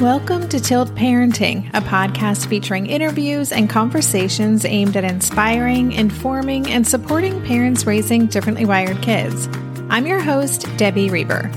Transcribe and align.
Welcome 0.00 0.48
to 0.48 0.58
Tilt 0.58 0.88
Parenting, 0.94 1.68
a 1.74 1.82
podcast 1.82 2.46
featuring 2.46 2.86
interviews 2.86 3.52
and 3.52 3.68
conversations 3.68 4.64
aimed 4.64 4.96
at 4.96 5.04
inspiring, 5.04 5.92
informing, 5.92 6.70
and 6.70 6.88
supporting 6.88 7.44
parents 7.44 7.84
raising 7.84 8.24
differently 8.24 8.64
wired 8.64 9.02
kids. 9.02 9.46
I'm 9.90 10.06
your 10.06 10.18
host, 10.18 10.64
Debbie 10.78 11.10
Reber. 11.10 11.50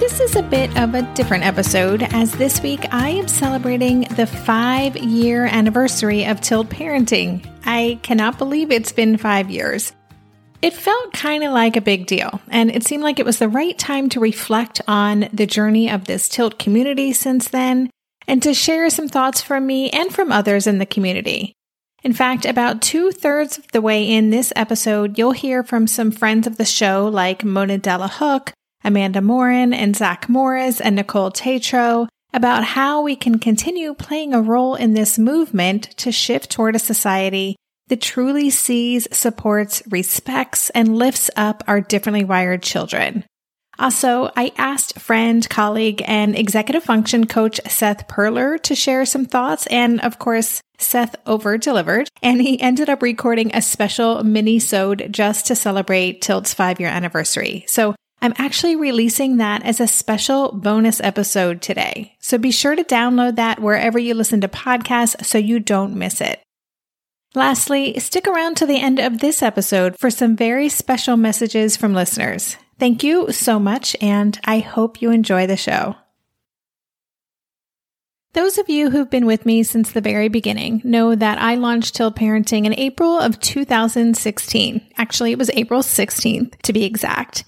This 0.00 0.18
is 0.18 0.34
a 0.34 0.42
bit 0.42 0.76
of 0.76 0.96
a 0.96 1.02
different 1.14 1.44
episode, 1.44 2.02
as 2.02 2.32
this 2.32 2.60
week 2.62 2.84
I 2.92 3.10
am 3.10 3.28
celebrating 3.28 4.08
the 4.16 4.26
five 4.26 4.96
year 4.96 5.46
anniversary 5.46 6.26
of 6.26 6.40
Tilt 6.40 6.68
Parenting. 6.68 7.48
I 7.64 8.00
cannot 8.02 8.38
believe 8.38 8.72
it's 8.72 8.90
been 8.90 9.18
five 9.18 9.52
years. 9.52 9.92
It 10.66 10.74
felt 10.74 11.12
kind 11.12 11.44
of 11.44 11.52
like 11.52 11.76
a 11.76 11.80
big 11.80 12.06
deal, 12.06 12.40
and 12.48 12.74
it 12.74 12.84
seemed 12.84 13.04
like 13.04 13.20
it 13.20 13.24
was 13.24 13.38
the 13.38 13.48
right 13.48 13.78
time 13.78 14.08
to 14.08 14.18
reflect 14.18 14.80
on 14.88 15.28
the 15.32 15.46
journey 15.46 15.88
of 15.88 16.06
this 16.06 16.28
Tilt 16.28 16.58
community 16.58 17.12
since 17.12 17.46
then, 17.46 17.88
and 18.26 18.42
to 18.42 18.52
share 18.52 18.90
some 18.90 19.06
thoughts 19.06 19.40
from 19.40 19.64
me 19.64 19.90
and 19.90 20.12
from 20.12 20.32
others 20.32 20.66
in 20.66 20.78
the 20.78 20.84
community. 20.84 21.52
In 22.02 22.12
fact, 22.12 22.44
about 22.44 22.82
two 22.82 23.12
thirds 23.12 23.58
of 23.58 23.68
the 23.68 23.80
way 23.80 24.10
in 24.10 24.30
this 24.30 24.52
episode, 24.56 25.16
you'll 25.16 25.30
hear 25.30 25.62
from 25.62 25.86
some 25.86 26.10
friends 26.10 26.48
of 26.48 26.56
the 26.56 26.64
show 26.64 27.06
like 27.06 27.44
Mona 27.44 27.78
Delahooke, 27.78 28.52
Amanda 28.82 29.22
Morin, 29.22 29.72
and 29.72 29.94
Zach 29.94 30.28
Morris, 30.28 30.80
and 30.80 30.96
Nicole 30.96 31.30
Tetreault 31.30 32.08
about 32.34 32.64
how 32.64 33.02
we 33.02 33.14
can 33.14 33.38
continue 33.38 33.94
playing 33.94 34.34
a 34.34 34.42
role 34.42 34.74
in 34.74 34.94
this 34.94 35.16
movement 35.16 35.96
to 35.98 36.10
shift 36.10 36.50
toward 36.50 36.74
a 36.74 36.80
society 36.80 37.54
that 37.88 38.00
truly 38.00 38.50
sees, 38.50 39.06
supports, 39.12 39.82
respects, 39.90 40.70
and 40.70 40.96
lifts 40.96 41.30
up 41.36 41.62
our 41.66 41.80
differently 41.80 42.24
wired 42.24 42.62
children. 42.62 43.24
Also, 43.78 44.30
I 44.36 44.52
asked 44.56 44.98
friend, 44.98 45.46
colleague, 45.48 46.02
and 46.06 46.34
executive 46.34 46.82
function 46.82 47.26
coach 47.26 47.60
Seth 47.68 48.08
Perler 48.08 48.60
to 48.62 48.74
share 48.74 49.04
some 49.04 49.26
thoughts, 49.26 49.66
and 49.66 50.00
of 50.00 50.18
course, 50.18 50.60
Seth 50.78 51.14
over 51.26 51.58
delivered, 51.58 52.08
and 52.22 52.40
he 52.40 52.60
ended 52.60 52.88
up 52.88 53.02
recording 53.02 53.50
a 53.54 53.62
special 53.62 54.24
mini-sode 54.24 55.08
just 55.10 55.46
to 55.46 55.54
celebrate 55.54 56.22
Tilt's 56.22 56.54
five 56.54 56.80
year 56.80 56.88
anniversary. 56.88 57.64
So 57.68 57.94
I'm 58.22 58.34
actually 58.38 58.76
releasing 58.76 59.36
that 59.36 59.62
as 59.64 59.78
a 59.78 59.86
special 59.86 60.52
bonus 60.52 61.00
episode 61.00 61.60
today. 61.60 62.16
So 62.20 62.38
be 62.38 62.50
sure 62.50 62.74
to 62.74 62.84
download 62.84 63.36
that 63.36 63.60
wherever 63.60 63.98
you 63.98 64.14
listen 64.14 64.40
to 64.40 64.48
podcasts 64.48 65.24
so 65.24 65.38
you 65.38 65.60
don't 65.60 65.96
miss 65.96 66.20
it. 66.20 66.40
Lastly, 67.36 67.98
stick 67.98 68.26
around 68.26 68.56
to 68.56 68.66
the 68.66 68.80
end 68.80 68.98
of 68.98 69.18
this 69.18 69.42
episode 69.42 69.98
for 69.98 70.08
some 70.08 70.36
very 70.36 70.70
special 70.70 71.18
messages 71.18 71.76
from 71.76 71.92
listeners. 71.92 72.56
Thank 72.78 73.04
you 73.04 73.30
so 73.30 73.58
much, 73.58 73.94
and 74.00 74.40
I 74.44 74.60
hope 74.60 75.02
you 75.02 75.10
enjoy 75.10 75.46
the 75.46 75.58
show. 75.58 75.96
Those 78.32 78.56
of 78.56 78.70
you 78.70 78.88
who've 78.88 79.10
been 79.10 79.26
with 79.26 79.44
me 79.44 79.64
since 79.64 79.92
the 79.92 80.00
very 80.00 80.28
beginning 80.28 80.80
know 80.82 81.14
that 81.14 81.38
I 81.38 81.56
launched 81.56 81.94
Tilt 81.94 82.16
Parenting 82.16 82.64
in 82.64 82.72
April 82.72 83.18
of 83.18 83.38
2016. 83.40 84.80
Actually, 84.96 85.32
it 85.32 85.38
was 85.38 85.50
April 85.50 85.82
16th 85.82 86.58
to 86.62 86.72
be 86.72 86.84
exact. 86.84 87.44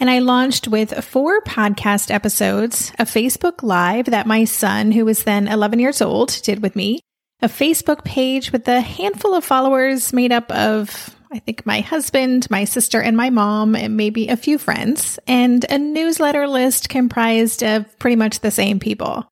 And 0.00 0.08
I 0.08 0.20
launched 0.20 0.66
with 0.66 1.04
four 1.04 1.42
podcast 1.42 2.10
episodes, 2.10 2.90
a 2.98 3.04
Facebook 3.04 3.62
Live 3.62 4.06
that 4.06 4.26
my 4.26 4.44
son, 4.44 4.92
who 4.92 5.04
was 5.04 5.24
then 5.24 5.46
11 5.46 5.78
years 5.78 6.00
old, 6.00 6.40
did 6.42 6.62
with 6.62 6.74
me, 6.74 7.00
a 7.46 7.48
Facebook 7.48 8.02
page 8.02 8.50
with 8.50 8.66
a 8.66 8.80
handful 8.80 9.32
of 9.32 9.44
followers 9.44 10.12
made 10.12 10.32
up 10.32 10.50
of, 10.50 11.16
I 11.32 11.38
think, 11.38 11.64
my 11.64 11.78
husband, 11.78 12.50
my 12.50 12.64
sister, 12.64 13.00
and 13.00 13.16
my 13.16 13.30
mom, 13.30 13.76
and 13.76 13.96
maybe 13.96 14.26
a 14.26 14.36
few 14.36 14.58
friends, 14.58 15.20
and 15.28 15.64
a 15.70 15.78
newsletter 15.78 16.48
list 16.48 16.88
comprised 16.88 17.62
of 17.62 17.96
pretty 18.00 18.16
much 18.16 18.40
the 18.40 18.50
same 18.50 18.80
people. 18.80 19.30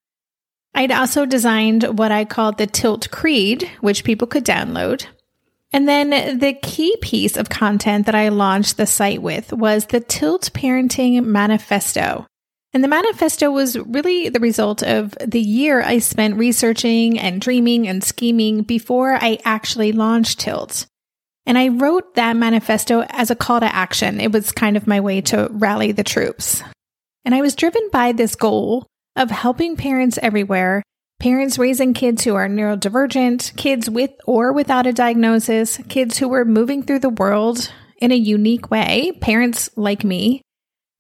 I'd 0.77 0.93
also 0.93 1.27
designed 1.27 1.99
what 1.99 2.13
I 2.13 2.25
called 2.25 2.57
the 2.57 2.69
Tilt 2.69 3.11
Creed, 3.11 3.69
which 3.81 4.05
people 4.05 4.29
could 4.29 4.45
download. 4.45 5.07
And 5.73 5.89
then 5.89 6.39
the 6.39 6.53
key 6.53 6.97
piece 7.03 7.37
of 7.37 7.49
content 7.49 8.07
that 8.07 8.15
I 8.15 8.29
launched 8.29 8.77
the 8.77 8.87
site 8.87 9.23
with 9.23 9.53
was 9.53 9.87
the 9.87 9.99
Tilt 9.99 10.51
Parenting 10.55 11.25
Manifesto. 11.25 12.29
And 12.75 12.83
the 12.83 12.89
manifesto 12.89 13.53
was 13.53 13.79
really 13.79 14.29
the 14.29 14.41
result 14.41 14.83
of 14.83 15.17
the 15.25 15.41
year 15.41 15.81
I 15.81 15.99
spent 15.99 16.37
researching 16.37 17.21
and 17.21 17.41
dreaming 17.41 17.87
and 17.87 18.03
scheming 18.03 18.63
before 18.63 19.15
I 19.15 19.39
actually 19.45 19.93
launched 19.93 20.41
Tilt. 20.41 20.87
And 21.47 21.57
I 21.57 21.69
wrote 21.69 22.17
that 22.17 22.37
manifesto 22.37 23.03
as 23.03 23.31
a 23.31 23.37
call 23.37 23.61
to 23.61 23.73
action. 23.73 24.21
It 24.21 24.33
was 24.33 24.51
kind 24.51 24.77
of 24.77 24.89
my 24.89 25.01
way 25.01 25.21
to 25.21 25.49
rally 25.53 25.93
the 25.93 26.03
troops. 26.03 26.65
And 27.25 27.33
I 27.33 27.43
was 27.43 27.55
driven 27.55 27.89
by 27.93 28.11
this 28.11 28.35
goal 28.35 28.87
of 29.15 29.31
helping 29.31 29.77
parents 29.77 30.19
everywhere, 30.21 30.83
parents 31.21 31.59
raising 31.59 31.95
kids 31.95 32.25
who 32.25 32.35
are 32.35 32.49
neurodivergent, 32.49 33.57
kids 33.57 33.89
with 33.89 34.11
or 34.27 34.53
without 34.53 34.87
a 34.87 34.93
diagnosis, 34.93 35.79
kids 35.89 36.19
who 36.19 36.29
were 36.29 36.45
moving 36.45 36.83
through 36.83 36.99
the 36.99 37.09
world 37.09 37.71
in 37.99 38.11
a 38.11 38.17
unique 38.17 38.73
way, 38.73 39.13
parents 39.21 39.71
like 39.77 40.03
me, 40.03 40.43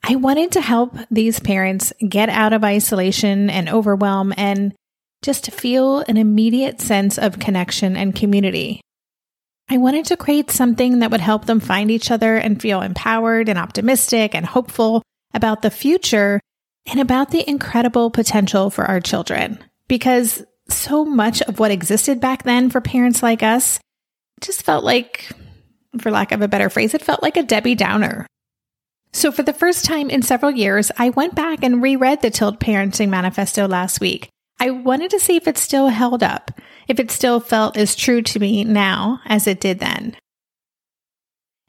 I 0.06 0.16
wanted 0.16 0.52
to 0.52 0.60
help 0.60 0.98
these 1.10 1.40
parents 1.40 1.90
get 2.06 2.28
out 2.28 2.52
of 2.52 2.62
isolation 2.62 3.48
and 3.48 3.70
overwhelm 3.70 4.34
and 4.36 4.74
just 5.22 5.50
feel 5.50 6.00
an 6.00 6.18
immediate 6.18 6.82
sense 6.82 7.16
of 7.16 7.38
connection 7.38 7.96
and 7.96 8.14
community. 8.14 8.82
I 9.70 9.78
wanted 9.78 10.04
to 10.06 10.18
create 10.18 10.50
something 10.50 10.98
that 10.98 11.10
would 11.10 11.22
help 11.22 11.46
them 11.46 11.58
find 11.58 11.90
each 11.90 12.10
other 12.10 12.36
and 12.36 12.60
feel 12.60 12.82
empowered 12.82 13.48
and 13.48 13.58
optimistic 13.58 14.34
and 14.34 14.44
hopeful 14.44 15.02
about 15.32 15.62
the 15.62 15.70
future 15.70 16.38
and 16.84 17.00
about 17.00 17.30
the 17.30 17.48
incredible 17.48 18.10
potential 18.10 18.68
for 18.68 18.84
our 18.84 19.00
children. 19.00 19.58
Because 19.88 20.44
so 20.68 21.06
much 21.06 21.40
of 21.40 21.58
what 21.58 21.70
existed 21.70 22.20
back 22.20 22.42
then 22.42 22.68
for 22.68 22.82
parents 22.82 23.22
like 23.22 23.42
us 23.42 23.80
just 24.42 24.64
felt 24.64 24.84
like, 24.84 25.30
for 25.98 26.10
lack 26.10 26.30
of 26.32 26.42
a 26.42 26.48
better 26.48 26.68
phrase, 26.68 26.92
it 26.92 27.00
felt 27.00 27.22
like 27.22 27.38
a 27.38 27.42
Debbie 27.42 27.74
Downer. 27.74 28.26
So, 29.14 29.30
for 29.30 29.44
the 29.44 29.52
first 29.52 29.84
time 29.84 30.10
in 30.10 30.22
several 30.22 30.50
years, 30.50 30.90
I 30.98 31.10
went 31.10 31.36
back 31.36 31.62
and 31.62 31.80
reread 31.80 32.20
the 32.20 32.30
Tilt 32.30 32.58
Parenting 32.58 33.10
Manifesto 33.10 33.68
last 33.68 34.00
week. 34.00 34.28
I 34.58 34.70
wanted 34.70 35.12
to 35.12 35.20
see 35.20 35.36
if 35.36 35.46
it 35.46 35.56
still 35.56 35.86
held 35.86 36.24
up, 36.24 36.50
if 36.88 36.98
it 36.98 37.12
still 37.12 37.38
felt 37.38 37.76
as 37.76 37.94
true 37.94 38.22
to 38.22 38.40
me 38.40 38.64
now 38.64 39.20
as 39.24 39.46
it 39.46 39.60
did 39.60 39.78
then. 39.78 40.16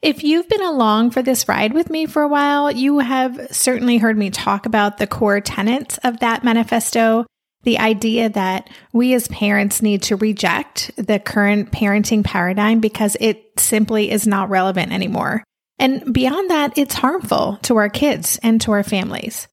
If 0.02 0.24
you've 0.24 0.48
been 0.48 0.62
along 0.62 1.12
for 1.12 1.22
this 1.22 1.48
ride 1.48 1.72
with 1.72 1.88
me 1.88 2.06
for 2.06 2.22
a 2.22 2.28
while, 2.28 2.72
you 2.72 2.98
have 2.98 3.46
certainly 3.52 3.98
heard 3.98 4.18
me 4.18 4.30
talk 4.30 4.66
about 4.66 4.98
the 4.98 5.06
core 5.06 5.40
tenets 5.40 5.98
of 5.98 6.18
that 6.18 6.42
manifesto. 6.42 7.26
The 7.62 7.78
idea 7.78 8.28
that 8.28 8.68
we 8.92 9.14
as 9.14 9.28
parents 9.28 9.80
need 9.80 10.02
to 10.02 10.16
reject 10.16 10.90
the 10.96 11.20
current 11.20 11.70
parenting 11.70 12.24
paradigm 12.24 12.80
because 12.80 13.16
it 13.20 13.44
simply 13.56 14.10
is 14.10 14.26
not 14.26 14.50
relevant 14.50 14.92
anymore. 14.92 15.44
And 15.78 16.12
beyond 16.12 16.50
that, 16.50 16.78
it's 16.78 16.94
harmful 16.94 17.58
to 17.62 17.76
our 17.76 17.88
kids 17.88 18.38
and 18.42 18.60
to 18.62 18.72
our 18.72 18.82
families. 18.82 19.46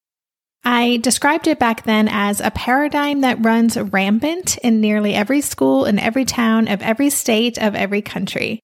I 0.63 0.97
described 1.01 1.47
it 1.47 1.59
back 1.59 1.83
then 1.83 2.07
as 2.07 2.39
a 2.39 2.51
paradigm 2.51 3.21
that 3.21 3.43
runs 3.43 3.77
rampant 3.77 4.57
in 4.59 4.79
nearly 4.79 5.13
every 5.13 5.41
school 5.41 5.83
in 5.83 5.99
every 5.99 6.23
town 6.23 6.69
of 6.69 6.81
every 6.81 7.09
state 7.09 7.57
of 7.57 7.75
every 7.75 8.01
country. 8.01 8.61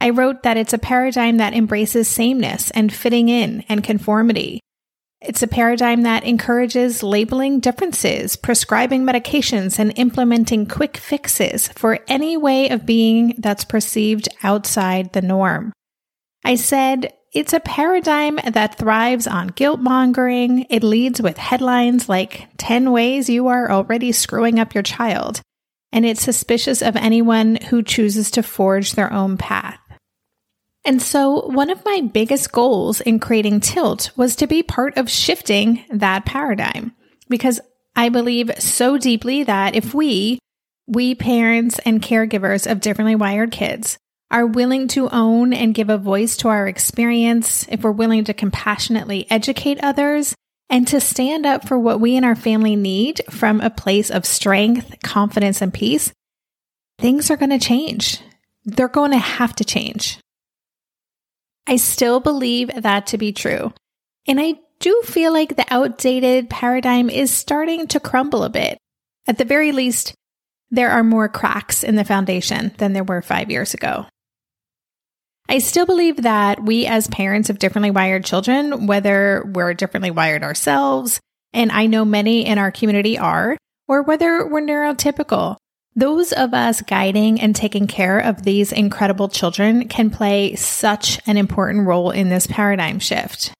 I 0.00 0.10
wrote 0.10 0.42
that 0.42 0.56
it's 0.56 0.72
a 0.72 0.78
paradigm 0.78 1.36
that 1.36 1.54
embraces 1.54 2.08
sameness 2.08 2.72
and 2.72 2.92
fitting 2.92 3.28
in 3.28 3.64
and 3.68 3.84
conformity. 3.84 4.60
It's 5.20 5.42
a 5.42 5.48
paradigm 5.48 6.02
that 6.02 6.24
encourages 6.24 7.02
labeling 7.02 7.58
differences, 7.58 8.36
prescribing 8.36 9.04
medications, 9.04 9.78
and 9.78 9.92
implementing 9.96 10.66
quick 10.66 10.96
fixes 10.96 11.68
for 11.68 11.98
any 12.06 12.36
way 12.36 12.68
of 12.68 12.86
being 12.86 13.34
that's 13.38 13.64
perceived 13.64 14.28
outside 14.44 15.12
the 15.12 15.22
norm. 15.22 15.72
I 16.48 16.54
said, 16.54 17.12
it's 17.34 17.52
a 17.52 17.60
paradigm 17.60 18.38
that 18.42 18.78
thrives 18.78 19.26
on 19.26 19.48
guilt 19.48 19.80
mongering. 19.80 20.64
It 20.70 20.82
leads 20.82 21.20
with 21.20 21.36
headlines 21.36 22.08
like 22.08 22.48
10 22.56 22.90
ways 22.90 23.28
you 23.28 23.48
are 23.48 23.70
already 23.70 24.12
screwing 24.12 24.58
up 24.58 24.72
your 24.72 24.82
child. 24.82 25.42
And 25.92 26.06
it's 26.06 26.22
suspicious 26.22 26.80
of 26.80 26.96
anyone 26.96 27.56
who 27.68 27.82
chooses 27.82 28.30
to 28.30 28.42
forge 28.42 28.92
their 28.92 29.12
own 29.12 29.36
path. 29.36 29.78
And 30.86 31.02
so, 31.02 31.46
one 31.48 31.68
of 31.68 31.84
my 31.84 32.00
biggest 32.00 32.50
goals 32.50 33.02
in 33.02 33.20
creating 33.20 33.60
Tilt 33.60 34.10
was 34.16 34.34
to 34.36 34.46
be 34.46 34.62
part 34.62 34.96
of 34.96 35.10
shifting 35.10 35.84
that 35.90 36.24
paradigm 36.24 36.94
because 37.28 37.60
I 37.94 38.08
believe 38.08 38.50
so 38.58 38.96
deeply 38.96 39.42
that 39.42 39.74
if 39.74 39.92
we, 39.92 40.38
we 40.86 41.14
parents 41.14 41.78
and 41.80 42.00
caregivers 42.00 42.70
of 42.70 42.80
differently 42.80 43.16
wired 43.16 43.50
kids, 43.50 43.98
are 44.30 44.46
willing 44.46 44.88
to 44.88 45.08
own 45.10 45.52
and 45.52 45.74
give 45.74 45.88
a 45.88 45.98
voice 45.98 46.36
to 46.38 46.48
our 46.48 46.66
experience, 46.66 47.66
if 47.68 47.82
we're 47.82 47.90
willing 47.90 48.24
to 48.24 48.34
compassionately 48.34 49.26
educate 49.30 49.78
others, 49.82 50.34
and 50.70 50.86
to 50.88 51.00
stand 51.00 51.46
up 51.46 51.66
for 51.66 51.78
what 51.78 52.00
we 52.00 52.16
and 52.16 52.26
our 52.26 52.36
family 52.36 52.76
need 52.76 53.22
from 53.30 53.60
a 53.60 53.70
place 53.70 54.10
of 54.10 54.26
strength, 54.26 54.96
confidence, 55.02 55.62
and 55.62 55.72
peace, 55.72 56.12
things 56.98 57.30
are 57.30 57.36
going 57.36 57.50
to 57.50 57.58
change. 57.58 58.20
They're 58.64 58.88
going 58.88 59.12
to 59.12 59.18
have 59.18 59.54
to 59.56 59.64
change. 59.64 60.18
I 61.66 61.76
still 61.76 62.20
believe 62.20 62.70
that 62.74 63.06
to 63.08 63.18
be 63.18 63.32
true. 63.32 63.72
And 64.26 64.38
I 64.38 64.54
do 64.78 65.02
feel 65.06 65.32
like 65.32 65.56
the 65.56 65.66
outdated 65.70 66.50
paradigm 66.50 67.08
is 67.08 67.30
starting 67.30 67.86
to 67.88 68.00
crumble 68.00 68.44
a 68.44 68.50
bit. 68.50 68.78
At 69.26 69.38
the 69.38 69.44
very 69.44 69.72
least, 69.72 70.14
there 70.70 70.90
are 70.90 71.02
more 71.02 71.28
cracks 71.28 71.82
in 71.82 71.94
the 71.96 72.04
foundation 72.04 72.72
than 72.76 72.92
there 72.92 73.04
were 73.04 73.22
five 73.22 73.50
years 73.50 73.72
ago. 73.72 74.06
I 75.48 75.58
still 75.58 75.86
believe 75.86 76.22
that 76.22 76.62
we, 76.62 76.86
as 76.86 77.08
parents 77.08 77.48
of 77.48 77.58
differently 77.58 77.90
wired 77.90 78.24
children, 78.24 78.86
whether 78.86 79.42
we're 79.46 79.72
differently 79.72 80.10
wired 80.10 80.42
ourselves, 80.42 81.20
and 81.54 81.72
I 81.72 81.86
know 81.86 82.04
many 82.04 82.46
in 82.46 82.58
our 82.58 82.70
community 82.70 83.18
are, 83.18 83.56
or 83.86 84.02
whether 84.02 84.46
we're 84.46 84.60
neurotypical, 84.60 85.56
those 85.96 86.32
of 86.32 86.52
us 86.52 86.82
guiding 86.82 87.40
and 87.40 87.56
taking 87.56 87.86
care 87.86 88.18
of 88.18 88.42
these 88.42 88.72
incredible 88.72 89.28
children 89.28 89.88
can 89.88 90.10
play 90.10 90.54
such 90.54 91.18
an 91.26 91.38
important 91.38 91.86
role 91.86 92.10
in 92.10 92.28
this 92.28 92.46
paradigm 92.46 92.98
shift. 92.98 93.52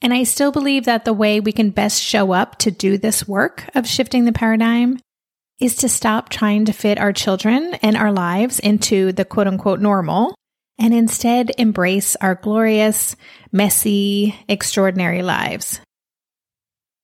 And 0.00 0.14
I 0.14 0.22
still 0.22 0.52
believe 0.52 0.84
that 0.84 1.04
the 1.04 1.12
way 1.12 1.40
we 1.40 1.52
can 1.52 1.70
best 1.70 2.00
show 2.00 2.32
up 2.32 2.56
to 2.60 2.70
do 2.70 2.98
this 2.98 3.26
work 3.26 3.68
of 3.74 3.88
shifting 3.88 4.26
the 4.26 4.32
paradigm 4.32 5.00
is 5.58 5.74
to 5.76 5.88
stop 5.88 6.28
trying 6.28 6.66
to 6.66 6.72
fit 6.72 6.98
our 6.98 7.12
children 7.12 7.74
and 7.82 7.96
our 7.96 8.12
lives 8.12 8.60
into 8.60 9.10
the 9.10 9.24
quote 9.24 9.48
unquote 9.48 9.80
normal 9.80 10.36
and 10.78 10.92
instead 10.94 11.52
embrace 11.58 12.16
our 12.16 12.34
glorious, 12.34 13.16
messy, 13.52 14.34
extraordinary 14.48 15.22
lives. 15.22 15.80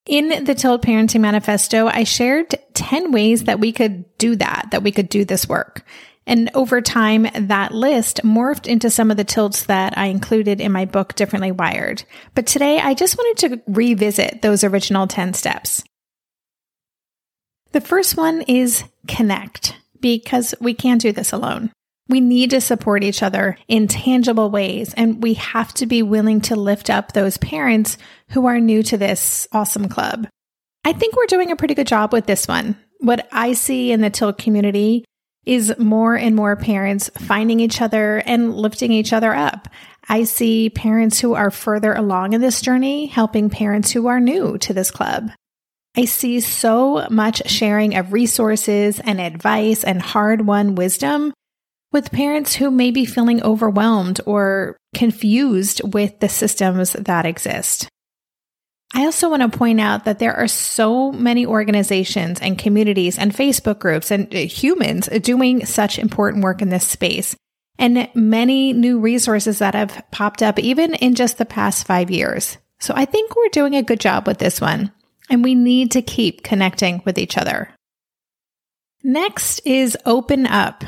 In 0.06 0.44
the 0.44 0.54
Tilt 0.54 0.82
Parenting 0.82 1.20
Manifesto, 1.20 1.86
I 1.86 2.04
shared 2.04 2.54
10 2.74 3.12
ways 3.12 3.44
that 3.44 3.60
we 3.60 3.72
could 3.72 4.04
do 4.18 4.34
that, 4.36 4.68
that 4.72 4.82
we 4.82 4.90
could 4.90 5.08
do 5.08 5.24
this 5.24 5.48
work. 5.48 5.84
And 6.26 6.50
over 6.54 6.80
time, 6.80 7.26
that 7.34 7.72
list 7.72 8.20
morphed 8.24 8.66
into 8.66 8.90
some 8.90 9.10
of 9.10 9.16
the 9.16 9.24
tilts 9.24 9.64
that 9.64 9.96
I 9.96 10.06
included 10.06 10.60
in 10.60 10.70
my 10.70 10.84
book, 10.84 11.14
Differently 11.14 11.50
Wired. 11.50 12.04
But 12.34 12.46
today, 12.46 12.78
I 12.80 12.94
just 12.94 13.16
wanted 13.16 13.48
to 13.48 13.62
revisit 13.66 14.42
those 14.42 14.64
original 14.64 15.06
10 15.06 15.34
steps. 15.34 15.82
The 17.72 17.80
first 17.80 18.16
one 18.16 18.42
is 18.42 18.84
connect, 19.08 19.74
because 20.00 20.54
we 20.60 20.74
can't 20.74 21.00
do 21.00 21.10
this 21.12 21.32
alone. 21.32 21.72
We 22.12 22.20
need 22.20 22.50
to 22.50 22.60
support 22.60 23.04
each 23.04 23.22
other 23.22 23.56
in 23.68 23.88
tangible 23.88 24.50
ways, 24.50 24.92
and 24.92 25.22
we 25.22 25.32
have 25.32 25.72
to 25.72 25.86
be 25.86 26.02
willing 26.02 26.42
to 26.42 26.56
lift 26.56 26.90
up 26.90 27.12
those 27.12 27.38
parents 27.38 27.96
who 28.28 28.44
are 28.44 28.60
new 28.60 28.82
to 28.82 28.98
this 28.98 29.48
awesome 29.50 29.88
club. 29.88 30.28
I 30.84 30.92
think 30.92 31.16
we're 31.16 31.24
doing 31.24 31.50
a 31.50 31.56
pretty 31.56 31.72
good 31.72 31.86
job 31.86 32.12
with 32.12 32.26
this 32.26 32.46
one. 32.46 32.76
What 32.98 33.26
I 33.32 33.54
see 33.54 33.92
in 33.92 34.02
the 34.02 34.10
Tilt 34.10 34.36
community 34.36 35.06
is 35.46 35.72
more 35.78 36.14
and 36.14 36.36
more 36.36 36.54
parents 36.54 37.10
finding 37.16 37.60
each 37.60 37.80
other 37.80 38.18
and 38.26 38.54
lifting 38.54 38.92
each 38.92 39.14
other 39.14 39.32
up. 39.34 39.68
I 40.06 40.24
see 40.24 40.68
parents 40.68 41.18
who 41.18 41.32
are 41.32 41.50
further 41.50 41.94
along 41.94 42.34
in 42.34 42.42
this 42.42 42.60
journey 42.60 43.06
helping 43.06 43.48
parents 43.48 43.90
who 43.90 44.08
are 44.08 44.20
new 44.20 44.58
to 44.58 44.74
this 44.74 44.90
club. 44.90 45.30
I 45.96 46.04
see 46.04 46.40
so 46.40 47.06
much 47.08 47.48
sharing 47.48 47.96
of 47.96 48.12
resources 48.12 49.00
and 49.00 49.18
advice 49.18 49.82
and 49.82 50.02
hard 50.02 50.46
won 50.46 50.74
wisdom 50.74 51.32
with 51.92 52.10
parents 52.10 52.54
who 52.54 52.70
may 52.70 52.90
be 52.90 53.04
feeling 53.04 53.42
overwhelmed 53.42 54.20
or 54.26 54.76
confused 54.94 55.80
with 55.94 56.18
the 56.20 56.28
systems 56.28 56.94
that 56.94 57.26
exist. 57.26 57.88
I 58.94 59.04
also 59.04 59.30
want 59.30 59.42
to 59.42 59.58
point 59.58 59.80
out 59.80 60.04
that 60.04 60.18
there 60.18 60.34
are 60.34 60.48
so 60.48 61.12
many 61.12 61.46
organizations 61.46 62.40
and 62.40 62.58
communities 62.58 63.18
and 63.18 63.32
Facebook 63.32 63.78
groups 63.78 64.10
and 64.10 64.34
uh, 64.34 64.38
humans 64.38 65.08
doing 65.22 65.64
such 65.64 65.98
important 65.98 66.44
work 66.44 66.60
in 66.60 66.68
this 66.68 66.86
space 66.86 67.34
and 67.78 68.08
many 68.14 68.74
new 68.74 69.00
resources 69.00 69.60
that 69.60 69.74
have 69.74 70.04
popped 70.10 70.42
up 70.42 70.58
even 70.58 70.94
in 70.94 71.14
just 71.14 71.38
the 71.38 71.46
past 71.46 71.86
five 71.86 72.10
years. 72.10 72.58
So 72.80 72.92
I 72.94 73.06
think 73.06 73.34
we're 73.34 73.48
doing 73.48 73.76
a 73.76 73.82
good 73.82 74.00
job 74.00 74.26
with 74.26 74.38
this 74.38 74.60
one 74.60 74.92
and 75.30 75.42
we 75.42 75.54
need 75.54 75.92
to 75.92 76.02
keep 76.02 76.42
connecting 76.42 77.00
with 77.06 77.16
each 77.16 77.38
other. 77.38 77.70
Next 79.02 79.60
is 79.64 79.96
open 80.04 80.46
up. 80.46 80.84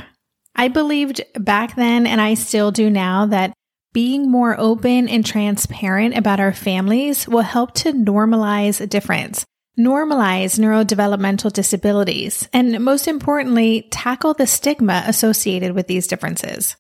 I 0.56 0.68
believed 0.68 1.20
back 1.34 1.74
then, 1.74 2.06
and 2.06 2.20
I 2.20 2.34
still 2.34 2.70
do 2.70 2.88
now, 2.88 3.26
that 3.26 3.52
being 3.92 4.30
more 4.30 4.58
open 4.58 5.08
and 5.08 5.24
transparent 5.24 6.16
about 6.16 6.40
our 6.40 6.52
families 6.52 7.28
will 7.28 7.42
help 7.42 7.74
to 7.74 7.92
normalize 7.92 8.86
difference, 8.88 9.44
normalize 9.78 10.58
neurodevelopmental 10.58 11.52
disabilities, 11.52 12.48
and 12.52 12.84
most 12.84 13.08
importantly, 13.08 13.88
tackle 13.90 14.34
the 14.34 14.46
stigma 14.46 15.04
associated 15.06 15.72
with 15.72 15.86
these 15.86 16.06
differences. 16.06 16.76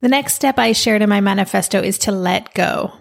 The 0.00 0.08
next 0.08 0.34
step 0.34 0.58
I 0.58 0.72
shared 0.72 1.02
in 1.02 1.08
my 1.08 1.20
manifesto 1.20 1.82
is 1.82 1.98
to 1.98 2.12
let 2.12 2.54
go. 2.54 2.92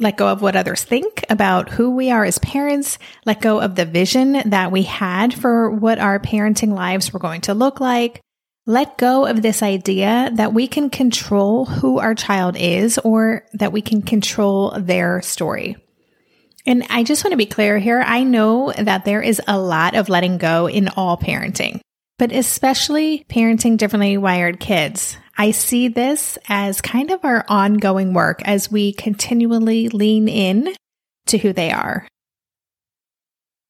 Let 0.00 0.16
go 0.16 0.28
of 0.28 0.42
what 0.42 0.56
others 0.56 0.82
think 0.82 1.24
about 1.30 1.68
who 1.68 1.94
we 1.94 2.10
are 2.10 2.24
as 2.24 2.38
parents. 2.38 2.98
Let 3.24 3.40
go 3.40 3.60
of 3.60 3.76
the 3.76 3.84
vision 3.84 4.50
that 4.50 4.72
we 4.72 4.82
had 4.82 5.32
for 5.32 5.70
what 5.70 6.00
our 6.00 6.18
parenting 6.18 6.74
lives 6.74 7.12
were 7.12 7.20
going 7.20 7.42
to 7.42 7.54
look 7.54 7.78
like. 7.80 8.20
Let 8.66 8.96
go 8.96 9.26
of 9.26 9.42
this 9.42 9.62
idea 9.62 10.30
that 10.34 10.54
we 10.54 10.66
can 10.68 10.88
control 10.88 11.66
who 11.66 11.98
our 11.98 12.14
child 12.14 12.56
is 12.56 12.96
or 12.98 13.46
that 13.52 13.72
we 13.72 13.82
can 13.82 14.00
control 14.00 14.70
their 14.78 15.20
story. 15.20 15.76
And 16.64 16.86
I 16.88 17.02
just 17.02 17.24
want 17.24 17.32
to 17.32 17.36
be 17.36 17.44
clear 17.44 17.78
here. 17.78 18.02
I 18.06 18.24
know 18.24 18.72
that 18.72 19.04
there 19.04 19.20
is 19.20 19.40
a 19.46 19.58
lot 19.58 19.94
of 19.94 20.08
letting 20.08 20.38
go 20.38 20.66
in 20.66 20.88
all 20.88 21.18
parenting, 21.18 21.80
but 22.18 22.32
especially 22.32 23.26
parenting 23.28 23.76
differently 23.76 24.16
wired 24.16 24.60
kids. 24.60 25.18
I 25.36 25.50
see 25.50 25.88
this 25.88 26.38
as 26.48 26.80
kind 26.80 27.10
of 27.10 27.22
our 27.22 27.44
ongoing 27.48 28.14
work 28.14 28.40
as 28.46 28.72
we 28.72 28.94
continually 28.94 29.90
lean 29.90 30.26
in 30.26 30.74
to 31.26 31.36
who 31.36 31.52
they 31.52 31.70
are. 31.70 32.08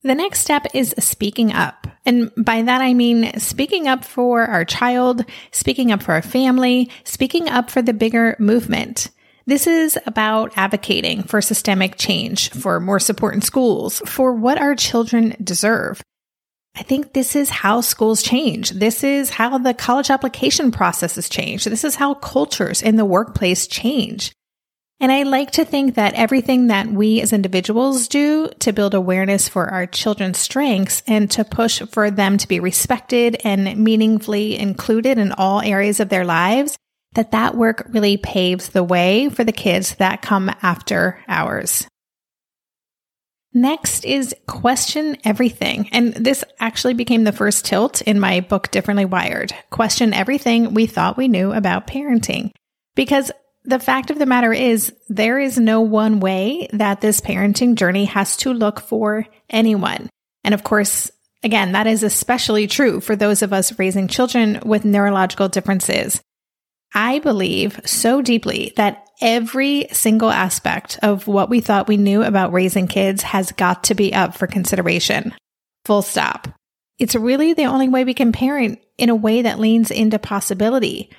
The 0.04 0.14
next 0.14 0.40
step 0.40 0.66
is 0.74 0.94
speaking 0.98 1.52
up. 1.52 1.86
And 2.04 2.30
by 2.36 2.60
that, 2.60 2.82
I 2.82 2.92
mean 2.92 3.40
speaking 3.40 3.88
up 3.88 4.04
for 4.04 4.42
our 4.42 4.66
child, 4.66 5.24
speaking 5.50 5.90
up 5.92 6.02
for 6.02 6.12
our 6.12 6.20
family, 6.20 6.90
speaking 7.04 7.48
up 7.48 7.70
for 7.70 7.80
the 7.80 7.94
bigger 7.94 8.36
movement. 8.38 9.08
This 9.46 9.66
is 9.66 9.98
about 10.06 10.52
advocating 10.56 11.22
for 11.22 11.40
systemic 11.40 11.96
change, 11.96 12.50
for 12.50 12.80
more 12.80 13.00
support 13.00 13.34
in 13.34 13.40
schools, 13.40 14.02
for 14.04 14.34
what 14.34 14.58
our 14.58 14.74
children 14.74 15.36
deserve. 15.42 16.02
I 16.76 16.82
think 16.82 17.14
this 17.14 17.34
is 17.34 17.48
how 17.48 17.80
schools 17.80 18.22
change. 18.22 18.70
This 18.70 19.04
is 19.04 19.30
how 19.30 19.56
the 19.56 19.72
college 19.72 20.10
application 20.10 20.70
processes 20.70 21.30
change. 21.30 21.64
This 21.64 21.84
is 21.84 21.94
how 21.94 22.14
cultures 22.14 22.82
in 22.82 22.96
the 22.96 23.04
workplace 23.06 23.66
change. 23.66 24.32
And 25.04 25.12
I 25.12 25.24
like 25.24 25.50
to 25.50 25.66
think 25.66 25.96
that 25.96 26.14
everything 26.14 26.68
that 26.68 26.86
we 26.86 27.20
as 27.20 27.34
individuals 27.34 28.08
do 28.08 28.48
to 28.60 28.72
build 28.72 28.94
awareness 28.94 29.50
for 29.50 29.68
our 29.68 29.86
children's 29.86 30.38
strengths 30.38 31.02
and 31.06 31.30
to 31.32 31.44
push 31.44 31.82
for 31.90 32.10
them 32.10 32.38
to 32.38 32.48
be 32.48 32.58
respected 32.58 33.36
and 33.44 33.76
meaningfully 33.76 34.58
included 34.58 35.18
in 35.18 35.32
all 35.32 35.60
areas 35.60 36.00
of 36.00 36.08
their 36.08 36.24
lives, 36.24 36.78
that 37.12 37.32
that 37.32 37.54
work 37.54 37.86
really 37.90 38.16
paves 38.16 38.70
the 38.70 38.82
way 38.82 39.28
for 39.28 39.44
the 39.44 39.52
kids 39.52 39.94
that 39.96 40.22
come 40.22 40.50
after 40.62 41.22
ours. 41.28 41.86
Next 43.52 44.06
is 44.06 44.34
question 44.46 45.18
everything. 45.22 45.90
And 45.92 46.14
this 46.14 46.44
actually 46.60 46.94
became 46.94 47.24
the 47.24 47.32
first 47.32 47.66
tilt 47.66 48.00
in 48.00 48.18
my 48.18 48.40
book, 48.40 48.70
Differently 48.70 49.04
Wired. 49.04 49.52
Question 49.68 50.14
everything 50.14 50.72
we 50.72 50.86
thought 50.86 51.18
we 51.18 51.28
knew 51.28 51.52
about 51.52 51.86
parenting. 51.86 52.52
Because 52.94 53.30
the 53.64 53.78
fact 53.78 54.10
of 54.10 54.18
the 54.18 54.26
matter 54.26 54.52
is, 54.52 54.92
there 55.08 55.38
is 55.38 55.58
no 55.58 55.80
one 55.80 56.20
way 56.20 56.68
that 56.72 57.00
this 57.00 57.20
parenting 57.20 57.76
journey 57.76 58.04
has 58.04 58.36
to 58.38 58.52
look 58.52 58.80
for 58.80 59.26
anyone. 59.48 60.10
And 60.42 60.54
of 60.54 60.64
course, 60.64 61.10
again, 61.42 61.72
that 61.72 61.86
is 61.86 62.02
especially 62.02 62.66
true 62.66 63.00
for 63.00 63.16
those 63.16 63.42
of 63.42 63.52
us 63.52 63.78
raising 63.78 64.08
children 64.08 64.60
with 64.64 64.84
neurological 64.84 65.48
differences. 65.48 66.20
I 66.94 67.18
believe 67.20 67.80
so 67.84 68.22
deeply 68.22 68.72
that 68.76 69.06
every 69.20 69.88
single 69.92 70.30
aspect 70.30 70.98
of 71.02 71.26
what 71.26 71.48
we 71.48 71.60
thought 71.60 71.88
we 71.88 71.96
knew 71.96 72.22
about 72.22 72.52
raising 72.52 72.86
kids 72.86 73.22
has 73.22 73.50
got 73.52 73.84
to 73.84 73.94
be 73.94 74.12
up 74.12 74.36
for 74.36 74.46
consideration. 74.46 75.34
Full 75.86 76.02
stop. 76.02 76.48
It's 76.98 77.14
really 77.14 77.54
the 77.54 77.64
only 77.64 77.88
way 77.88 78.04
we 78.04 78.14
can 78.14 78.32
parent 78.32 78.78
in 78.98 79.08
a 79.08 79.14
way 79.14 79.42
that 79.42 79.58
leans 79.58 79.90
into 79.90 80.18
possibility. 80.18 81.10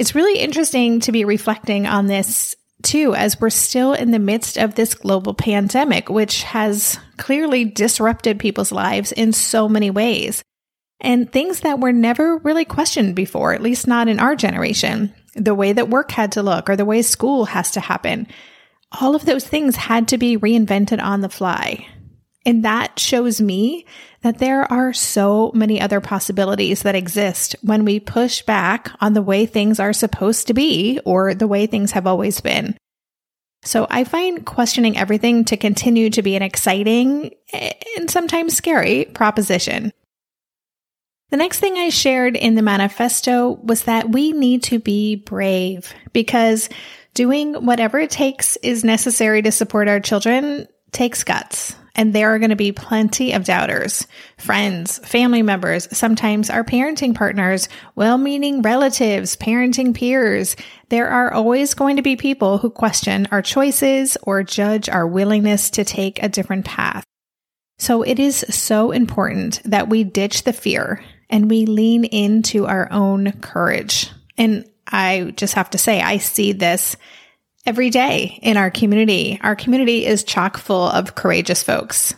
It's 0.00 0.14
really 0.14 0.38
interesting 0.38 1.00
to 1.00 1.12
be 1.12 1.26
reflecting 1.26 1.86
on 1.86 2.06
this 2.06 2.56
too, 2.82 3.14
as 3.14 3.38
we're 3.38 3.50
still 3.50 3.92
in 3.92 4.12
the 4.12 4.18
midst 4.18 4.56
of 4.56 4.74
this 4.74 4.94
global 4.94 5.34
pandemic, 5.34 6.08
which 6.08 6.42
has 6.44 6.98
clearly 7.18 7.66
disrupted 7.66 8.38
people's 8.38 8.72
lives 8.72 9.12
in 9.12 9.34
so 9.34 9.68
many 9.68 9.90
ways. 9.90 10.42
And 11.02 11.30
things 11.30 11.60
that 11.60 11.80
were 11.80 11.92
never 11.92 12.38
really 12.38 12.64
questioned 12.64 13.14
before, 13.14 13.52
at 13.52 13.60
least 13.60 13.86
not 13.86 14.08
in 14.08 14.18
our 14.18 14.34
generation. 14.34 15.12
The 15.34 15.54
way 15.54 15.74
that 15.74 15.90
work 15.90 16.12
had 16.12 16.32
to 16.32 16.42
look 16.42 16.70
or 16.70 16.76
the 16.76 16.86
way 16.86 17.02
school 17.02 17.44
has 17.44 17.72
to 17.72 17.80
happen. 17.80 18.26
All 19.02 19.14
of 19.14 19.26
those 19.26 19.46
things 19.46 19.76
had 19.76 20.08
to 20.08 20.16
be 20.16 20.38
reinvented 20.38 21.02
on 21.02 21.20
the 21.20 21.28
fly. 21.28 21.86
And 22.46 22.64
that 22.64 22.98
shows 22.98 23.40
me 23.40 23.84
that 24.22 24.38
there 24.38 24.70
are 24.72 24.92
so 24.92 25.50
many 25.54 25.80
other 25.80 26.00
possibilities 26.00 26.82
that 26.82 26.94
exist 26.94 27.54
when 27.62 27.84
we 27.84 28.00
push 28.00 28.42
back 28.42 28.90
on 29.00 29.12
the 29.12 29.22
way 29.22 29.44
things 29.46 29.78
are 29.78 29.92
supposed 29.92 30.46
to 30.46 30.54
be 30.54 31.00
or 31.04 31.34
the 31.34 31.48
way 31.48 31.66
things 31.66 31.92
have 31.92 32.06
always 32.06 32.40
been. 32.40 32.76
So 33.62 33.86
I 33.90 34.04
find 34.04 34.46
questioning 34.46 34.96
everything 34.96 35.44
to 35.46 35.56
continue 35.56 36.08
to 36.10 36.22
be 36.22 36.34
an 36.34 36.42
exciting 36.42 37.34
and 37.52 38.10
sometimes 38.10 38.56
scary 38.56 39.04
proposition. 39.04 39.92
The 41.30 41.36
next 41.36 41.60
thing 41.60 41.74
I 41.74 41.90
shared 41.90 42.36
in 42.36 42.54
the 42.54 42.62
manifesto 42.62 43.60
was 43.62 43.84
that 43.84 44.10
we 44.10 44.32
need 44.32 44.64
to 44.64 44.78
be 44.78 45.16
brave 45.16 45.92
because 46.12 46.68
doing 47.14 47.54
whatever 47.54 47.98
it 47.98 48.10
takes 48.10 48.56
is 48.56 48.82
necessary 48.82 49.42
to 49.42 49.52
support 49.52 49.88
our 49.88 50.00
children 50.00 50.66
takes 50.90 51.22
guts. 51.22 51.76
And 52.00 52.14
there 52.14 52.34
are 52.34 52.38
going 52.38 52.48
to 52.48 52.56
be 52.56 52.72
plenty 52.72 53.34
of 53.34 53.44
doubters, 53.44 54.06
friends, 54.38 54.96
family 55.06 55.42
members, 55.42 55.86
sometimes 55.94 56.48
our 56.48 56.64
parenting 56.64 57.14
partners, 57.14 57.68
well 57.94 58.16
meaning 58.16 58.62
relatives, 58.62 59.36
parenting 59.36 59.94
peers. 59.94 60.56
There 60.88 61.10
are 61.10 61.30
always 61.30 61.74
going 61.74 61.96
to 61.96 62.02
be 62.02 62.16
people 62.16 62.56
who 62.56 62.70
question 62.70 63.28
our 63.30 63.42
choices 63.42 64.16
or 64.22 64.42
judge 64.42 64.88
our 64.88 65.06
willingness 65.06 65.68
to 65.72 65.84
take 65.84 66.22
a 66.22 66.30
different 66.30 66.64
path. 66.64 67.04
So 67.78 68.00
it 68.00 68.18
is 68.18 68.46
so 68.48 68.92
important 68.92 69.60
that 69.66 69.90
we 69.90 70.02
ditch 70.02 70.44
the 70.44 70.54
fear 70.54 71.04
and 71.28 71.50
we 71.50 71.66
lean 71.66 72.04
into 72.04 72.64
our 72.64 72.90
own 72.90 73.32
courage. 73.42 74.10
And 74.38 74.64
I 74.86 75.34
just 75.36 75.52
have 75.52 75.68
to 75.68 75.78
say, 75.78 76.00
I 76.00 76.16
see 76.16 76.52
this 76.52 76.96
every 77.66 77.90
day 77.90 78.38
in 78.42 78.56
our 78.56 78.70
community. 78.70 79.38
Our 79.42 79.56
community 79.56 80.06
is 80.06 80.24
chock 80.24 80.56
full 80.56 80.88
of 80.88 81.14
courageous 81.14 81.62
folks. 81.62 82.14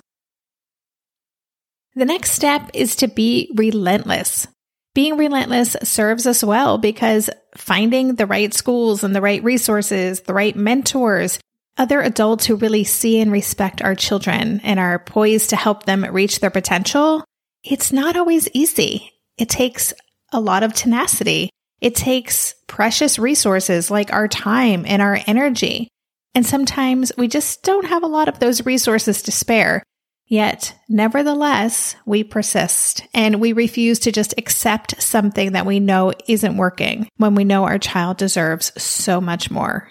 The 1.95 2.05
next 2.05 2.33
step 2.33 2.71
is 2.73 2.97
to 2.97 3.09
be 3.09 3.51
relentless. 3.55 4.47
Being 4.95 5.17
relentless 5.17 5.77
serves 5.83 6.27
us 6.27 6.45
well 6.45 6.79
because 6.79 7.31
finding 7.57 8.15
the 8.15 8.27
right 8.27 8.53
schools 8.53 9.05
and 9.05 9.15
the 9.15 9.21
right 9.21 9.43
resources, 9.43 10.21
the 10.21 10.35
right 10.35 10.55
mentors, 10.55 11.39
other 11.79 12.01
adults 12.01 12.47
who 12.47 12.57
really 12.57 12.85
see 12.85 13.21
and 13.21 13.33
respect 13.33 13.83
our 13.83 13.95
children 13.95 14.61
and 14.63 14.79
are 14.79 14.99
poised 14.99 15.51
to 15.51 15.57
help 15.57 15.85
them 15.85 16.05
reach 16.05 16.41
their 16.41 16.51
potential, 16.51 17.25
it's 17.65 17.93
not 17.93 18.17
always 18.17 18.49
easy. 18.53 19.13
It 19.39 19.49
takes 19.49 19.95
a 20.33 20.41
lot 20.41 20.63
of 20.63 20.75
tenacity 20.75 21.51
it 21.83 21.97
takes 21.97 22.55
precious 22.69 23.19
resources 23.19 23.91
like 23.91 24.13
our 24.13 24.29
time 24.29 24.85
and 24.87 25.03
our 25.03 25.19
energy. 25.27 25.89
And 26.33 26.47
sometimes 26.47 27.13
we 27.19 27.27
just 27.27 27.65
don't 27.65 27.87
have 27.87 28.05
a 28.05 28.07
lot 28.07 28.29
of 28.29 28.39
those 28.39 28.65
resources 28.65 29.21
to 29.23 29.33
spare. 29.33 29.83
Yet, 30.27 30.75
nevertheless, 30.89 31.97
we 32.07 32.23
persist 32.23 33.03
and 33.13 33.41
we 33.41 33.53
refuse 33.53 33.99
to 33.99 34.13
just 34.13 34.33
accept 34.39 35.03
something 35.03 35.53
that 35.53 35.67
we 35.67 35.81
know 35.81 36.13
isn't 36.29 36.57
working 36.57 37.09
when 37.17 37.35
we 37.35 37.45
know 37.45 37.65
our 37.65 37.79
child 37.79 38.17
deserves 38.17 38.73
so 38.81 39.21
much 39.21 39.51
more. 39.51 39.91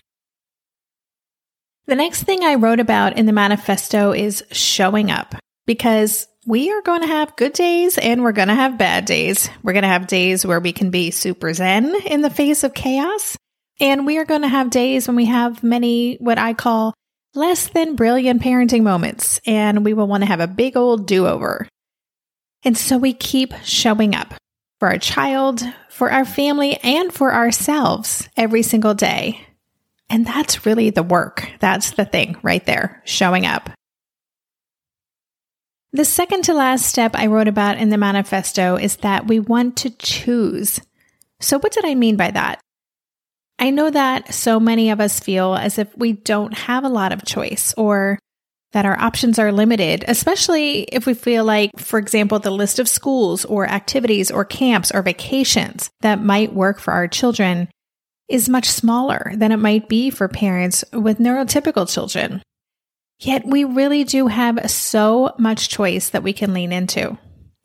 The 1.87 1.95
next 1.95 2.23
thing 2.23 2.41
I 2.43 2.55
wrote 2.55 2.79
about 2.79 3.17
in 3.17 3.25
the 3.25 3.33
manifesto 3.33 4.13
is 4.13 4.45
showing 4.51 5.11
up 5.11 5.35
because 5.65 6.25
we 6.45 6.71
are 6.71 6.81
going 6.81 7.01
to 7.01 7.07
have 7.07 7.35
good 7.35 7.53
days 7.53 7.97
and 7.97 8.23
we're 8.23 8.31
going 8.31 8.47
to 8.47 8.55
have 8.55 8.77
bad 8.77 9.05
days. 9.05 9.49
We're 9.61 9.73
going 9.73 9.83
to 9.83 9.89
have 9.89 10.07
days 10.07 10.45
where 10.45 10.59
we 10.59 10.73
can 10.73 10.89
be 10.89 11.11
super 11.11 11.53
zen 11.53 11.95
in 12.05 12.21
the 12.21 12.29
face 12.29 12.63
of 12.63 12.73
chaos. 12.73 13.37
And 13.79 14.05
we 14.05 14.17
are 14.17 14.25
going 14.25 14.41
to 14.41 14.47
have 14.47 14.69
days 14.69 15.07
when 15.07 15.15
we 15.15 15.25
have 15.25 15.63
many, 15.63 16.15
what 16.15 16.37
I 16.37 16.53
call 16.53 16.93
less 17.33 17.67
than 17.69 17.95
brilliant 17.95 18.41
parenting 18.41 18.83
moments. 18.83 19.39
And 19.45 19.85
we 19.85 19.93
will 19.93 20.07
want 20.07 20.23
to 20.23 20.27
have 20.27 20.39
a 20.39 20.47
big 20.47 20.75
old 20.75 21.07
do 21.07 21.27
over. 21.27 21.67
And 22.63 22.77
so 22.77 22.97
we 22.97 23.13
keep 23.13 23.53
showing 23.63 24.15
up 24.15 24.33
for 24.79 24.87
our 24.87 24.99
child, 24.99 25.61
for 25.89 26.11
our 26.11 26.25
family, 26.25 26.77
and 26.77 27.13
for 27.13 27.33
ourselves 27.33 28.27
every 28.35 28.63
single 28.63 28.93
day. 28.93 29.45
And 30.09 30.25
that's 30.25 30.65
really 30.65 30.89
the 30.89 31.03
work. 31.03 31.49
That's 31.59 31.91
the 31.91 32.05
thing 32.05 32.37
right 32.43 32.65
there, 32.65 33.01
showing 33.05 33.45
up. 33.45 33.69
The 35.93 36.05
second 36.05 36.43
to 36.43 36.53
last 36.53 36.85
step 36.85 37.11
I 37.15 37.27
wrote 37.27 37.49
about 37.49 37.77
in 37.77 37.89
the 37.89 37.97
manifesto 37.97 38.77
is 38.77 38.97
that 38.97 39.27
we 39.27 39.41
want 39.41 39.75
to 39.77 39.89
choose. 39.89 40.79
So, 41.41 41.59
what 41.59 41.73
did 41.73 41.83
I 41.83 41.95
mean 41.95 42.15
by 42.15 42.31
that? 42.31 42.61
I 43.59 43.71
know 43.71 43.89
that 43.89 44.33
so 44.33 44.59
many 44.59 44.89
of 44.89 45.01
us 45.01 45.19
feel 45.19 45.53
as 45.55 45.77
if 45.77 45.95
we 45.97 46.13
don't 46.13 46.53
have 46.53 46.85
a 46.85 46.89
lot 46.89 47.11
of 47.11 47.25
choice 47.25 47.73
or 47.77 48.17
that 48.71 48.85
our 48.85 48.97
options 48.99 49.37
are 49.37 49.51
limited, 49.51 50.05
especially 50.07 50.83
if 50.83 51.05
we 51.05 51.13
feel 51.13 51.43
like, 51.43 51.71
for 51.77 51.99
example, 51.99 52.39
the 52.39 52.51
list 52.51 52.79
of 52.79 52.87
schools 52.87 53.43
or 53.43 53.67
activities 53.67 54.31
or 54.31 54.45
camps 54.45 54.91
or 54.91 55.01
vacations 55.01 55.89
that 55.99 56.23
might 56.23 56.53
work 56.53 56.79
for 56.79 56.93
our 56.93 57.07
children 57.07 57.67
is 58.29 58.47
much 58.47 58.69
smaller 58.69 59.33
than 59.35 59.51
it 59.51 59.57
might 59.57 59.89
be 59.89 60.09
for 60.09 60.29
parents 60.29 60.85
with 60.93 61.19
neurotypical 61.19 61.91
children. 61.91 62.41
Yet 63.21 63.45
we 63.45 63.63
really 63.65 64.03
do 64.03 64.27
have 64.27 64.71
so 64.71 65.35
much 65.37 65.69
choice 65.69 66.09
that 66.09 66.23
we 66.23 66.33
can 66.33 66.53
lean 66.53 66.71
into. 66.71 67.17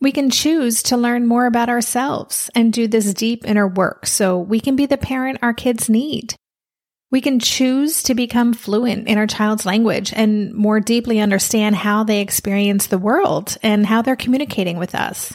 We 0.02 0.12
can 0.12 0.28
choose 0.28 0.82
to 0.84 0.98
learn 0.98 1.26
more 1.26 1.46
about 1.46 1.70
ourselves 1.70 2.50
and 2.54 2.70
do 2.70 2.86
this 2.86 3.14
deep 3.14 3.46
inner 3.46 3.66
work 3.66 4.06
so 4.06 4.38
we 4.38 4.60
can 4.60 4.76
be 4.76 4.84
the 4.84 4.98
parent 4.98 5.38
our 5.40 5.54
kids 5.54 5.88
need. 5.88 6.34
We 7.10 7.22
can 7.22 7.40
choose 7.40 8.02
to 8.02 8.14
become 8.14 8.52
fluent 8.52 9.08
in 9.08 9.16
our 9.16 9.26
child's 9.26 9.64
language 9.64 10.12
and 10.14 10.52
more 10.52 10.80
deeply 10.80 11.20
understand 11.20 11.74
how 11.74 12.04
they 12.04 12.20
experience 12.20 12.88
the 12.88 12.98
world 12.98 13.56
and 13.62 13.86
how 13.86 14.02
they're 14.02 14.16
communicating 14.16 14.76
with 14.76 14.94
us. 14.94 15.34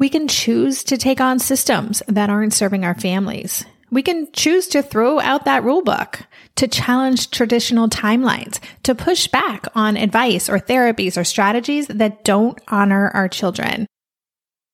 We 0.00 0.08
can 0.08 0.26
choose 0.26 0.82
to 0.84 0.98
take 0.98 1.20
on 1.20 1.38
systems 1.38 2.02
that 2.08 2.30
aren't 2.30 2.54
serving 2.54 2.84
our 2.84 2.98
families. 2.98 3.64
We 3.90 4.02
can 4.02 4.30
choose 4.32 4.66
to 4.68 4.82
throw 4.82 5.20
out 5.20 5.44
that 5.44 5.62
rule 5.62 5.82
book 5.82 6.22
to 6.56 6.66
challenge 6.66 7.30
traditional 7.30 7.88
timelines, 7.88 8.58
to 8.82 8.94
push 8.94 9.28
back 9.28 9.66
on 9.74 9.96
advice 9.96 10.48
or 10.48 10.58
therapies 10.58 11.16
or 11.16 11.24
strategies 11.24 11.86
that 11.86 12.24
don't 12.24 12.60
honor 12.68 13.10
our 13.14 13.28
children. 13.28 13.86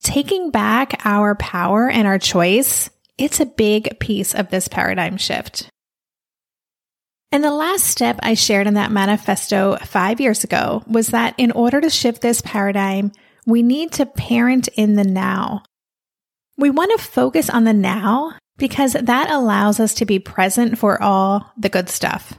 Taking 0.03 0.51
back 0.51 1.01
our 1.05 1.35
power 1.35 1.89
and 1.89 2.07
our 2.07 2.19
choice, 2.19 2.89
it's 3.19 3.41
a 3.41 3.47
big 3.47 4.01
piece 4.01 4.35
of 4.35 4.51
this 4.51 4.69
paradigm 4.69 5.17
shift. 5.17 5.69
And 7.31 7.43
the 7.43 7.51
last 7.51 7.85
step 7.85 8.19
I 8.23 8.35
shared 8.35 8.67
in 8.67 8.75
that 8.75 8.91
manifesto 8.91 9.77
five 9.77 10.21
years 10.21 10.45
ago 10.45 10.83
was 10.87 11.09
that 11.09 11.35
in 11.39 11.51
order 11.53 11.81
to 11.81 11.91
shift 11.91 12.21
this 12.21 12.43
paradigm, 12.43 13.13
we 13.47 13.63
need 13.63 13.93
to 13.93 14.07
parent 14.07 14.69
in 14.69 14.97
the 14.97 15.05
now. 15.05 15.63
We 16.59 16.71
want 16.71 16.93
to 16.97 17.05
focus 17.05 17.49
on 17.49 17.65
the 17.65 17.73
now 17.73 18.35
because 18.63 18.93
that 18.93 19.29
allows 19.29 19.81
us 19.81 19.93
to 19.93 20.07
be 20.07 20.21
present 20.21 20.79
for 20.79 21.03
all 21.03 21.53
the 21.57 21.69
good 21.69 21.89
stuff. 21.89 22.35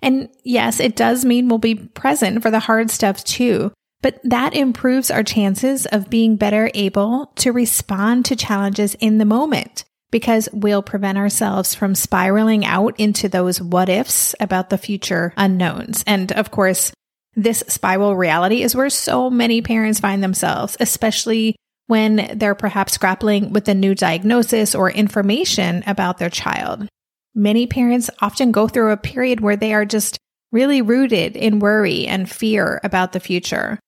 And 0.00 0.28
yes, 0.44 0.78
it 0.78 0.94
does 0.94 1.24
mean 1.24 1.48
we'll 1.48 1.58
be 1.58 1.74
present 1.74 2.42
for 2.42 2.50
the 2.52 2.60
hard 2.60 2.92
stuff 2.92 3.24
too, 3.24 3.72
but 4.00 4.20
that 4.22 4.54
improves 4.54 5.10
our 5.10 5.24
chances 5.24 5.84
of 5.86 6.08
being 6.08 6.36
better 6.36 6.70
able 6.74 7.32
to 7.38 7.50
respond 7.50 8.24
to 8.26 8.36
challenges 8.36 8.94
in 9.00 9.18
the 9.18 9.24
moment 9.24 9.82
because 10.12 10.48
we'll 10.52 10.80
prevent 10.80 11.18
ourselves 11.18 11.74
from 11.74 11.96
spiraling 11.96 12.64
out 12.64 12.94
into 13.00 13.28
those 13.28 13.60
what 13.60 13.88
ifs 13.88 14.32
about 14.38 14.70
the 14.70 14.78
future 14.78 15.34
unknowns. 15.36 16.04
And 16.06 16.30
of 16.30 16.52
course, 16.52 16.92
this 17.34 17.64
spiral 17.66 18.14
reality 18.14 18.62
is 18.62 18.76
where 18.76 18.90
so 18.90 19.28
many 19.28 19.60
parents 19.60 19.98
find 19.98 20.22
themselves, 20.22 20.76
especially 20.78 21.56
when 21.86 22.30
they're 22.34 22.54
perhaps 22.54 22.98
grappling 22.98 23.52
with 23.52 23.68
a 23.68 23.74
new 23.74 23.94
diagnosis 23.94 24.74
or 24.74 24.90
information 24.90 25.82
about 25.86 26.18
their 26.18 26.30
child. 26.30 26.88
Many 27.34 27.66
parents 27.66 28.10
often 28.20 28.52
go 28.52 28.68
through 28.68 28.92
a 28.92 28.96
period 28.96 29.40
where 29.40 29.56
they 29.56 29.74
are 29.74 29.84
just 29.84 30.18
really 30.52 30.80
rooted 30.80 31.36
in 31.36 31.58
worry 31.58 32.06
and 32.06 32.30
fear 32.30 32.80
about 32.84 33.12
the 33.12 33.20
future. 33.20 33.78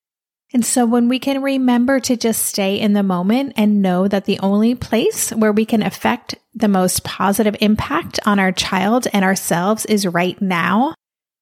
And 0.52 0.64
so 0.64 0.86
when 0.86 1.08
we 1.08 1.18
can 1.18 1.42
remember 1.42 2.00
to 2.00 2.16
just 2.16 2.44
stay 2.44 2.78
in 2.78 2.92
the 2.92 3.02
moment 3.02 3.54
and 3.56 3.82
know 3.82 4.08
that 4.08 4.24
the 4.24 4.38
only 4.40 4.74
place 4.74 5.30
where 5.30 5.52
we 5.52 5.64
can 5.64 5.82
affect 5.82 6.36
the 6.54 6.68
most 6.68 7.04
positive 7.04 7.56
impact 7.60 8.20
on 8.26 8.38
our 8.38 8.52
child 8.52 9.06
and 9.12 9.24
ourselves 9.24 9.86
is 9.86 10.06
right 10.06 10.40
now, 10.40 10.94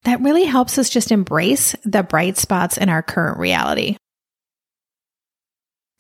that 0.04 0.20
really 0.20 0.44
helps 0.44 0.78
us 0.78 0.90
just 0.90 1.12
embrace 1.12 1.75
the 1.84 2.02
bright 2.02 2.37
spots 2.37 2.76
in 2.76 2.88
our 2.88 3.02
current 3.02 3.38
reality. 3.38 3.96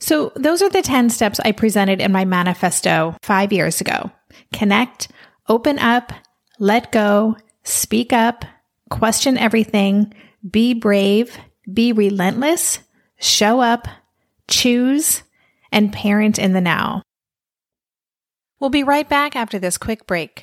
So, 0.00 0.32
those 0.36 0.60
are 0.60 0.68
the 0.68 0.82
10 0.82 1.10
steps 1.10 1.40
I 1.40 1.52
presented 1.52 2.00
in 2.00 2.12
my 2.12 2.24
manifesto 2.24 3.16
five 3.22 3.52
years 3.52 3.80
ago 3.80 4.10
connect, 4.52 5.08
open 5.48 5.78
up, 5.78 6.12
let 6.58 6.92
go, 6.92 7.36
speak 7.62 8.12
up, 8.12 8.44
question 8.90 9.38
everything, 9.38 10.12
be 10.48 10.74
brave, 10.74 11.38
be 11.72 11.92
relentless, 11.92 12.80
show 13.18 13.60
up, 13.60 13.88
choose, 14.48 15.22
and 15.72 15.92
parent 15.92 16.38
in 16.38 16.52
the 16.52 16.60
now. 16.60 17.02
We'll 18.60 18.70
be 18.70 18.82
right 18.82 19.08
back 19.08 19.36
after 19.36 19.58
this 19.58 19.78
quick 19.78 20.06
break. 20.06 20.42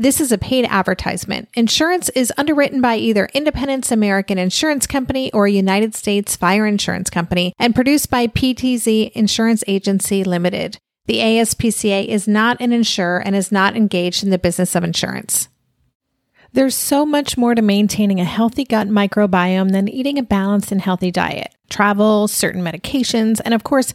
This 0.00 0.20
is 0.20 0.30
a 0.30 0.38
paid 0.38 0.64
advertisement. 0.66 1.48
Insurance 1.54 2.08
is 2.10 2.32
underwritten 2.36 2.80
by 2.80 2.94
either 2.98 3.28
Independence 3.34 3.90
American 3.90 4.38
Insurance 4.38 4.86
Company 4.86 5.32
or 5.32 5.48
United 5.48 5.92
States 5.96 6.36
Fire 6.36 6.66
Insurance 6.66 7.10
Company 7.10 7.52
and 7.58 7.74
produced 7.74 8.08
by 8.08 8.28
PTZ 8.28 9.10
Insurance 9.10 9.64
Agency 9.66 10.22
Limited. 10.22 10.78
The 11.06 11.18
ASPCA 11.18 12.06
is 12.06 12.28
not 12.28 12.60
an 12.60 12.72
insurer 12.72 13.18
and 13.18 13.34
is 13.34 13.50
not 13.50 13.74
engaged 13.74 14.22
in 14.22 14.30
the 14.30 14.38
business 14.38 14.76
of 14.76 14.84
insurance. 14.84 15.48
There's 16.52 16.76
so 16.76 17.04
much 17.04 17.36
more 17.36 17.56
to 17.56 17.62
maintaining 17.62 18.20
a 18.20 18.24
healthy 18.24 18.64
gut 18.64 18.86
microbiome 18.86 19.72
than 19.72 19.88
eating 19.88 20.16
a 20.16 20.22
balanced 20.22 20.70
and 20.70 20.80
healthy 20.80 21.10
diet. 21.10 21.52
Travel, 21.70 22.28
certain 22.28 22.62
medications, 22.62 23.40
and 23.44 23.52
of 23.52 23.64
course, 23.64 23.94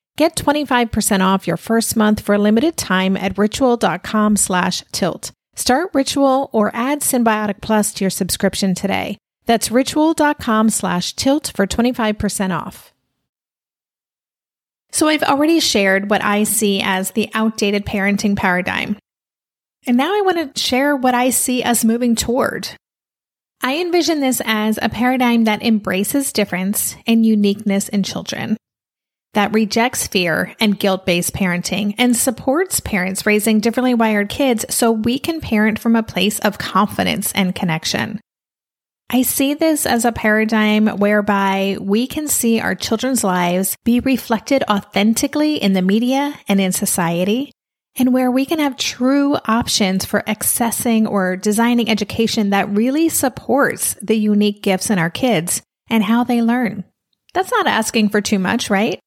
Get 0.17 0.35
25% 0.35 1.21
off 1.21 1.47
your 1.47 1.57
first 1.57 1.95
month 1.95 2.19
for 2.19 2.35
a 2.35 2.39
limited 2.39 2.77
time 2.77 3.15
at 3.15 3.37
ritual.com 3.37 4.35
slash 4.35 4.83
tilt. 4.91 5.31
Start 5.55 5.91
Ritual 5.93 6.49
or 6.51 6.71
add 6.73 7.01
Synbiotic 7.01 7.61
Plus 7.61 7.93
to 7.93 8.03
your 8.03 8.09
subscription 8.09 8.75
today. 8.75 9.17
That's 9.45 9.71
ritual.com 9.71 10.69
slash 10.69 11.13
tilt 11.13 11.51
for 11.55 11.65
25% 11.65 12.57
off. 12.57 12.93
So 14.91 15.07
I've 15.07 15.23
already 15.23 15.59
shared 15.59 16.09
what 16.09 16.23
I 16.23 16.43
see 16.43 16.81
as 16.83 17.11
the 17.11 17.29
outdated 17.33 17.85
parenting 17.85 18.35
paradigm. 18.35 18.97
And 19.87 19.97
now 19.97 20.13
I 20.13 20.21
want 20.21 20.55
to 20.55 20.61
share 20.61 20.95
what 20.95 21.15
I 21.15 21.29
see 21.29 21.63
us 21.63 21.85
moving 21.85 22.15
toward. 22.15 22.67
I 23.63 23.77
envision 23.77 24.19
this 24.19 24.41
as 24.43 24.77
a 24.81 24.89
paradigm 24.89 25.45
that 25.45 25.63
embraces 25.63 26.33
difference 26.33 26.95
and 27.07 27.25
uniqueness 27.25 27.87
in 27.89 28.03
children 28.03 28.57
that 29.33 29.53
rejects 29.53 30.07
fear 30.07 30.55
and 30.59 30.79
guilt 30.79 31.05
based 31.05 31.33
parenting 31.33 31.95
and 31.97 32.15
supports 32.15 32.79
parents 32.79 33.25
raising 33.25 33.59
differently 33.59 33.93
wired 33.93 34.29
kids 34.29 34.65
so 34.69 34.91
we 34.91 35.19
can 35.19 35.41
parent 35.41 35.79
from 35.79 35.95
a 35.95 36.03
place 36.03 36.39
of 36.39 36.57
confidence 36.57 37.31
and 37.33 37.55
connection. 37.55 38.19
I 39.13 39.23
see 39.23 39.53
this 39.53 39.85
as 39.85 40.05
a 40.05 40.13
paradigm 40.13 40.87
whereby 40.87 41.77
we 41.81 42.07
can 42.07 42.29
see 42.29 42.61
our 42.61 42.75
children's 42.75 43.25
lives 43.25 43.75
be 43.83 43.99
reflected 43.99 44.63
authentically 44.69 45.55
in 45.55 45.73
the 45.73 45.81
media 45.81 46.33
and 46.47 46.61
in 46.61 46.71
society, 46.71 47.51
and 47.97 48.13
where 48.13 48.31
we 48.31 48.45
can 48.45 48.59
have 48.59 48.77
true 48.77 49.35
options 49.45 50.05
for 50.05 50.21
accessing 50.21 51.09
or 51.09 51.35
designing 51.35 51.89
education 51.89 52.51
that 52.51 52.69
really 52.69 53.09
supports 53.09 53.97
the 54.01 54.15
unique 54.15 54.63
gifts 54.63 54.89
in 54.89 54.97
our 54.97 55.09
kids 55.09 55.61
and 55.89 56.05
how 56.05 56.23
they 56.23 56.41
learn. 56.41 56.85
That's 57.33 57.51
not 57.51 57.67
asking 57.67 58.09
for 58.09 58.21
too 58.21 58.39
much, 58.39 58.69
right? 58.69 59.01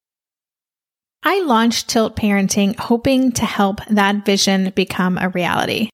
I 1.27 1.41
launched 1.41 1.89
Tilt 1.89 2.17
Parenting 2.17 2.79
hoping 2.79 3.33
to 3.33 3.47
help 3.47 3.81
that 3.87 4.27
vision 4.27 4.71
become 4.77 5.17
a 5.17 5.31
reality. 5.31 5.89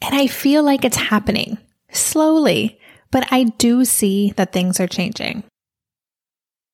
And 0.00 0.14
I 0.14 0.26
feel 0.26 0.62
like 0.62 0.84
it's 0.84 0.96
happening 0.96 1.58
slowly, 1.92 2.80
but 3.10 3.28
I 3.30 3.44
do 3.44 3.84
see 3.84 4.32
that 4.36 4.52
things 4.52 4.80
are 4.80 4.86
changing. 4.86 5.44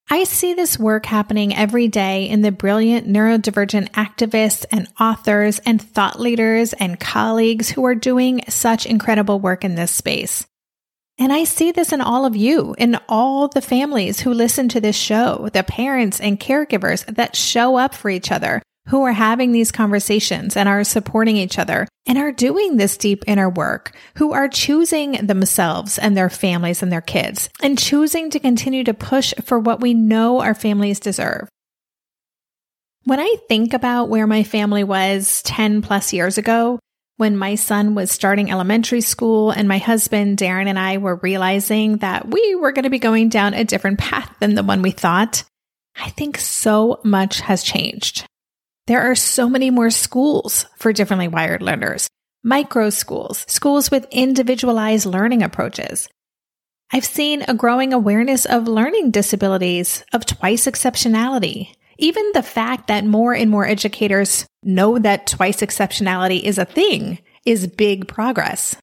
I 0.08 0.24
see 0.24 0.54
this 0.54 0.78
work 0.78 1.06
happening 1.06 1.56
every 1.56 1.88
day 1.88 2.28
in 2.28 2.42
the 2.42 2.52
brilliant 2.52 3.08
neurodivergent 3.08 3.90
activists 3.90 4.64
and 4.70 4.86
authors 5.00 5.58
and 5.60 5.80
thought 5.80 6.20
leaders 6.20 6.74
and 6.74 7.00
colleagues 7.00 7.70
who 7.70 7.84
are 7.84 7.94
doing 7.94 8.42
such 8.48 8.86
incredible 8.86 9.40
work 9.40 9.64
in 9.64 9.74
this 9.74 9.90
space. 9.90 10.46
And 11.22 11.32
I 11.32 11.44
see 11.44 11.70
this 11.70 11.92
in 11.92 12.00
all 12.00 12.26
of 12.26 12.34
you, 12.34 12.74
in 12.78 12.98
all 13.08 13.46
the 13.46 13.60
families 13.60 14.18
who 14.18 14.34
listen 14.34 14.68
to 14.70 14.80
this 14.80 14.96
show, 14.96 15.48
the 15.52 15.62
parents 15.62 16.18
and 16.18 16.40
caregivers 16.40 17.06
that 17.14 17.36
show 17.36 17.76
up 17.76 17.94
for 17.94 18.10
each 18.10 18.32
other, 18.32 18.60
who 18.88 19.04
are 19.04 19.12
having 19.12 19.52
these 19.52 19.70
conversations 19.70 20.56
and 20.56 20.68
are 20.68 20.82
supporting 20.82 21.36
each 21.36 21.60
other 21.60 21.86
and 22.06 22.18
are 22.18 22.32
doing 22.32 22.76
this 22.76 22.96
deep 22.96 23.22
inner 23.28 23.48
work, 23.48 23.94
who 24.16 24.32
are 24.32 24.48
choosing 24.48 25.12
themselves 25.24 25.96
and 25.96 26.16
their 26.16 26.28
families 26.28 26.82
and 26.82 26.90
their 26.90 27.00
kids 27.00 27.48
and 27.62 27.78
choosing 27.78 28.28
to 28.30 28.40
continue 28.40 28.82
to 28.82 28.92
push 28.92 29.32
for 29.44 29.60
what 29.60 29.80
we 29.80 29.94
know 29.94 30.40
our 30.40 30.54
families 30.54 30.98
deserve. 30.98 31.48
When 33.04 33.20
I 33.20 33.36
think 33.46 33.74
about 33.74 34.08
where 34.08 34.26
my 34.26 34.42
family 34.42 34.82
was 34.82 35.40
10 35.42 35.82
plus 35.82 36.12
years 36.12 36.36
ago, 36.36 36.80
when 37.16 37.36
my 37.36 37.54
son 37.54 37.94
was 37.94 38.10
starting 38.10 38.50
elementary 38.50 39.00
school 39.00 39.50
and 39.50 39.68
my 39.68 39.78
husband, 39.78 40.38
Darren, 40.38 40.66
and 40.66 40.78
I 40.78 40.98
were 40.98 41.16
realizing 41.16 41.98
that 41.98 42.28
we 42.28 42.54
were 42.54 42.72
going 42.72 42.84
to 42.84 42.90
be 42.90 42.98
going 42.98 43.28
down 43.28 43.54
a 43.54 43.64
different 43.64 43.98
path 43.98 44.34
than 44.40 44.54
the 44.54 44.62
one 44.62 44.82
we 44.82 44.90
thought, 44.90 45.44
I 45.96 46.10
think 46.10 46.38
so 46.38 47.00
much 47.04 47.40
has 47.40 47.62
changed. 47.62 48.26
There 48.86 49.02
are 49.02 49.14
so 49.14 49.48
many 49.48 49.70
more 49.70 49.90
schools 49.90 50.66
for 50.76 50.92
differently 50.92 51.28
wired 51.28 51.62
learners, 51.62 52.08
micro 52.42 52.90
schools, 52.90 53.44
schools 53.46 53.90
with 53.90 54.08
individualized 54.10 55.06
learning 55.06 55.42
approaches. 55.42 56.08
I've 56.92 57.04
seen 57.04 57.44
a 57.46 57.54
growing 57.54 57.92
awareness 57.92 58.44
of 58.44 58.68
learning 58.68 59.12
disabilities, 59.12 60.04
of 60.12 60.26
twice 60.26 60.66
exceptionality, 60.66 61.74
even 61.98 62.24
the 62.32 62.42
fact 62.42 62.88
that 62.88 63.04
more 63.04 63.34
and 63.34 63.50
more 63.50 63.66
educators 63.66 64.46
know 64.62 64.98
that 64.98 65.26
twice 65.26 65.60
exceptionality 65.60 66.42
is 66.42 66.58
a 66.58 66.64
thing 66.64 67.18
is 67.44 67.66
big 67.66 68.08
progress. 68.08 68.76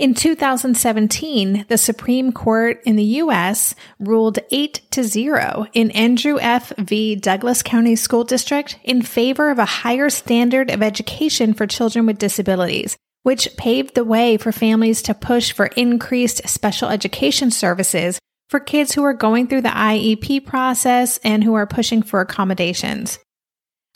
In 0.00 0.14
2017, 0.14 1.66
the 1.68 1.76
Supreme 1.76 2.32
Court 2.32 2.80
in 2.86 2.96
the 2.96 3.04
U.S. 3.04 3.74
ruled 3.98 4.38
8 4.50 4.80
to 4.92 5.04
0 5.04 5.66
in 5.74 5.90
Endrew 5.90 6.38
F. 6.40 6.72
v. 6.78 7.16
Douglas 7.16 7.62
County 7.62 7.96
School 7.96 8.24
District 8.24 8.78
in 8.82 9.02
favor 9.02 9.50
of 9.50 9.58
a 9.58 9.66
higher 9.66 10.08
standard 10.08 10.70
of 10.70 10.82
education 10.82 11.52
for 11.52 11.66
children 11.66 12.06
with 12.06 12.16
disabilities, 12.16 12.96
which 13.24 13.54
paved 13.58 13.94
the 13.94 14.02
way 14.02 14.38
for 14.38 14.52
families 14.52 15.02
to 15.02 15.12
push 15.12 15.52
for 15.52 15.66
increased 15.66 16.48
special 16.48 16.88
education 16.88 17.50
services 17.50 18.18
for 18.50 18.60
kids 18.60 18.92
who 18.92 19.04
are 19.04 19.14
going 19.14 19.46
through 19.46 19.62
the 19.62 19.68
IEP 19.68 20.44
process 20.44 21.18
and 21.22 21.42
who 21.42 21.54
are 21.54 21.66
pushing 21.66 22.02
for 22.02 22.20
accommodations. 22.20 23.20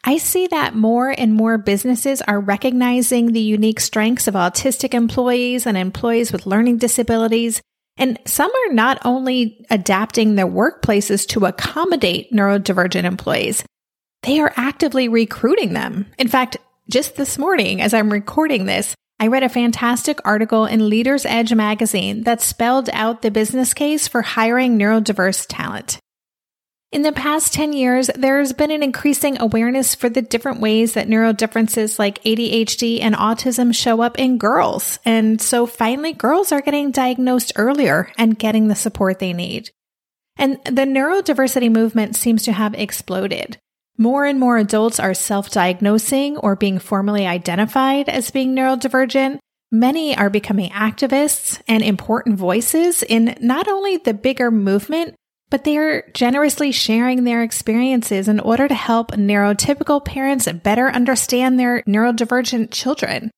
I 0.04 0.18
see 0.18 0.46
that 0.46 0.76
more 0.76 1.08
and 1.08 1.34
more 1.34 1.58
businesses 1.58 2.22
are 2.22 2.38
recognizing 2.38 3.32
the 3.32 3.40
unique 3.40 3.80
strengths 3.80 4.28
of 4.28 4.34
autistic 4.34 4.94
employees 4.94 5.66
and 5.66 5.76
employees 5.76 6.30
with 6.30 6.46
learning 6.46 6.78
disabilities. 6.78 7.60
And 7.96 8.18
some 8.26 8.50
are 8.50 8.72
not 8.72 9.00
only 9.04 9.66
adapting 9.70 10.34
their 10.34 10.46
workplaces 10.46 11.26
to 11.28 11.46
accommodate 11.46 12.32
neurodivergent 12.32 13.04
employees, 13.04 13.64
they 14.22 14.40
are 14.40 14.52
actively 14.56 15.08
recruiting 15.08 15.72
them. 15.72 16.06
In 16.18 16.28
fact, 16.28 16.58
just 16.88 17.16
this 17.16 17.38
morning, 17.38 17.80
as 17.80 17.94
I'm 17.94 18.12
recording 18.12 18.66
this, 18.66 18.94
I 19.20 19.28
read 19.28 19.42
a 19.42 19.48
fantastic 19.48 20.18
article 20.24 20.66
in 20.66 20.88
Leaders 20.88 21.24
Edge 21.24 21.54
magazine 21.54 22.24
that 22.24 22.40
spelled 22.40 22.90
out 22.92 23.22
the 23.22 23.30
business 23.30 23.72
case 23.72 24.08
for 24.08 24.22
hiring 24.22 24.78
neurodiverse 24.78 25.46
talent. 25.48 25.98
In 26.94 27.02
the 27.02 27.12
past 27.12 27.52
10 27.54 27.72
years, 27.72 28.08
there's 28.14 28.52
been 28.52 28.70
an 28.70 28.82
increasing 28.82 29.40
awareness 29.40 29.96
for 29.96 30.08
the 30.08 30.22
different 30.22 30.60
ways 30.60 30.94
that 30.94 31.08
neurodifferences 31.08 31.98
like 31.98 32.22
ADHD 32.22 33.00
and 33.02 33.16
autism 33.16 33.74
show 33.74 34.00
up 34.00 34.16
in 34.16 34.38
girls. 34.38 35.00
And 35.04 35.40
so 35.40 35.66
finally, 35.66 36.12
girls 36.12 36.52
are 36.52 36.60
getting 36.60 36.92
diagnosed 36.92 37.52
earlier 37.56 38.12
and 38.16 38.38
getting 38.38 38.68
the 38.68 38.76
support 38.76 39.18
they 39.18 39.32
need. 39.32 39.70
And 40.36 40.58
the 40.64 40.82
neurodiversity 40.82 41.72
movement 41.72 42.14
seems 42.14 42.44
to 42.44 42.52
have 42.52 42.74
exploded. 42.74 43.58
More 43.96 44.24
and 44.24 44.40
more 44.40 44.58
adults 44.58 44.98
are 44.98 45.14
self 45.14 45.50
diagnosing 45.50 46.36
or 46.38 46.56
being 46.56 46.80
formally 46.80 47.26
identified 47.26 48.08
as 48.08 48.32
being 48.32 48.54
neurodivergent. 48.54 49.38
Many 49.70 50.16
are 50.16 50.30
becoming 50.30 50.70
activists 50.70 51.60
and 51.68 51.82
important 51.82 52.36
voices 52.36 53.02
in 53.04 53.36
not 53.40 53.68
only 53.68 53.96
the 53.96 54.14
bigger 54.14 54.50
movement, 54.50 55.14
but 55.48 55.62
they 55.62 55.76
are 55.76 56.10
generously 56.12 56.72
sharing 56.72 57.22
their 57.22 57.42
experiences 57.42 58.26
in 58.26 58.40
order 58.40 58.66
to 58.66 58.74
help 58.74 59.12
neurotypical 59.12 60.04
parents 60.04 60.50
better 60.50 60.88
understand 60.88 61.58
their 61.58 61.82
neurodivergent 61.82 62.72
children. 62.72 63.30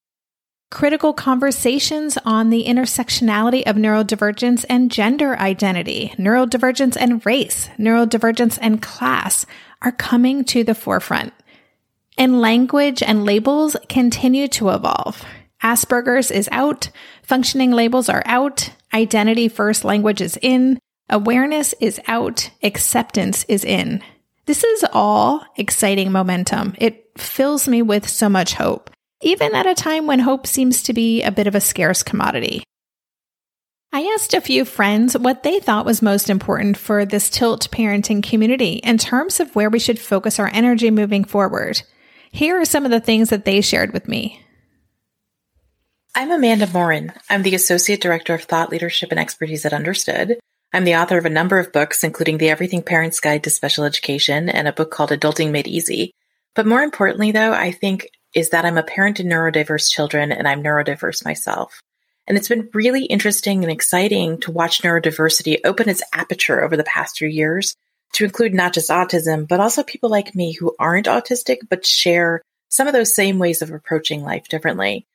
Critical 0.70 1.12
conversations 1.12 2.18
on 2.24 2.50
the 2.50 2.64
intersectionality 2.64 3.62
of 3.66 3.76
neurodivergence 3.76 4.64
and 4.68 4.90
gender 4.90 5.38
identity, 5.38 6.12
neurodivergence 6.16 6.96
and 6.98 7.24
race, 7.26 7.68
neurodivergence 7.78 8.58
and 8.60 8.80
class 8.80 9.44
are 9.82 9.92
coming 9.92 10.44
to 10.44 10.64
the 10.64 10.74
forefront. 10.74 11.32
And 12.18 12.40
language 12.40 13.02
and 13.02 13.24
labels 13.24 13.76
continue 13.88 14.48
to 14.48 14.70
evolve. 14.70 15.24
Asperger's 15.62 16.30
is 16.30 16.48
out, 16.52 16.90
functioning 17.22 17.72
labels 17.72 18.08
are 18.08 18.22
out, 18.26 18.70
identity 18.92 19.48
first 19.48 19.84
language 19.84 20.20
is 20.20 20.38
in, 20.40 20.78
Awareness 21.08 21.72
is 21.80 22.00
out, 22.08 22.50
acceptance 22.64 23.44
is 23.44 23.64
in. 23.64 24.02
This 24.46 24.64
is 24.64 24.84
all 24.92 25.44
exciting 25.56 26.10
momentum. 26.10 26.74
It 26.78 27.10
fills 27.16 27.68
me 27.68 27.80
with 27.80 28.08
so 28.08 28.28
much 28.28 28.54
hope, 28.54 28.90
even 29.22 29.54
at 29.54 29.66
a 29.66 29.74
time 29.74 30.06
when 30.06 30.18
hope 30.18 30.46
seems 30.46 30.82
to 30.84 30.92
be 30.92 31.22
a 31.22 31.30
bit 31.30 31.46
of 31.46 31.54
a 31.54 31.60
scarce 31.60 32.02
commodity. 32.02 32.64
I 33.96 34.12
asked 34.12 34.34
a 34.34 34.42
few 34.42 34.66
friends 34.66 35.16
what 35.16 35.42
they 35.42 35.58
thought 35.58 35.86
was 35.86 36.02
most 36.02 36.28
important 36.28 36.76
for 36.76 37.06
this 37.06 37.30
tilt 37.30 37.70
parenting 37.70 38.22
community 38.22 38.74
in 38.74 38.98
terms 38.98 39.40
of 39.40 39.56
where 39.56 39.70
we 39.70 39.78
should 39.78 39.98
focus 39.98 40.38
our 40.38 40.50
energy 40.52 40.90
moving 40.90 41.24
forward. 41.24 41.80
Here 42.30 42.60
are 42.60 42.66
some 42.66 42.84
of 42.84 42.90
the 42.90 43.00
things 43.00 43.30
that 43.30 43.46
they 43.46 43.62
shared 43.62 43.94
with 43.94 44.06
me. 44.06 44.42
I'm 46.14 46.30
Amanda 46.30 46.66
Morin. 46.66 47.14
I'm 47.30 47.42
the 47.42 47.54
Associate 47.54 47.98
Director 47.98 48.34
of 48.34 48.42
Thought 48.42 48.68
Leadership 48.68 49.12
and 49.12 49.18
Expertise 49.18 49.64
at 49.64 49.72
Understood. 49.72 50.38
I'm 50.74 50.84
the 50.84 50.96
author 50.96 51.16
of 51.16 51.24
a 51.24 51.30
number 51.30 51.58
of 51.58 51.72
books, 51.72 52.04
including 52.04 52.36
The 52.36 52.50
Everything 52.50 52.82
Parent's 52.82 53.18
Guide 53.18 53.44
to 53.44 53.50
Special 53.50 53.84
Education 53.84 54.50
and 54.50 54.68
a 54.68 54.74
book 54.74 54.90
called 54.90 55.08
Adulting 55.08 55.52
Made 55.52 55.68
Easy. 55.68 56.12
But 56.54 56.66
more 56.66 56.82
importantly, 56.82 57.32
though, 57.32 57.54
I 57.54 57.72
think 57.72 58.10
is 58.34 58.50
that 58.50 58.66
I'm 58.66 58.76
a 58.76 58.82
parent 58.82 59.16
to 59.16 59.24
neurodiverse 59.24 59.88
children 59.88 60.32
and 60.32 60.46
I'm 60.46 60.62
neurodiverse 60.62 61.24
myself. 61.24 61.80
And 62.26 62.36
it's 62.36 62.48
been 62.48 62.68
really 62.74 63.04
interesting 63.04 63.62
and 63.62 63.72
exciting 63.72 64.38
to 64.40 64.50
watch 64.50 64.82
neurodiversity 64.82 65.58
open 65.64 65.88
its 65.88 66.02
aperture 66.12 66.62
over 66.62 66.76
the 66.76 66.84
past 66.84 67.18
few 67.18 67.28
years 67.28 67.76
to 68.14 68.24
include 68.24 68.54
not 68.54 68.72
just 68.72 68.90
autism, 68.90 69.46
but 69.46 69.60
also 69.60 69.82
people 69.82 70.10
like 70.10 70.34
me 70.34 70.52
who 70.52 70.74
aren't 70.78 71.06
autistic, 71.06 71.58
but 71.68 71.86
share 71.86 72.42
some 72.68 72.86
of 72.86 72.92
those 72.92 73.14
same 73.14 73.38
ways 73.38 73.62
of 73.62 73.70
approaching 73.70 74.22
life 74.22 74.48
differently. 74.48 75.06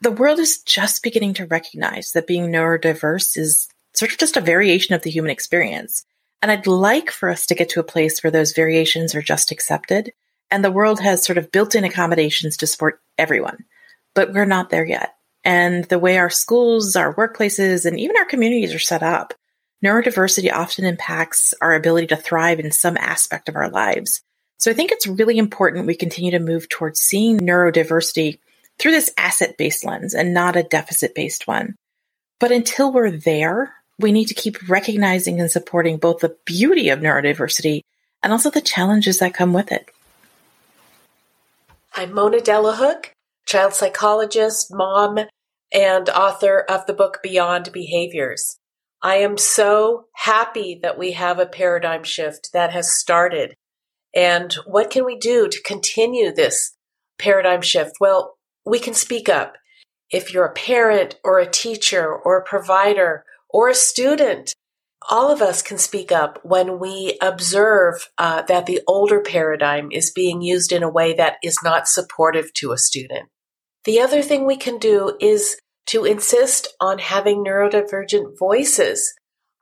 The 0.00 0.10
world 0.10 0.38
is 0.38 0.62
just 0.62 1.02
beginning 1.02 1.34
to 1.34 1.46
recognize 1.46 2.12
that 2.12 2.26
being 2.26 2.50
neurodiverse 2.50 3.36
is 3.36 3.68
sort 3.94 4.12
of 4.12 4.18
just 4.18 4.36
a 4.36 4.42
variation 4.42 4.94
of 4.94 5.02
the 5.02 5.10
human 5.10 5.30
experience. 5.30 6.04
And 6.42 6.50
I'd 6.50 6.66
like 6.66 7.10
for 7.10 7.30
us 7.30 7.46
to 7.46 7.54
get 7.54 7.70
to 7.70 7.80
a 7.80 7.84
place 7.84 8.22
where 8.22 8.30
those 8.30 8.52
variations 8.52 9.14
are 9.14 9.22
just 9.22 9.50
accepted 9.50 10.12
and 10.50 10.64
the 10.64 10.70
world 10.70 11.00
has 11.00 11.24
sort 11.24 11.38
of 11.38 11.50
built 11.50 11.74
in 11.74 11.84
accommodations 11.84 12.58
to 12.58 12.66
support 12.66 13.00
everyone. 13.18 13.64
But 14.14 14.32
we're 14.32 14.44
not 14.44 14.70
there 14.70 14.84
yet. 14.84 15.15
And 15.46 15.84
the 15.84 16.00
way 16.00 16.18
our 16.18 16.28
schools, 16.28 16.96
our 16.96 17.14
workplaces, 17.14 17.86
and 17.86 18.00
even 18.00 18.16
our 18.16 18.24
communities 18.24 18.74
are 18.74 18.80
set 18.80 19.04
up, 19.04 19.32
neurodiversity 19.82 20.52
often 20.52 20.84
impacts 20.84 21.54
our 21.60 21.72
ability 21.72 22.08
to 22.08 22.16
thrive 22.16 22.58
in 22.58 22.72
some 22.72 22.96
aspect 22.96 23.48
of 23.48 23.54
our 23.54 23.70
lives. 23.70 24.22
So 24.58 24.72
I 24.72 24.74
think 24.74 24.90
it's 24.90 25.06
really 25.06 25.38
important 25.38 25.86
we 25.86 25.94
continue 25.94 26.32
to 26.32 26.40
move 26.40 26.68
towards 26.68 26.98
seeing 26.98 27.38
neurodiversity 27.38 28.40
through 28.80 28.90
this 28.90 29.12
asset 29.16 29.56
based 29.56 29.84
lens 29.84 30.14
and 30.14 30.34
not 30.34 30.56
a 30.56 30.64
deficit 30.64 31.14
based 31.14 31.46
one. 31.46 31.76
But 32.40 32.50
until 32.50 32.92
we're 32.92 33.12
there, 33.12 33.72
we 34.00 34.10
need 34.10 34.26
to 34.26 34.34
keep 34.34 34.68
recognizing 34.68 35.40
and 35.40 35.48
supporting 35.48 35.98
both 35.98 36.18
the 36.18 36.36
beauty 36.44 36.88
of 36.88 36.98
neurodiversity 36.98 37.82
and 38.20 38.32
also 38.32 38.50
the 38.50 38.60
challenges 38.60 39.20
that 39.20 39.32
come 39.32 39.52
with 39.52 39.70
it. 39.70 39.92
I'm 41.94 42.12
Mona 42.12 42.40
Delahooke, 42.40 43.12
child 43.46 43.74
psychologist, 43.74 44.74
mom, 44.74 45.20
and 45.76 46.08
author 46.08 46.64
of 46.70 46.86
the 46.86 46.94
book 46.94 47.18
Beyond 47.22 47.70
Behaviors. 47.70 48.58
I 49.02 49.16
am 49.16 49.36
so 49.36 50.06
happy 50.14 50.80
that 50.82 50.98
we 50.98 51.12
have 51.12 51.38
a 51.38 51.44
paradigm 51.44 52.02
shift 52.02 52.48
that 52.54 52.72
has 52.72 52.96
started. 52.96 53.54
And 54.14 54.54
what 54.64 54.88
can 54.88 55.04
we 55.04 55.18
do 55.18 55.48
to 55.48 55.62
continue 55.62 56.32
this 56.32 56.74
paradigm 57.18 57.60
shift? 57.60 57.96
Well, 58.00 58.38
we 58.64 58.78
can 58.78 58.94
speak 58.94 59.28
up. 59.28 59.56
If 60.10 60.32
you're 60.32 60.46
a 60.46 60.54
parent 60.54 61.20
or 61.22 61.38
a 61.38 61.50
teacher 61.50 62.10
or 62.10 62.38
a 62.38 62.44
provider 62.44 63.24
or 63.50 63.68
a 63.68 63.74
student, 63.74 64.54
all 65.10 65.30
of 65.30 65.42
us 65.42 65.60
can 65.60 65.76
speak 65.76 66.10
up 66.10 66.38
when 66.42 66.78
we 66.78 67.18
observe 67.20 68.08
uh, 68.16 68.42
that 68.42 68.64
the 68.64 68.80
older 68.88 69.20
paradigm 69.20 69.90
is 69.92 70.10
being 70.10 70.40
used 70.40 70.72
in 70.72 70.82
a 70.82 70.90
way 70.90 71.12
that 71.14 71.34
is 71.44 71.58
not 71.62 71.86
supportive 71.86 72.50
to 72.54 72.72
a 72.72 72.78
student. 72.78 73.28
The 73.84 74.00
other 74.00 74.22
thing 74.22 74.46
we 74.46 74.56
can 74.56 74.78
do 74.78 75.16
is 75.20 75.56
to 75.86 76.04
insist 76.04 76.68
on 76.80 76.98
having 76.98 77.44
neurodivergent 77.44 78.38
voices 78.38 79.14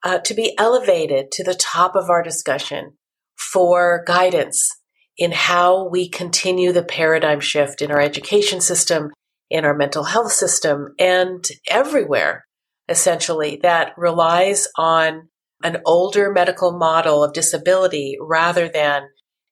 uh, 0.02 0.18
to 0.18 0.34
be 0.34 0.54
elevated 0.58 1.30
to 1.32 1.44
the 1.44 1.54
top 1.54 1.94
of 1.94 2.10
our 2.10 2.22
discussion 2.22 2.92
for 3.36 4.02
guidance 4.06 4.68
in 5.16 5.32
how 5.32 5.88
we 5.88 6.08
continue 6.08 6.72
the 6.72 6.82
paradigm 6.82 7.40
shift 7.40 7.82
in 7.82 7.90
our 7.90 8.00
education 8.00 8.60
system, 8.60 9.10
in 9.50 9.64
our 9.64 9.74
mental 9.74 10.04
health 10.04 10.32
system, 10.32 10.94
and 10.98 11.44
everywhere 11.68 12.44
essentially, 12.88 13.58
that 13.62 13.92
relies 13.96 14.68
on 14.76 15.28
an 15.62 15.78
older 15.86 16.30
medical 16.30 16.76
model 16.76 17.24
of 17.24 17.32
disability 17.32 18.16
rather 18.20 18.68
than 18.68 19.04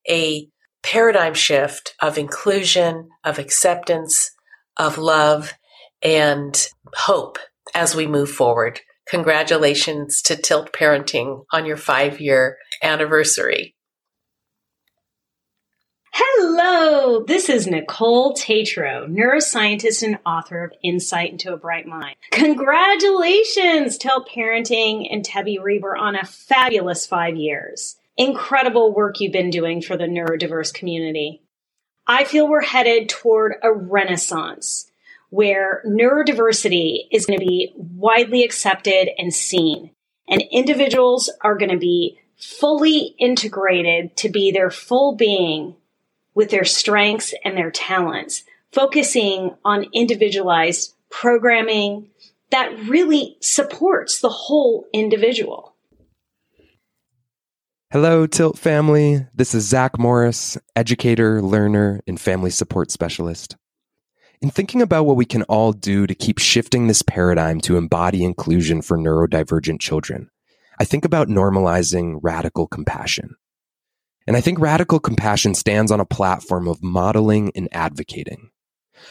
a 0.09 0.49
paradigm 0.83 1.33
shift 1.33 1.95
of 2.03 2.19
inclusion, 2.19 3.09
of 3.25 3.39
acceptance, 3.39 4.31
of 4.77 4.99
love, 4.99 5.55
and 6.03 6.69
hope 6.95 7.39
as 7.75 7.95
we 7.95 8.07
move 8.07 8.31
forward. 8.31 8.81
Congratulations 9.09 10.23
to 10.23 10.37
Tilt 10.37 10.73
Parenting 10.73 11.45
on 11.53 11.67
your 11.67 11.77
five 11.77 12.21
year 12.21 12.59
anniversary. 12.83 13.75
Hello, 16.15 17.25
this 17.25 17.49
is 17.49 17.67
Nicole 17.67 18.35
Tetreault, 18.35 19.09
neuroscientist 19.09 20.03
and 20.03 20.19
author 20.27 20.63
of 20.63 20.73
Insight 20.85 21.33
into 21.33 21.55
a 21.55 21.57
Bright 21.57 21.87
Mind. 21.87 22.17
Congratulations, 22.33 23.97
Tilt 23.97 24.29
Parenting 24.29 25.09
and 25.11 25.25
Debbie 25.25 25.59
Reber 25.59 25.97
on 25.97 26.15
a 26.15 26.27
fabulous 26.27 27.07
five 27.07 27.37
years. 27.37 27.97
Incredible 28.19 28.95
work 28.95 29.21
you've 29.21 29.33
been 29.33 29.49
doing 29.49 29.81
for 29.81 29.97
the 29.97 30.05
neurodiverse 30.05 30.75
community. 30.75 31.43
I 32.07 32.25
feel 32.25 32.47
we're 32.47 32.61
headed 32.61 33.09
toward 33.09 33.55
a 33.63 33.73
renaissance 33.73 34.92
where 35.33 35.83
neurodiversity 35.87 37.07
is 37.11 37.25
going 37.25 37.39
to 37.39 37.47
be 37.47 37.73
widely 37.75 38.45
accepted 38.45 39.09
and 39.17 39.33
seen, 39.33 39.91
and 40.29 40.45
individuals 40.53 41.31
are 41.41 41.57
going 41.57 41.71
to 41.71 41.79
be 41.79 42.19
fully 42.37 43.15
integrated 43.19 44.15
to 44.15 44.29
be 44.29 44.53
their 44.53 44.71
full 44.71 45.17
being 45.17 45.75
with 46.35 46.51
their 46.51 46.67
strengths 46.67 47.33
and 47.47 47.57
their 47.57 47.71
talents, 47.71 48.43
focusing 48.73 49.57
on 49.65 49.87
individualized 49.95 50.95
programming 51.09 52.11
that 52.51 52.69
really 52.87 53.39
supports 53.41 54.21
the 54.21 54.29
whole 54.29 54.85
individual. 54.93 55.75
Hello, 57.91 58.27
Tilt 58.27 58.59
family. 58.59 59.27
This 59.35 59.55
is 59.55 59.67
Zach 59.67 59.99
Morris, 59.99 60.59
educator, 60.77 61.41
learner, 61.41 62.03
and 62.07 62.21
family 62.21 62.51
support 62.51 62.91
specialist. 62.91 63.57
In 64.43 64.51
thinking 64.51 64.83
about 64.83 65.07
what 65.07 65.15
we 65.15 65.25
can 65.25 65.45
all 65.45 65.73
do 65.73 66.05
to 66.05 66.17
keep 66.17 66.41
shifting 66.41 66.89
this 66.89 67.01
paradigm 67.01 67.61
to 67.61 67.77
embody 67.77 68.25
inclusion 68.25 68.83
for 68.83 68.99
neurodivergent 68.99 69.79
children, 69.79 70.31
I 70.81 70.85
think 70.85 71.05
about 71.05 71.29
normalizing 71.29 72.19
radical 72.25 72.67
compassion. 72.67 73.37
And 74.27 74.37
I 74.37 74.41
think 74.41 74.59
radical 74.59 74.99
compassion 74.99 75.55
stands 75.55 75.93
on 75.93 76.01
a 76.01 76.05
platform 76.05 76.67
of 76.67 76.83
modeling 76.83 77.53
and 77.55 77.69
advocating. 77.71 78.51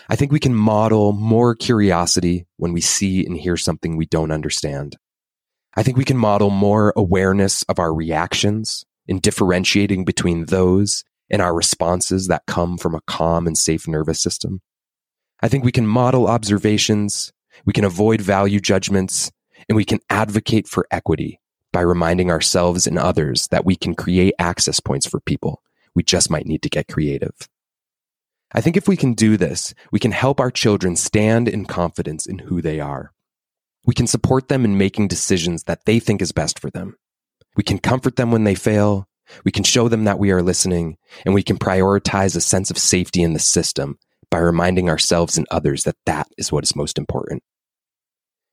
I 0.09 0.17
think 0.17 0.33
we 0.33 0.39
can 0.39 0.53
model 0.53 1.13
more 1.13 1.55
curiosity 1.55 2.45
when 2.57 2.73
we 2.73 2.81
see 2.81 3.25
and 3.25 3.37
hear 3.37 3.55
something 3.55 3.95
we 3.95 4.07
don't 4.07 4.31
understand. 4.31 4.97
I 5.77 5.83
think 5.83 5.95
we 5.95 6.03
can 6.03 6.17
model 6.17 6.49
more 6.49 6.91
awareness 6.97 7.63
of 7.69 7.79
our 7.79 7.93
reactions 7.93 8.83
in 9.07 9.19
differentiating 9.19 10.03
between 10.03 10.47
those 10.47 11.05
and 11.29 11.41
our 11.41 11.55
responses 11.55 12.27
that 12.27 12.47
come 12.47 12.77
from 12.77 12.95
a 12.95 13.01
calm 13.07 13.47
and 13.47 13.57
safe 13.57 13.87
nervous 13.87 14.21
system. 14.21 14.59
I 15.41 15.47
think 15.47 15.63
we 15.63 15.71
can 15.71 15.87
model 15.87 16.27
observations, 16.27 17.33
we 17.65 17.73
can 17.73 17.83
avoid 17.83 18.21
value 18.21 18.59
judgments, 18.59 19.31
and 19.67 19.75
we 19.75 19.85
can 19.85 19.99
advocate 20.09 20.67
for 20.67 20.85
equity 20.91 21.39
by 21.73 21.81
reminding 21.81 22.29
ourselves 22.29 22.85
and 22.85 22.97
others 22.97 23.47
that 23.47 23.65
we 23.65 23.75
can 23.75 23.95
create 23.95 24.35
access 24.37 24.79
points 24.79 25.07
for 25.07 25.19
people. 25.19 25.61
We 25.95 26.03
just 26.03 26.29
might 26.29 26.45
need 26.45 26.61
to 26.63 26.69
get 26.69 26.87
creative. 26.87 27.33
I 28.53 28.61
think 28.61 28.77
if 28.77 28.87
we 28.87 28.97
can 28.97 29.13
do 29.13 29.37
this, 29.37 29.73
we 29.91 29.99
can 29.99 30.11
help 30.11 30.39
our 30.39 30.51
children 30.51 30.95
stand 30.95 31.47
in 31.47 31.65
confidence 31.65 32.25
in 32.25 32.39
who 32.39 32.61
they 32.61 32.79
are. 32.79 33.11
We 33.85 33.93
can 33.93 34.07
support 34.07 34.47
them 34.47 34.63
in 34.65 34.77
making 34.77 35.07
decisions 35.07 35.63
that 35.63 35.85
they 35.85 35.99
think 35.99 36.21
is 36.21 36.31
best 36.31 36.59
for 36.59 36.69
them. 36.69 36.97
We 37.55 37.63
can 37.63 37.79
comfort 37.79 38.15
them 38.15 38.31
when 38.31 38.43
they 38.43 38.55
fail. 38.55 39.07
We 39.43 39.51
can 39.51 39.63
show 39.63 39.87
them 39.87 40.03
that 40.03 40.19
we 40.19 40.31
are 40.31 40.43
listening 40.43 40.97
and 41.25 41.33
we 41.33 41.43
can 41.43 41.57
prioritize 41.57 42.35
a 42.35 42.41
sense 42.41 42.69
of 42.69 42.77
safety 42.77 43.23
in 43.23 43.33
the 43.33 43.39
system 43.39 43.97
by 44.31 44.39
reminding 44.39 44.89
ourselves 44.89 45.37
and 45.37 45.45
others 45.51 45.83
that 45.83 45.97
that 46.07 46.27
is 46.37 46.51
what 46.51 46.63
is 46.63 46.75
most 46.75 46.97
important. 46.97 47.43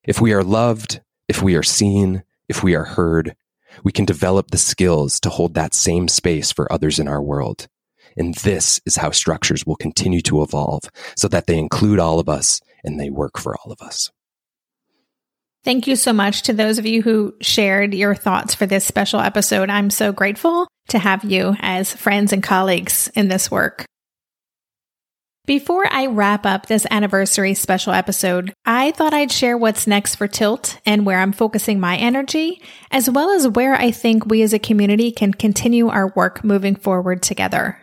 If 0.05 0.21
we 0.21 0.33
are 0.35 0.45
loved, 0.45 1.01
if 1.29 1.43
we 1.43 1.55
are 1.55 1.63
seen, 1.63 2.25
if 2.49 2.63
we 2.63 2.75
are 2.75 2.85
heard, 2.85 3.35
we 3.85 3.93
can 3.93 4.05
develop 4.05 4.51
the 4.51 4.59
skills 4.59 5.21
to 5.21 5.31
hold 5.31 5.55
that 5.55 5.75
same 5.75 6.09
space 6.09 6.53
for 6.53 6.71
others 6.71 6.99
in 6.99 7.09
our 7.09 7.23
world. 7.23 7.69
And 8.17 8.35
this 8.37 8.81
is 8.85 8.97
how 8.97 9.13
structures 9.13 9.65
will 9.65 9.77
continue 9.77 10.21
to 10.23 10.43
evolve 10.43 10.83
so 11.17 11.29
that 11.29 11.47
they 11.47 11.59
include 11.59 12.01
all 12.01 12.19
of 12.19 12.29
us 12.29 12.61
and 12.83 12.99
they 12.99 13.11
work 13.11 13.39
for 13.39 13.57
all 13.57 13.71
of 13.71 13.81
us. 13.81 14.11
Thank 15.65 15.87
you 15.87 15.97
so 15.97 16.13
much 16.13 16.43
to 16.43 16.53
those 16.53 16.79
of 16.79 16.87
you 16.87 17.03
who 17.03 17.35
shared 17.41 17.95
your 17.95 18.15
thoughts 18.15 18.55
for 18.55 18.67
this 18.67 18.85
special 18.85 19.21
episode. 19.21 19.71
I'm 19.71 19.91
so 19.91 20.13
grateful 20.13 20.67
to 20.89 20.99
have 20.99 21.25
you 21.25 21.57
as 21.61 21.93
friends 21.93 22.33
and 22.33 22.43
colleagues 22.43 23.11
in 23.15 23.29
this 23.29 23.51
work. 23.51 23.85
Before 25.49 25.91
I 25.91 26.09
wrap 26.09 26.45
up 26.45 26.67
this 26.67 26.87
anniversary 26.91 27.55
special 27.55 27.95
episode, 27.95 28.53
I 28.67 28.91
thought 28.91 29.15
I'd 29.15 29.33
share 29.33 29.57
what's 29.57 29.87
next 29.87 30.17
for 30.17 30.29
Tilt 30.29 30.79
and 30.85 31.07
where 31.07 31.21
I'm 31.21 31.33
focusing 31.33 31.81
my 31.81 31.97
energy, 31.97 32.61
as 32.91 33.09
well 33.09 33.31
as 33.31 33.49
where 33.49 33.75
I 33.75 33.91
think 33.91 34.27
we 34.27 34.43
as 34.43 34.53
a 34.53 34.59
community 34.59 35.11
can 35.11 35.33
continue 35.33 35.89
our 35.89 36.09
work 36.09 36.45
moving 36.45 36.77
forward 36.77 37.23
together. 37.23 37.79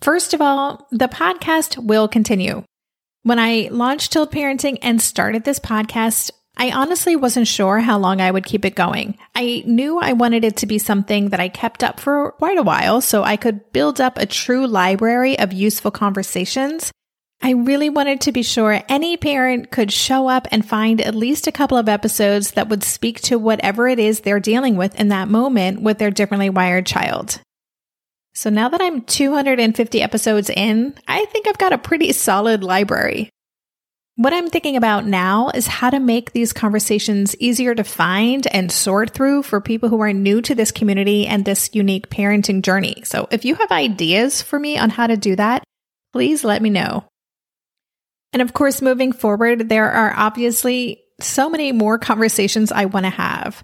First 0.00 0.32
of 0.32 0.40
all, 0.40 0.88
the 0.90 1.08
podcast 1.08 1.84
will 1.84 2.08
continue. 2.08 2.64
When 3.24 3.38
I 3.38 3.68
launched 3.70 4.12
Tilt 4.12 4.32
Parenting 4.32 4.78
and 4.80 5.02
started 5.02 5.44
this 5.44 5.58
podcast, 5.58 6.30
I 6.60 6.72
honestly 6.72 7.14
wasn't 7.14 7.46
sure 7.46 7.78
how 7.78 7.98
long 7.98 8.20
I 8.20 8.32
would 8.32 8.44
keep 8.44 8.64
it 8.64 8.74
going. 8.74 9.16
I 9.36 9.62
knew 9.64 10.00
I 10.00 10.12
wanted 10.12 10.44
it 10.44 10.56
to 10.58 10.66
be 10.66 10.78
something 10.78 11.28
that 11.28 11.38
I 11.38 11.48
kept 11.48 11.84
up 11.84 12.00
for 12.00 12.32
quite 12.32 12.58
a 12.58 12.64
while 12.64 13.00
so 13.00 13.22
I 13.22 13.36
could 13.36 13.72
build 13.72 14.00
up 14.00 14.18
a 14.18 14.26
true 14.26 14.66
library 14.66 15.38
of 15.38 15.52
useful 15.52 15.92
conversations. 15.92 16.90
I 17.40 17.52
really 17.52 17.88
wanted 17.88 18.20
to 18.22 18.32
be 18.32 18.42
sure 18.42 18.82
any 18.88 19.16
parent 19.16 19.70
could 19.70 19.92
show 19.92 20.28
up 20.28 20.48
and 20.50 20.68
find 20.68 21.00
at 21.00 21.14
least 21.14 21.46
a 21.46 21.52
couple 21.52 21.78
of 21.78 21.88
episodes 21.88 22.50
that 22.52 22.68
would 22.68 22.82
speak 22.82 23.20
to 23.22 23.38
whatever 23.38 23.86
it 23.86 24.00
is 24.00 24.20
they're 24.20 24.40
dealing 24.40 24.76
with 24.76 24.98
in 24.98 25.08
that 25.08 25.28
moment 25.28 25.80
with 25.82 25.98
their 25.98 26.10
differently 26.10 26.50
wired 26.50 26.86
child. 26.86 27.40
So 28.34 28.50
now 28.50 28.68
that 28.68 28.80
I'm 28.80 29.02
250 29.02 30.02
episodes 30.02 30.50
in, 30.50 30.94
I 31.06 31.24
think 31.26 31.46
I've 31.46 31.58
got 31.58 31.72
a 31.72 31.78
pretty 31.78 32.12
solid 32.12 32.64
library. 32.64 33.30
What 34.18 34.32
I'm 34.32 34.50
thinking 34.50 34.74
about 34.74 35.06
now 35.06 35.50
is 35.54 35.68
how 35.68 35.90
to 35.90 36.00
make 36.00 36.32
these 36.32 36.52
conversations 36.52 37.36
easier 37.38 37.72
to 37.76 37.84
find 37.84 38.48
and 38.48 38.72
sort 38.72 39.10
through 39.10 39.44
for 39.44 39.60
people 39.60 39.88
who 39.88 40.00
are 40.00 40.12
new 40.12 40.42
to 40.42 40.56
this 40.56 40.72
community 40.72 41.24
and 41.28 41.44
this 41.44 41.70
unique 41.72 42.10
parenting 42.10 42.62
journey. 42.62 43.02
So 43.04 43.28
if 43.30 43.44
you 43.44 43.54
have 43.54 43.70
ideas 43.70 44.42
for 44.42 44.58
me 44.58 44.76
on 44.76 44.90
how 44.90 45.06
to 45.06 45.16
do 45.16 45.36
that, 45.36 45.62
please 46.12 46.42
let 46.42 46.60
me 46.60 46.68
know. 46.68 47.04
And 48.32 48.42
of 48.42 48.54
course, 48.54 48.82
moving 48.82 49.12
forward, 49.12 49.68
there 49.68 49.88
are 49.88 50.12
obviously 50.16 51.00
so 51.20 51.48
many 51.48 51.70
more 51.70 51.96
conversations 51.96 52.72
I 52.72 52.86
want 52.86 53.06
to 53.06 53.10
have. 53.10 53.62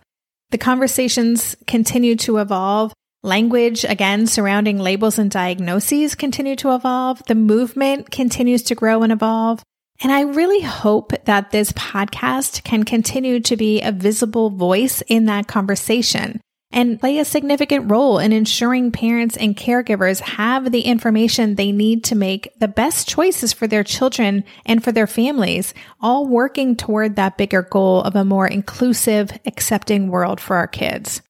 The 0.53 0.59
conversations 0.59 1.57
continue 1.67 2.15
to 2.19 2.39
evolve. 2.39 2.93
Language, 3.25 3.83
again, 3.83 4.29
surrounding 4.29 4.79
labels 4.79 5.19
and 5.19 5.33
diagnoses 5.33 6.15
continue 6.15 6.55
to 6.55 6.77
evolve. 6.77 7.25
The 7.27 7.35
movement 7.35 8.13
continues 8.13 8.63
to 8.63 8.77
grow 8.77 9.03
and 9.03 9.11
evolve. 9.11 9.61
And 10.03 10.13
I 10.13 10.23
really 10.23 10.61
hope 10.61 11.13
that 11.25 11.51
this 11.51 11.73
podcast 11.73 12.65
can 12.65 12.85
continue 12.85 13.41
to 13.41 13.57
be 13.57 13.81
a 13.81 13.93
visible 13.93 14.51
voice 14.51 15.03
in 15.07 15.27
that 15.27 15.47
conversation 15.47 16.41
and 16.75 16.99
play 16.99 17.19
a 17.19 17.25
significant 17.25 17.89
role 17.89 18.19
in 18.19 18.33
ensuring 18.33 18.91
parents 18.91 19.37
and 19.37 19.57
caregivers 19.57 20.21
have 20.21 20.73
the 20.73 20.83
information 20.83 21.55
they 21.55 21.71
need 21.71 22.03
to 22.05 22.17
make 22.17 22.53
the 22.59 22.67
best 22.67 23.09
choices 23.09 23.53
for 23.53 23.69
their 23.69 23.85
children 23.85 24.43
and 24.67 24.83
for 24.83 24.91
their 24.91 25.07
families, 25.07 25.73
all 26.01 26.27
working 26.27 26.75
toward 26.75 27.15
that 27.15 27.39
bigger 27.39 27.63
goal 27.63 28.03
of 28.03 28.17
a 28.17 28.25
more 28.25 28.49
inclusive, 28.49 29.31
accepting 29.47 30.09
world 30.09 30.41
for 30.41 30.57
our 30.57 30.67
kids. 30.67 31.23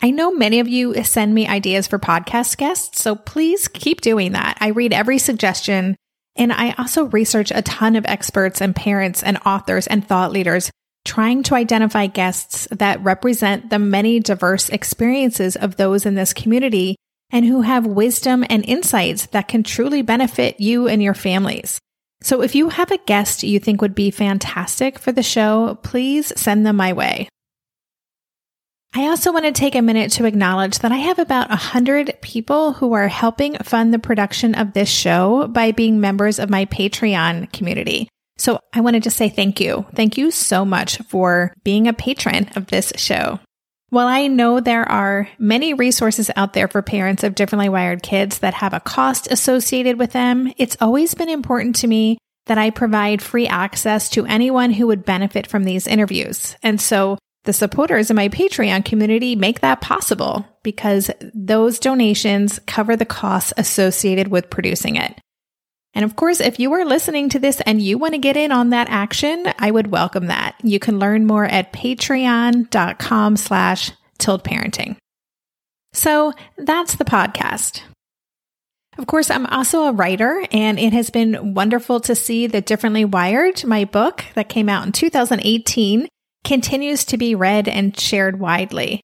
I 0.00 0.12
know 0.12 0.32
many 0.32 0.60
of 0.60 0.68
you 0.68 1.02
send 1.02 1.34
me 1.34 1.48
ideas 1.48 1.88
for 1.88 1.98
podcast 1.98 2.56
guests, 2.56 3.02
so 3.02 3.16
please 3.16 3.66
keep 3.66 4.00
doing 4.00 4.32
that. 4.32 4.56
I 4.60 4.68
read 4.68 4.92
every 4.92 5.18
suggestion 5.18 5.96
and 6.40 6.54
I 6.54 6.74
also 6.78 7.04
research 7.04 7.52
a 7.54 7.60
ton 7.60 7.96
of 7.96 8.06
experts 8.06 8.62
and 8.62 8.74
parents 8.74 9.22
and 9.22 9.38
authors 9.44 9.86
and 9.86 10.04
thought 10.04 10.32
leaders 10.32 10.70
trying 11.04 11.42
to 11.44 11.54
identify 11.54 12.06
guests 12.06 12.66
that 12.70 13.02
represent 13.04 13.68
the 13.68 13.78
many 13.78 14.20
diverse 14.20 14.70
experiences 14.70 15.54
of 15.54 15.76
those 15.76 16.06
in 16.06 16.14
this 16.14 16.32
community 16.32 16.96
and 17.30 17.44
who 17.44 17.60
have 17.60 17.86
wisdom 17.86 18.44
and 18.48 18.64
insights 18.64 19.26
that 19.26 19.48
can 19.48 19.62
truly 19.62 20.00
benefit 20.00 20.58
you 20.58 20.88
and 20.88 21.02
your 21.02 21.14
families. 21.14 21.78
So 22.22 22.42
if 22.42 22.54
you 22.54 22.70
have 22.70 22.90
a 22.90 22.98
guest 22.98 23.42
you 23.42 23.60
think 23.60 23.82
would 23.82 23.94
be 23.94 24.10
fantastic 24.10 24.98
for 24.98 25.12
the 25.12 25.22
show, 25.22 25.78
please 25.82 26.32
send 26.40 26.64
them 26.64 26.76
my 26.76 26.94
way. 26.94 27.28
I 28.92 29.06
also 29.06 29.32
want 29.32 29.44
to 29.44 29.52
take 29.52 29.76
a 29.76 29.82
minute 29.82 30.10
to 30.12 30.24
acknowledge 30.24 30.80
that 30.80 30.90
I 30.90 30.96
have 30.96 31.20
about 31.20 31.48
100 31.48 32.18
people 32.22 32.72
who 32.72 32.92
are 32.92 33.06
helping 33.06 33.54
fund 33.58 33.94
the 33.94 34.00
production 34.00 34.56
of 34.56 34.72
this 34.72 34.88
show 34.88 35.46
by 35.46 35.70
being 35.70 36.00
members 36.00 36.40
of 36.40 36.50
my 36.50 36.64
Patreon 36.64 37.52
community. 37.52 38.08
So 38.36 38.58
I 38.72 38.80
wanted 38.80 39.04
to 39.04 39.10
say 39.10 39.28
thank 39.28 39.60
you. 39.60 39.86
Thank 39.94 40.18
you 40.18 40.32
so 40.32 40.64
much 40.64 40.98
for 41.02 41.54
being 41.62 41.86
a 41.86 41.92
patron 41.92 42.50
of 42.56 42.66
this 42.66 42.92
show. 42.96 43.38
While 43.90 44.08
I 44.08 44.26
know 44.26 44.58
there 44.58 44.88
are 44.88 45.28
many 45.38 45.74
resources 45.74 46.30
out 46.34 46.52
there 46.52 46.66
for 46.66 46.82
parents 46.82 47.22
of 47.22 47.34
differently 47.36 47.68
wired 47.68 48.02
kids 48.02 48.38
that 48.40 48.54
have 48.54 48.72
a 48.72 48.80
cost 48.80 49.28
associated 49.30 49.98
with 50.00 50.12
them, 50.12 50.52
it's 50.56 50.76
always 50.80 51.14
been 51.14 51.28
important 51.28 51.76
to 51.76 51.86
me 51.86 52.18
that 52.46 52.58
I 52.58 52.70
provide 52.70 53.22
free 53.22 53.46
access 53.46 54.08
to 54.10 54.26
anyone 54.26 54.72
who 54.72 54.88
would 54.88 55.04
benefit 55.04 55.46
from 55.46 55.62
these 55.62 55.86
interviews. 55.86 56.56
And 56.62 56.80
so 56.80 57.18
the 57.44 57.52
supporters 57.52 58.10
in 58.10 58.16
my 58.16 58.28
Patreon 58.28 58.84
community 58.84 59.34
make 59.34 59.60
that 59.60 59.80
possible 59.80 60.46
because 60.62 61.10
those 61.34 61.78
donations 61.78 62.60
cover 62.66 62.96
the 62.96 63.06
costs 63.06 63.52
associated 63.56 64.28
with 64.28 64.50
producing 64.50 64.96
it. 64.96 65.18
And 65.94 66.04
of 66.04 66.16
course, 66.16 66.40
if 66.40 66.60
you 66.60 66.72
are 66.74 66.84
listening 66.84 67.28
to 67.30 67.38
this 67.38 67.60
and 67.62 67.82
you 67.82 67.98
want 67.98 68.14
to 68.14 68.18
get 68.18 68.36
in 68.36 68.52
on 68.52 68.70
that 68.70 68.88
action, 68.88 69.44
I 69.58 69.70
would 69.70 69.88
welcome 69.88 70.26
that. 70.26 70.54
You 70.62 70.78
can 70.78 70.98
learn 70.98 71.26
more 71.26 71.46
at 71.46 71.72
patreon.com 71.72 73.36
slash 73.36 73.90
tiltparenting. 74.18 74.96
So 75.92 76.32
that's 76.58 76.94
the 76.94 77.04
podcast. 77.04 77.82
Of 78.98 79.06
course, 79.06 79.30
I'm 79.30 79.46
also 79.46 79.84
a 79.84 79.92
writer, 79.92 80.44
and 80.52 80.78
it 80.78 80.92
has 80.92 81.10
been 81.10 81.54
wonderful 81.54 82.00
to 82.00 82.14
see 82.14 82.46
the 82.46 82.60
Differently 82.60 83.04
Wired, 83.04 83.64
my 83.64 83.84
book 83.84 84.24
that 84.34 84.48
came 84.48 84.68
out 84.68 84.84
in 84.84 84.92
2018, 84.92 86.06
continues 86.44 87.04
to 87.06 87.16
be 87.16 87.34
read 87.34 87.68
and 87.68 87.98
shared 87.98 88.40
widely. 88.40 89.00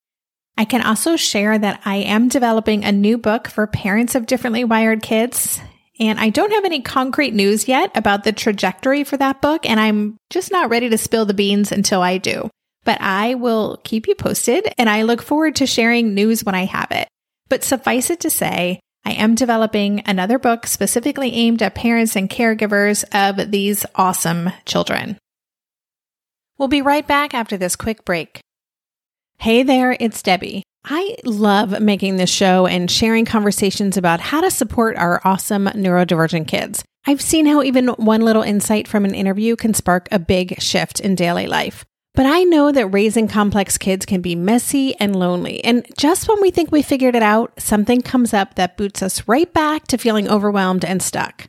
I 0.58 0.64
can 0.64 0.82
also 0.82 1.16
share 1.16 1.58
that 1.58 1.82
I 1.84 1.96
am 1.96 2.28
developing 2.28 2.84
a 2.84 2.92
new 2.92 3.18
book 3.18 3.48
for 3.48 3.66
parents 3.66 4.14
of 4.14 4.26
differently 4.26 4.64
wired 4.64 5.02
kids. 5.02 5.60
And 5.98 6.18
I 6.18 6.30
don't 6.30 6.52
have 6.52 6.64
any 6.64 6.82
concrete 6.82 7.34
news 7.34 7.68
yet 7.68 7.90
about 7.94 8.24
the 8.24 8.32
trajectory 8.32 9.04
for 9.04 9.16
that 9.16 9.40
book, 9.40 9.68
and 9.68 9.80
I'm 9.80 10.16
just 10.30 10.50
not 10.52 10.68
ready 10.68 10.90
to 10.90 10.98
spill 10.98 11.24
the 11.24 11.34
beans 11.34 11.72
until 11.72 12.02
I 12.02 12.18
do. 12.18 12.50
But 12.84 13.00
I 13.00 13.34
will 13.34 13.80
keep 13.82 14.06
you 14.06 14.14
posted, 14.14 14.68
and 14.78 14.90
I 14.90 15.02
look 15.02 15.22
forward 15.22 15.56
to 15.56 15.66
sharing 15.66 16.14
news 16.14 16.44
when 16.44 16.54
I 16.54 16.66
have 16.66 16.90
it. 16.90 17.08
But 17.48 17.64
suffice 17.64 18.10
it 18.10 18.20
to 18.20 18.30
say, 18.30 18.80
I 19.04 19.12
am 19.12 19.34
developing 19.34 20.02
another 20.04 20.38
book 20.38 20.66
specifically 20.66 21.32
aimed 21.32 21.62
at 21.62 21.74
parents 21.74 22.16
and 22.16 22.28
caregivers 22.28 23.04
of 23.14 23.50
these 23.50 23.86
awesome 23.94 24.50
children. 24.64 25.16
We'll 26.58 26.68
be 26.68 26.82
right 26.82 27.06
back 27.06 27.34
after 27.34 27.56
this 27.56 27.76
quick 27.76 28.04
break. 28.04 28.40
Hey 29.38 29.62
there, 29.62 29.96
it's 30.00 30.22
Debbie. 30.22 30.62
I 30.84 31.16
love 31.24 31.80
making 31.80 32.16
this 32.16 32.30
show 32.30 32.66
and 32.66 32.90
sharing 32.90 33.24
conversations 33.24 33.96
about 33.96 34.20
how 34.20 34.40
to 34.40 34.50
support 34.50 34.96
our 34.96 35.20
awesome 35.24 35.66
neurodivergent 35.66 36.48
kids. 36.48 36.82
I've 37.06 37.20
seen 37.20 37.46
how 37.46 37.62
even 37.62 37.88
one 37.88 38.22
little 38.22 38.42
insight 38.42 38.88
from 38.88 39.04
an 39.04 39.14
interview 39.14 39.56
can 39.56 39.74
spark 39.74 40.08
a 40.10 40.18
big 40.18 40.60
shift 40.60 41.00
in 41.00 41.14
daily 41.14 41.46
life. 41.46 41.84
But 42.14 42.24
I 42.24 42.44
know 42.44 42.72
that 42.72 42.86
raising 42.86 43.28
complex 43.28 43.76
kids 43.76 44.06
can 44.06 44.22
be 44.22 44.34
messy 44.34 44.98
and 44.98 45.14
lonely. 45.14 45.62
And 45.62 45.86
just 45.98 46.28
when 46.28 46.40
we 46.40 46.50
think 46.50 46.72
we 46.72 46.80
figured 46.80 47.14
it 47.14 47.22
out, 47.22 47.52
something 47.60 48.00
comes 48.00 48.32
up 48.32 48.54
that 48.54 48.78
boots 48.78 49.02
us 49.02 49.28
right 49.28 49.52
back 49.52 49.86
to 49.88 49.98
feeling 49.98 50.26
overwhelmed 50.26 50.84
and 50.84 51.02
stuck. 51.02 51.48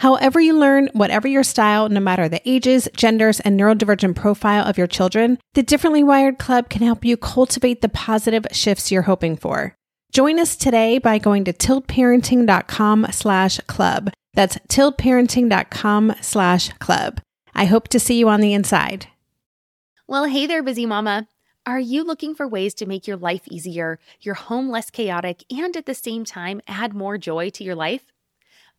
However, 0.00 0.40
you 0.40 0.58
learn, 0.58 0.88
whatever 0.94 1.28
your 1.28 1.42
style, 1.42 1.90
no 1.90 2.00
matter 2.00 2.26
the 2.26 2.40
ages, 2.48 2.88
genders, 2.96 3.38
and 3.38 3.60
neurodivergent 3.60 4.16
profile 4.16 4.64
of 4.64 4.78
your 4.78 4.86
children, 4.86 5.38
the 5.52 5.62
Differently 5.62 6.02
Wired 6.02 6.38
Club 6.38 6.70
can 6.70 6.80
help 6.80 7.04
you 7.04 7.18
cultivate 7.18 7.82
the 7.82 7.90
positive 7.90 8.46
shifts 8.50 8.90
you're 8.90 9.02
hoping 9.02 9.36
for. 9.36 9.74
Join 10.10 10.40
us 10.40 10.56
today 10.56 10.96
by 10.96 11.18
going 11.18 11.44
to 11.44 11.52
tiltparenting.com 11.52 13.08
slash 13.10 13.60
club. 13.66 14.10
That's 14.32 14.56
tiltparenting.com 14.70 16.14
slash 16.22 16.72
club. 16.78 17.20
I 17.54 17.66
hope 17.66 17.88
to 17.88 18.00
see 18.00 18.18
you 18.18 18.30
on 18.30 18.40
the 18.40 18.54
inside. 18.54 19.08
Well, 20.08 20.24
hey 20.24 20.46
there, 20.46 20.62
busy 20.62 20.86
mama. 20.86 21.28
Are 21.66 21.78
you 21.78 22.04
looking 22.04 22.34
for 22.34 22.48
ways 22.48 22.72
to 22.76 22.86
make 22.86 23.06
your 23.06 23.18
life 23.18 23.42
easier, 23.50 23.98
your 24.22 24.34
home 24.34 24.70
less 24.70 24.88
chaotic, 24.90 25.44
and 25.50 25.76
at 25.76 25.84
the 25.84 25.94
same 25.94 26.24
time 26.24 26.62
add 26.66 26.94
more 26.94 27.18
joy 27.18 27.50
to 27.50 27.64
your 27.64 27.74
life? 27.74 28.10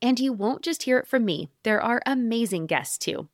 And 0.00 0.18
you 0.18 0.32
won't 0.32 0.62
just 0.62 0.82
hear 0.82 0.98
it 0.98 1.06
from 1.06 1.24
me, 1.24 1.48
there 1.62 1.80
are 1.80 2.02
amazing 2.06 2.66
guests 2.66 2.98
too. 2.98 3.28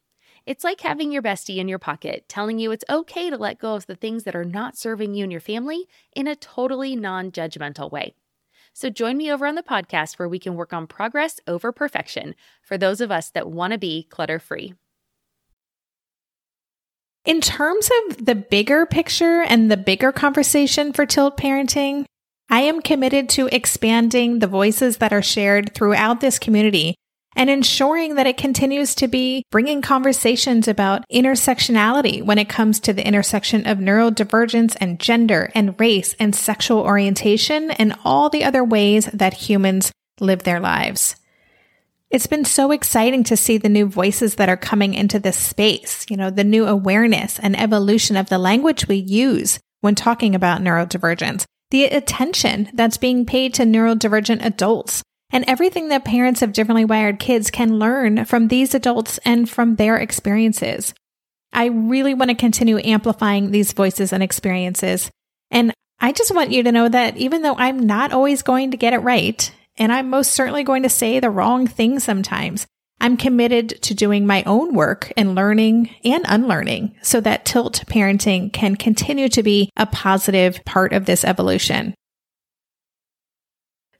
It's 0.47 0.65
like 0.65 0.81
having 0.83 1.11
your 1.11 1.23
bestie 1.23 1.57
in 1.57 1.69
your 1.69 1.79
pocket 1.79 2.27
telling 2.29 2.59
you 2.59 2.71
it's 2.71 2.85
okay 2.91 3.31
to 3.31 3.37
let 3.39 3.59
go 3.59 3.75
of 3.75 3.87
the 3.87 3.97
things 3.97 4.25
that 4.25 4.37
are 4.37 4.45
not 4.45 4.77
serving 4.77 5.15
you 5.15 5.23
and 5.23 5.33
your 5.33 5.41
family 5.41 5.87
in 6.15 6.27
a 6.27 6.37
totally 6.37 6.97
non 6.97 7.31
judgmental 7.31 7.91
way. 7.91 8.15
So 8.75 8.91
join 8.91 9.17
me 9.17 9.31
over 9.33 9.47
on 9.47 9.55
the 9.55 9.63
podcast 9.63 10.19
where 10.19 10.29
we 10.29 10.39
can 10.39 10.57
work 10.57 10.73
on 10.73 10.87
progress 10.87 11.41
over 11.47 11.73
perfection 11.73 12.35
for 12.61 12.77
those 12.77 13.01
of 13.01 13.11
us 13.11 13.31
that 13.31 13.51
want 13.51 13.73
to 13.73 13.79
be 13.79 14.03
clutter 14.11 14.39
free. 14.39 14.75
In 17.25 17.41
terms 17.41 17.89
of 18.09 18.27
the 18.27 18.35
bigger 18.35 18.85
picture 18.85 19.43
and 19.43 19.71
the 19.71 19.79
bigger 19.79 20.13
conversation 20.13 20.93
for 20.93 21.07
tilt 21.07 21.39
parenting, 21.39 22.05
I 22.49 22.61
am 22.61 22.83
committed 22.83 23.29
to 23.31 23.49
expanding 23.55 24.39
the 24.39 24.47
voices 24.47 24.99
that 24.99 25.13
are 25.13 25.23
shared 25.23 25.75
throughout 25.75 26.21
this 26.21 26.39
community 26.39 26.95
and 27.37 27.51
ensuring 27.51 28.15
that 28.15 28.27
it 28.27 28.37
continues 28.37 28.95
to 28.95 29.09
be 29.09 29.45
bringing 29.51 29.83
conversations 29.83 30.69
about 30.69 31.05
intersectionality 31.13 32.23
when 32.23 32.39
it 32.39 32.49
comes 32.49 32.79
to 32.81 32.93
the 32.93 33.07
intersection 33.07 33.67
of 33.67 33.79
neurodivergence 33.79 34.77
and 34.81 35.01
gender 35.01 35.51
and 35.55 35.79
race 35.81 36.15
and 36.21 36.35
sexual 36.35 36.81
orientation 36.81 37.71
and 37.73 37.97
all 38.05 38.31
the 38.31 38.45
other 38.45 38.63
ways 38.63 39.07
that 39.07 39.35
humans 39.35 39.91
live 40.21 40.45
their 40.45 40.61
lives. 40.61 41.17
It's 42.11 42.29
been 42.29 42.45
so 42.45 42.71
exciting 42.71 43.25
to 43.25 43.37
see 43.37 43.59
the 43.59 43.69
new 43.69 43.87
voices 43.87 44.37
that 44.37 44.49
are 44.49 44.57
coming 44.57 44.95
into 44.95 45.19
this 45.19 45.37
space, 45.37 46.07
you 46.09 46.17
know, 46.17 46.31
the 46.31 46.45
new 46.45 46.67
awareness 46.67 47.41
and 47.41 47.59
evolution 47.59 48.17
of 48.17 48.29
the 48.29 48.39
language 48.39 48.87
we 48.87 48.97
use 48.97 49.59
when 49.81 49.97
talking 49.97 50.37
about 50.37 50.61
neurodivergence 50.61 51.47
the 51.75 51.87
attention 51.87 52.71
that's 52.73 52.99
being 52.99 53.27
paid 53.27 53.53
to 53.53 53.65
neurodivergent 53.65 54.45
adults, 54.45 55.03
and 55.31 55.45
everything 55.49 55.89
that 55.89 56.05
parents 56.05 56.41
of 56.41 56.53
differently 56.53 56.85
wired 56.85 57.19
kids 57.19 57.51
can 57.51 57.81
learn 57.81 58.25
from 58.27 58.47
these 58.47 58.77
adults 58.77 59.19
and 59.25 59.51
from 59.51 59.75
their 59.75 59.97
experiences. 59.97 60.95
I 61.53 61.65
really 61.65 62.15
want 62.15 62.29
to 62.29 62.37
continue 62.37 62.79
amplifying 62.79 63.51
these 63.51 63.73
voices 63.73 64.13
and 64.13 64.23
experiences. 64.23 65.11
And 65.51 65.75
I 65.99 66.13
just 66.13 66.33
want 66.33 66.53
you 66.53 66.63
to 66.63 66.71
know 66.71 66.89
that 66.89 67.17
even 67.17 67.43
though 67.43 67.57
I'm 67.57 67.81
not 67.81 68.13
always 68.13 68.43
going 68.43 68.71
to 68.71 68.77
get 68.77 68.93
it 68.93 68.99
right, 68.99 69.53
and 69.77 69.93
I'm 69.93 70.09
most 70.09 70.31
certainly 70.31 70.63
going 70.63 70.85
to 70.85 70.89
say 70.89 71.19
the 71.19 71.29
wrong 71.29 71.67
thing 71.67 71.99
sometimes, 71.99 72.69
I'm 73.01 73.17
committed 73.17 73.83
to 73.83 73.95
doing 73.95 74.27
my 74.27 74.43
own 74.45 74.75
work 74.75 75.13
and 75.17 75.35
learning 75.35 75.95
and 76.05 76.25
unlearning 76.27 76.95
so 77.03 77.21
that 77.21 77.45
tilt 77.45 77.85
parenting 77.87 78.53
can 78.53 78.77
continue 78.77 79.29
to 79.31 79.43
be 79.43 79.71
a 79.77 79.87
positive 79.87 80.65
part 80.65 80.93
of 80.93 81.05
this 81.05 81.25
evolution. 81.25 81.95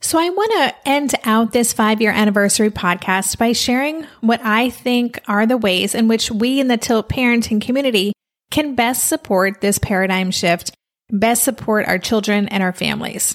So 0.01 0.19
I 0.19 0.29
want 0.29 0.53
to 0.53 0.89
end 0.89 1.15
out 1.25 1.53
this 1.53 1.73
five 1.73 2.03
year 2.03 2.11
anniversary 2.11 2.71
podcast 2.71 3.39
by 3.39 3.53
sharing 3.53 4.05
what 4.21 4.41
I 4.45 4.69
think 4.69 5.19
are 5.27 5.47
the 5.47 5.57
ways 5.57 5.95
in 5.95 6.09
which 6.09 6.31
we 6.31 6.61
in 6.61 6.69
the 6.69 6.77
tilt 6.77 7.09
parenting 7.09 7.61
community 7.61 8.13
can 8.51 8.75
best 8.75 9.09
support 9.09 9.61
this 9.61 9.79
paradigm 9.79 10.31
shift, 10.31 10.73
best 11.11 11.43
support 11.43 11.89
our 11.89 11.99
children 11.99 12.49
and 12.49 12.63
our 12.63 12.73
families. 12.73 13.35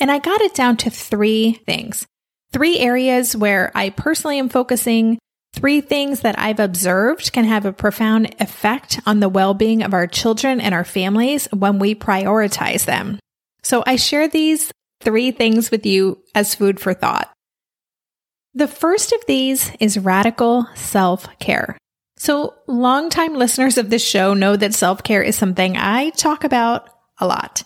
And 0.00 0.10
I 0.10 0.18
got 0.18 0.40
it 0.40 0.54
down 0.54 0.78
to 0.78 0.90
three 0.90 1.60
things 1.66 2.06
three 2.52 2.78
areas 2.78 3.36
where 3.36 3.70
I 3.74 3.90
personally 3.90 4.38
am 4.38 4.48
focusing, 4.48 5.18
three 5.54 5.80
things 5.80 6.20
that 6.20 6.38
I've 6.38 6.60
observed 6.60 7.32
can 7.32 7.44
have 7.44 7.64
a 7.64 7.72
profound 7.72 8.34
effect 8.40 9.00
on 9.06 9.20
the 9.20 9.28
well 9.28 9.54
being 9.54 9.82
of 9.82 9.94
our 9.94 10.06
children 10.06 10.60
and 10.60 10.74
our 10.74 10.84
families 10.84 11.48
when 11.52 11.78
we 11.78 11.94
prioritize 11.94 12.84
them. 12.84 13.18
So 13.62 13.82
I 13.86 13.96
share 13.96 14.28
these 14.28 14.72
three 15.00 15.30
things 15.30 15.70
with 15.70 15.86
you 15.86 16.22
as 16.34 16.54
food 16.54 16.80
for 16.80 16.94
thought. 16.94 17.30
The 18.54 18.68
first 18.68 19.12
of 19.12 19.20
these 19.26 19.70
is 19.78 19.98
radical 19.98 20.66
self 20.74 21.28
care. 21.38 21.78
So, 22.16 22.54
longtime 22.66 23.34
listeners 23.34 23.78
of 23.78 23.88
this 23.88 24.06
show 24.06 24.34
know 24.34 24.56
that 24.56 24.74
self 24.74 25.02
care 25.02 25.22
is 25.22 25.36
something 25.36 25.76
I 25.76 26.10
talk 26.10 26.44
about 26.44 26.88
a 27.18 27.26
lot. 27.26 27.62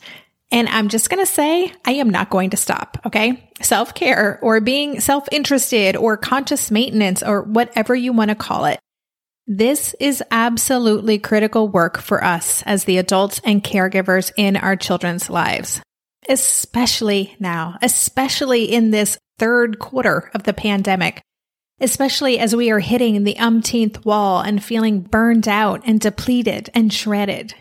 And 0.54 0.68
I'm 0.68 0.88
just 0.88 1.10
going 1.10 1.18
to 1.18 1.30
say, 1.30 1.72
I 1.84 1.94
am 1.94 2.10
not 2.10 2.30
going 2.30 2.50
to 2.50 2.56
stop. 2.56 2.96
Okay. 3.04 3.50
Self 3.60 3.92
care 3.92 4.38
or 4.40 4.60
being 4.60 5.00
self 5.00 5.28
interested 5.32 5.96
or 5.96 6.16
conscious 6.16 6.70
maintenance 6.70 7.24
or 7.24 7.42
whatever 7.42 7.92
you 7.92 8.12
want 8.12 8.28
to 8.28 8.36
call 8.36 8.66
it. 8.66 8.78
This 9.48 9.96
is 9.98 10.22
absolutely 10.30 11.18
critical 11.18 11.66
work 11.66 11.98
for 11.98 12.22
us 12.22 12.62
as 12.62 12.84
the 12.84 12.98
adults 12.98 13.40
and 13.42 13.64
caregivers 13.64 14.30
in 14.36 14.56
our 14.56 14.76
children's 14.76 15.28
lives, 15.28 15.82
especially 16.28 17.34
now, 17.40 17.76
especially 17.82 18.72
in 18.72 18.92
this 18.92 19.18
third 19.40 19.80
quarter 19.80 20.30
of 20.34 20.44
the 20.44 20.54
pandemic, 20.54 21.20
especially 21.80 22.38
as 22.38 22.54
we 22.54 22.70
are 22.70 22.78
hitting 22.78 23.24
the 23.24 23.38
umpteenth 23.38 24.04
wall 24.06 24.40
and 24.40 24.62
feeling 24.62 25.00
burned 25.00 25.48
out 25.48 25.82
and 25.84 25.98
depleted 25.98 26.70
and 26.74 26.92
shredded. 26.92 27.54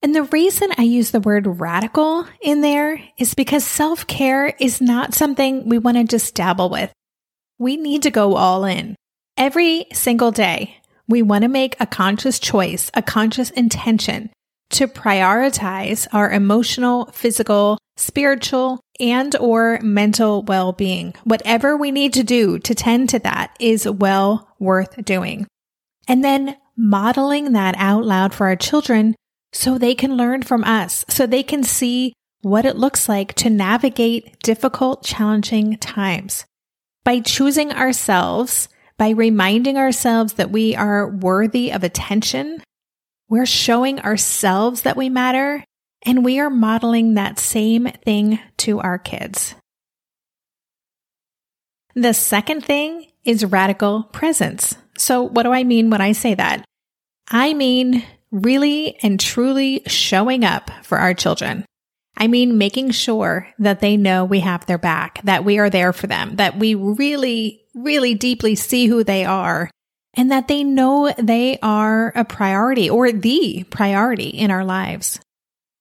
And 0.00 0.14
the 0.14 0.22
reason 0.24 0.70
I 0.78 0.82
use 0.82 1.10
the 1.10 1.20
word 1.20 1.60
radical 1.60 2.26
in 2.40 2.60
there 2.60 3.00
is 3.16 3.34
because 3.34 3.64
self 3.64 4.06
care 4.06 4.54
is 4.60 4.80
not 4.80 5.14
something 5.14 5.68
we 5.68 5.78
want 5.78 5.96
to 5.96 6.04
just 6.04 6.34
dabble 6.34 6.70
with. 6.70 6.92
We 7.58 7.76
need 7.76 8.02
to 8.04 8.10
go 8.10 8.36
all 8.36 8.64
in. 8.64 8.94
Every 9.36 9.86
single 9.92 10.30
day, 10.30 10.76
we 11.08 11.22
want 11.22 11.42
to 11.42 11.48
make 11.48 11.76
a 11.80 11.86
conscious 11.86 12.38
choice, 12.38 12.90
a 12.94 13.02
conscious 13.02 13.50
intention 13.50 14.30
to 14.70 14.86
prioritize 14.86 16.06
our 16.12 16.30
emotional, 16.30 17.06
physical, 17.06 17.78
spiritual, 17.96 18.80
and 19.00 19.34
or 19.36 19.80
mental 19.82 20.42
well-being. 20.42 21.14
Whatever 21.24 21.76
we 21.76 21.90
need 21.90 22.12
to 22.14 22.22
do 22.22 22.58
to 22.60 22.74
tend 22.74 23.08
to 23.08 23.18
that 23.20 23.56
is 23.58 23.88
well 23.88 24.54
worth 24.60 25.02
doing. 25.04 25.46
And 26.06 26.22
then 26.22 26.56
modeling 26.76 27.52
that 27.52 27.74
out 27.78 28.04
loud 28.04 28.34
for 28.34 28.46
our 28.46 28.56
children 28.56 29.16
so 29.52 29.78
they 29.78 29.94
can 29.94 30.16
learn 30.16 30.42
from 30.42 30.64
us, 30.64 31.04
so 31.08 31.26
they 31.26 31.42
can 31.42 31.62
see 31.62 32.12
what 32.42 32.64
it 32.64 32.76
looks 32.76 33.08
like 33.08 33.34
to 33.34 33.50
navigate 33.50 34.40
difficult, 34.42 35.04
challenging 35.04 35.76
times. 35.78 36.44
By 37.04 37.20
choosing 37.20 37.72
ourselves 37.72 38.68
by 38.98 39.10
reminding 39.10 39.78
ourselves 39.78 40.34
that 40.34 40.50
we 40.50 40.74
are 40.74 41.08
worthy 41.08 41.70
of 41.70 41.84
attention, 41.84 42.60
we're 43.28 43.46
showing 43.46 44.00
ourselves 44.00 44.82
that 44.82 44.96
we 44.96 45.08
matter, 45.08 45.64
and 46.04 46.24
we 46.24 46.40
are 46.40 46.50
modeling 46.50 47.14
that 47.14 47.38
same 47.38 47.86
thing 48.04 48.40
to 48.58 48.80
our 48.80 48.98
kids. 48.98 49.54
The 51.94 52.12
second 52.12 52.64
thing 52.64 53.06
is 53.24 53.44
radical 53.44 54.02
presence. 54.04 54.76
So, 54.96 55.22
what 55.22 55.44
do 55.44 55.52
I 55.52 55.62
mean 55.62 55.90
when 55.90 56.00
I 56.00 56.12
say 56.12 56.34
that? 56.34 56.64
I 57.30 57.54
mean 57.54 58.04
really 58.30 58.98
and 59.02 59.18
truly 59.18 59.82
showing 59.86 60.44
up 60.44 60.70
for 60.82 60.98
our 60.98 61.14
children. 61.14 61.64
I 62.16 62.26
mean, 62.26 62.58
making 62.58 62.90
sure 62.90 63.48
that 63.60 63.80
they 63.80 63.96
know 63.96 64.24
we 64.24 64.40
have 64.40 64.66
their 64.66 64.78
back, 64.78 65.20
that 65.24 65.44
we 65.44 65.58
are 65.58 65.70
there 65.70 65.92
for 65.92 66.08
them, 66.08 66.36
that 66.36 66.58
we 66.58 66.74
really, 66.74 67.62
really 67.74 68.14
deeply 68.14 68.56
see 68.56 68.86
who 68.86 69.04
they 69.04 69.24
are, 69.24 69.70
and 70.14 70.32
that 70.32 70.48
they 70.48 70.64
know 70.64 71.14
they 71.16 71.58
are 71.62 72.12
a 72.16 72.24
priority 72.24 72.90
or 72.90 73.12
the 73.12 73.64
priority 73.70 74.30
in 74.30 74.50
our 74.50 74.64
lives. 74.64 75.20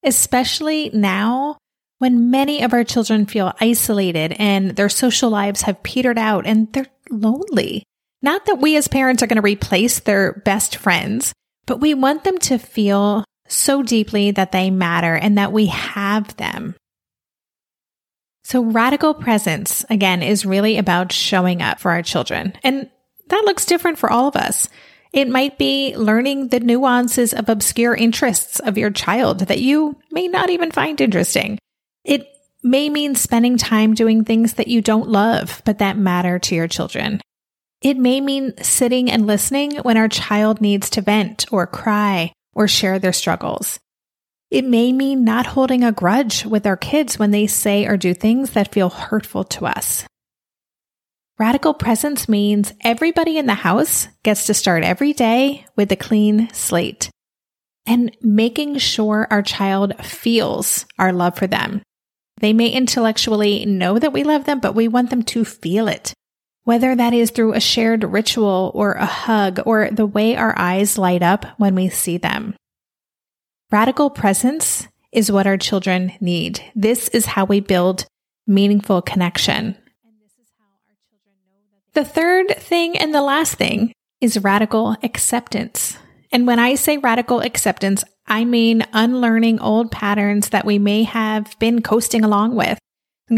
Especially 0.03 0.91
now 0.93 1.57
when 1.97 2.29
many 2.29 2.61
of 2.61 2.71
our 2.71 2.83
children 2.83 3.25
feel 3.25 3.53
isolated 3.59 4.35
and 4.37 4.75
their 4.75 4.89
social 4.89 5.31
lives 5.31 5.63
have 5.63 5.81
petered 5.81 6.19
out 6.19 6.45
and 6.45 6.71
they're 6.71 6.85
lonely. 7.09 7.83
Not 8.21 8.45
that 8.45 8.59
we 8.59 8.77
as 8.77 8.87
parents 8.87 9.23
are 9.23 9.27
going 9.27 9.37
to 9.37 9.41
replace 9.41 9.99
their 9.99 10.33
best 10.45 10.75
friends, 10.75 11.33
but 11.67 11.79
we 11.79 11.93
want 11.93 12.23
them 12.23 12.39
to 12.39 12.57
feel 12.57 13.23
so 13.47 13.83
deeply 13.83 14.31
that 14.31 14.51
they 14.51 14.71
matter 14.71 15.13
and 15.13 15.37
that 15.37 15.51
we 15.53 15.67
have 15.67 16.35
them. 16.37 16.75
So 18.43 18.63
radical 18.63 19.13
presence, 19.13 19.85
again, 19.89 20.23
is 20.23 20.45
really 20.45 20.77
about 20.77 21.11
showing 21.11 21.61
up 21.61 21.79
for 21.79 21.91
our 21.91 22.01
children. 22.01 22.53
And 22.63 22.89
that 23.27 23.43
looks 23.45 23.65
different 23.65 23.99
for 23.99 24.09
all 24.09 24.27
of 24.29 24.37
us. 24.37 24.69
It 25.11 25.29
might 25.29 25.57
be 25.57 25.95
learning 25.97 26.49
the 26.49 26.59
nuances 26.61 27.33
of 27.33 27.49
obscure 27.49 27.93
interests 27.93 28.59
of 28.59 28.77
your 28.77 28.89
child 28.89 29.39
that 29.41 29.59
you 29.59 29.97
may 30.11 30.27
not 30.27 30.49
even 30.49 30.71
find 30.71 30.99
interesting. 30.99 31.59
It 32.03 32.27
may 32.63 32.89
mean 32.89 33.15
spending 33.15 33.57
time 33.57 33.93
doing 33.93 34.23
things 34.23 34.53
that 34.53 34.67
you 34.67 34.81
don't 34.81 35.09
love, 35.09 35.61
but 35.65 35.79
that 35.79 35.97
matter 35.97 36.39
to 36.39 36.55
your 36.55 36.67
children. 36.67 37.21
It 37.81 37.97
may 37.97 38.21
mean 38.21 38.53
sitting 38.61 39.11
and 39.11 39.27
listening 39.27 39.77
when 39.77 39.97
our 39.97 40.07
child 40.07 40.61
needs 40.61 40.89
to 40.91 41.01
vent 41.01 41.45
or 41.51 41.67
cry 41.67 42.33
or 42.53 42.67
share 42.67 42.97
their 42.97 43.13
struggles. 43.13 43.79
It 44.49 44.65
may 44.65 44.91
mean 44.91 45.23
not 45.23 45.45
holding 45.45 45.83
a 45.83 45.91
grudge 45.91 46.45
with 46.45 46.65
our 46.65 46.77
kids 46.77 47.19
when 47.19 47.31
they 47.31 47.47
say 47.47 47.85
or 47.85 47.97
do 47.97 48.13
things 48.13 48.51
that 48.51 48.71
feel 48.71 48.89
hurtful 48.89 49.43
to 49.43 49.65
us. 49.65 50.05
Radical 51.37 51.75
presence 51.75 52.27
means 52.27 52.73
everybody 52.81 53.37
in 53.37 53.45
the 53.45 53.53
house 53.53 54.07
gets 54.23 54.47
to 54.47 54.55
start 54.55 54.83
every 54.83 55.13
day 55.13 55.67
with 55.75 55.91
a 55.91 55.95
clean 55.95 56.49
slate 56.51 57.11
and 57.85 58.15
making 58.21 58.79
sure 58.79 59.27
our 59.29 59.43
child 59.43 59.93
feels 60.03 60.87
our 60.97 61.13
love 61.13 61.37
for 61.37 61.45
them. 61.45 61.83
They 62.39 62.53
may 62.53 62.69
intellectually 62.69 63.65
know 63.65 63.99
that 63.99 64.13
we 64.13 64.23
love 64.23 64.45
them, 64.45 64.59
but 64.59 64.73
we 64.73 64.87
want 64.87 65.11
them 65.11 65.23
to 65.23 65.45
feel 65.45 65.87
it. 65.87 66.13
Whether 66.67 66.97
that 66.97 67.13
is 67.13 67.31
through 67.31 67.53
a 67.53 67.61
shared 67.61 68.03
ritual 68.03 68.73
or 68.75 68.91
a 68.91 69.05
hug 69.05 69.61
or 69.65 69.89
the 69.89 70.05
way 70.05 70.35
our 70.35 70.53
eyes 70.59 70.97
light 70.97 71.23
up 71.23 71.45
when 71.55 71.75
we 71.75 71.87
see 71.87 72.17
them. 72.17 72.55
Radical 73.71 74.09
presence 74.09 74.85
is 75.13 75.31
what 75.31 75.47
our 75.47 75.55
children 75.55 76.11
need. 76.19 76.61
This 76.75 77.07
is 77.07 77.25
how 77.25 77.45
we 77.45 77.61
build 77.61 78.05
meaningful 78.45 79.01
connection. 79.01 79.77
The 81.93 82.03
third 82.03 82.57
thing 82.57 82.97
and 82.97 83.15
the 83.15 83.21
last 83.21 83.53
thing 83.55 83.93
is 84.19 84.43
radical 84.43 84.97
acceptance. 85.03 85.97
And 86.33 86.45
when 86.45 86.59
I 86.59 86.75
say 86.75 86.97
radical 86.97 87.39
acceptance, 87.39 88.03
I 88.27 88.43
mean 88.43 88.83
unlearning 88.91 89.61
old 89.61 89.89
patterns 89.89 90.49
that 90.49 90.65
we 90.65 90.79
may 90.79 91.03
have 91.03 91.57
been 91.59 91.81
coasting 91.81 92.25
along 92.25 92.55
with 92.55 92.77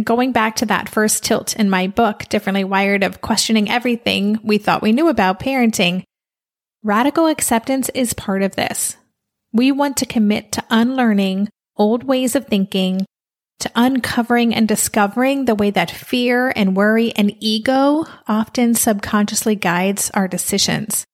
going 0.03 0.31
back 0.31 0.57
to 0.57 0.65
that 0.67 0.89
first 0.89 1.23
tilt 1.23 1.55
in 1.55 1.69
my 1.69 1.87
book, 1.87 2.25
Differently 2.29 2.63
Wired, 2.63 3.03
of 3.03 3.21
questioning 3.21 3.69
everything 3.69 4.39
we 4.43 4.57
thought 4.57 4.81
we 4.81 4.91
knew 4.91 5.07
about 5.07 5.39
parenting, 5.39 6.03
radical 6.83 7.27
acceptance 7.27 7.89
is 7.89 8.13
part 8.13 8.43
of 8.43 8.55
this. 8.55 8.97
We 9.51 9.71
want 9.71 9.97
to 9.97 10.05
commit 10.05 10.51
to 10.53 10.63
unlearning 10.69 11.49
old 11.75 12.03
ways 12.03 12.35
of 12.35 12.45
thinking, 12.45 13.05
to 13.59 13.71
uncovering 13.75 14.53
and 14.53 14.67
discovering 14.67 15.45
the 15.45 15.55
way 15.55 15.71
that 15.71 15.91
fear 15.91 16.53
and 16.55 16.77
worry 16.77 17.11
and 17.15 17.33
ego 17.39 18.05
often 18.27 18.75
subconsciously 18.75 19.55
guides 19.55 20.11
our 20.13 20.27
decisions. 20.27 21.05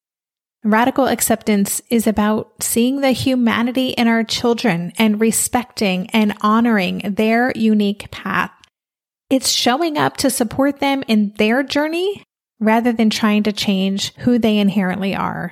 Radical 0.64 1.08
acceptance 1.08 1.82
is 1.92 2.08
about 2.08 2.64
seeing 2.64 3.02
the 3.02 3.12
humanity 3.12 3.90
in 3.90 4.08
our 4.08 4.24
children 4.24 4.94
and 4.98 5.22
respecting 5.22 6.10
and 6.10 6.36
honoring 6.42 7.00
their 7.16 7.52
unique 7.56 8.10
path. 8.10 8.55
It's 9.30 9.50
showing 9.50 9.98
up 9.98 10.18
to 10.18 10.30
support 10.30 10.80
them 10.80 11.04
in 11.08 11.34
their 11.38 11.64
journey 11.64 12.24
rather 12.60 12.92
than 12.92 13.10
trying 13.10 13.44
to 13.44 13.52
change 13.52 14.14
who 14.16 14.38
they 14.38 14.58
inherently 14.58 15.16
are. 15.16 15.52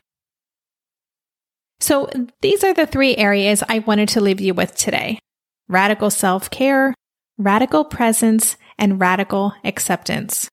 So, 1.79 2.09
these 2.41 2.63
are 2.63 2.73
the 2.73 2.85
three 2.85 3.17
areas 3.17 3.63
I 3.67 3.79
wanted 3.79 4.09
to 4.09 4.21
leave 4.21 4.39
you 4.39 4.53
with 4.53 4.75
today 4.75 5.19
radical 5.67 6.09
self 6.09 6.49
care, 6.49 6.93
radical 7.37 7.83
presence, 7.83 8.57
and 8.77 9.01
radical 9.01 9.53
acceptance. 9.63 10.49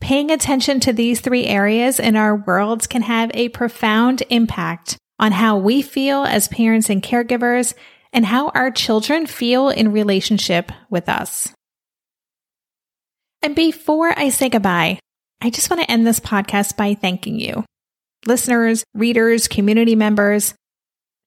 Paying 0.00 0.30
attention 0.30 0.78
to 0.80 0.92
these 0.92 1.20
three 1.20 1.46
areas 1.46 1.98
in 1.98 2.16
our 2.16 2.36
worlds 2.36 2.86
can 2.86 3.02
have 3.02 3.30
a 3.34 3.48
profound 3.48 4.22
impact 4.28 4.98
on 5.18 5.32
how 5.32 5.56
we 5.56 5.80
feel 5.82 6.24
as 6.24 6.48
parents 6.48 6.90
and 6.90 7.02
caregivers 7.02 7.74
and 8.12 8.26
how 8.26 8.50
our 8.50 8.70
children 8.70 9.26
feel 9.26 9.68
in 9.68 9.90
relationship 9.90 10.70
with 10.90 11.08
us. 11.08 11.55
And 13.42 13.54
before 13.54 14.12
I 14.16 14.30
say 14.30 14.48
goodbye, 14.48 14.98
I 15.40 15.50
just 15.50 15.70
want 15.70 15.82
to 15.82 15.90
end 15.90 16.06
this 16.06 16.20
podcast 16.20 16.76
by 16.76 16.94
thanking 16.94 17.38
you. 17.38 17.64
Listeners, 18.26 18.84
readers, 18.94 19.48
community 19.48 19.94
members, 19.94 20.54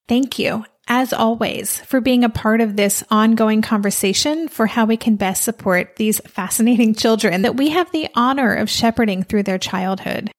thank 0.07 0.39
you, 0.39 0.65
as 0.87 1.13
always, 1.13 1.79
for 1.81 2.01
being 2.01 2.23
a 2.23 2.29
part 2.29 2.61
of 2.61 2.75
this 2.75 3.03
ongoing 3.09 3.61
conversation 3.61 4.47
for 4.47 4.65
how 4.65 4.85
we 4.85 4.97
can 4.97 5.15
best 5.15 5.43
support 5.43 5.95
these 5.95 6.19
fascinating 6.21 6.95
children 6.95 7.43
that 7.43 7.55
we 7.55 7.69
have 7.69 7.91
the 7.91 8.09
honor 8.15 8.53
of 8.55 8.69
shepherding 8.69 9.23
through 9.23 9.43
their 9.43 9.59
childhood. 9.59 10.31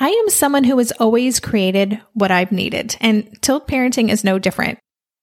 I 0.00 0.10
am 0.10 0.28
someone 0.28 0.64
who 0.64 0.76
has 0.78 0.92
always 0.92 1.40
created 1.40 2.00
what 2.12 2.30
I've 2.30 2.52
needed, 2.52 2.96
and 3.00 3.40
tilt 3.40 3.66
parenting 3.66 4.10
is 4.10 4.22
no 4.24 4.38
different. 4.38 4.78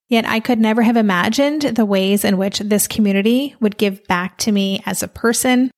Yet 0.08 0.26
I 0.26 0.40
could 0.40 0.60
never 0.60 0.84
have 0.84 0.98
imagined 0.98 1.64
the 1.64 1.86
ways 1.86 2.24
in 2.24 2.38
which 2.38 2.60
this 2.60 2.88
community 2.88 3.56
would 3.60 3.78
give 3.78 4.04
back 4.06 4.38
to 4.40 4.52
me 4.52 4.84
as 4.86 5.02
a 5.02 5.08
person 5.08 5.72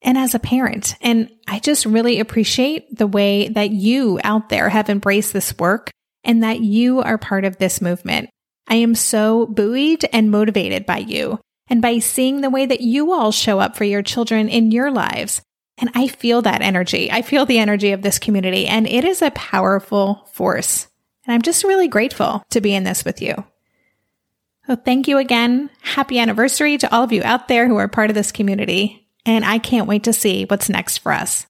and 0.00 0.16
as 0.16 0.34
a 0.34 0.38
parent. 0.38 0.96
And 1.00 1.30
I 1.46 1.58
just 1.58 1.84
really 1.84 2.20
appreciate 2.20 2.96
the 2.96 3.06
way 3.06 3.48
that 3.48 3.70
you 3.70 4.20
out 4.24 4.48
there 4.48 4.68
have 4.68 4.88
embraced 4.88 5.32
this 5.32 5.56
work 5.58 5.90
and 6.24 6.42
that 6.42 6.60
you 6.60 7.00
are 7.00 7.18
part 7.18 7.44
of 7.44 7.58
this 7.58 7.80
movement. 7.80 8.30
I 8.66 8.76
am 8.76 8.94
so 8.94 9.46
buoyed 9.46 10.06
and 10.12 10.30
motivated 10.30 10.86
by 10.86 10.98
you 10.98 11.38
and 11.68 11.82
by 11.82 11.98
seeing 11.98 12.40
the 12.40 12.50
way 12.50 12.64
that 12.64 12.80
you 12.80 13.12
all 13.12 13.32
show 13.32 13.60
up 13.60 13.76
for 13.76 13.84
your 13.84 14.02
children 14.02 14.48
in 14.48 14.70
your 14.70 14.90
lives 14.90 15.42
And 15.78 15.90
I 15.94 16.06
feel 16.08 16.42
that 16.42 16.62
energy. 16.62 17.10
I 17.10 17.22
feel 17.22 17.46
the 17.46 17.58
energy 17.58 17.92
of 17.92 18.02
this 18.02 18.18
community, 18.18 18.66
and 18.66 18.86
it 18.86 19.04
is 19.04 19.22
a 19.22 19.30
powerful 19.32 20.28
force. 20.32 20.86
And 21.26 21.34
I'm 21.34 21.42
just 21.42 21.64
really 21.64 21.88
grateful 21.88 22.44
to 22.50 22.60
be 22.60 22.74
in 22.74 22.84
this 22.84 23.04
with 23.04 23.20
you. 23.20 23.44
So 24.66 24.76
thank 24.76 25.08
you 25.08 25.18
again. 25.18 25.68
Happy 25.82 26.18
anniversary 26.18 26.78
to 26.78 26.94
all 26.94 27.02
of 27.02 27.12
you 27.12 27.22
out 27.22 27.48
there 27.48 27.68
who 27.68 27.76
are 27.76 27.88
part 27.88 28.10
of 28.10 28.14
this 28.14 28.32
community. 28.32 29.06
And 29.26 29.44
I 29.44 29.58
can't 29.58 29.88
wait 29.88 30.04
to 30.04 30.12
see 30.12 30.44
what's 30.44 30.68
next 30.68 30.98
for 30.98 31.12
us. 31.12 31.46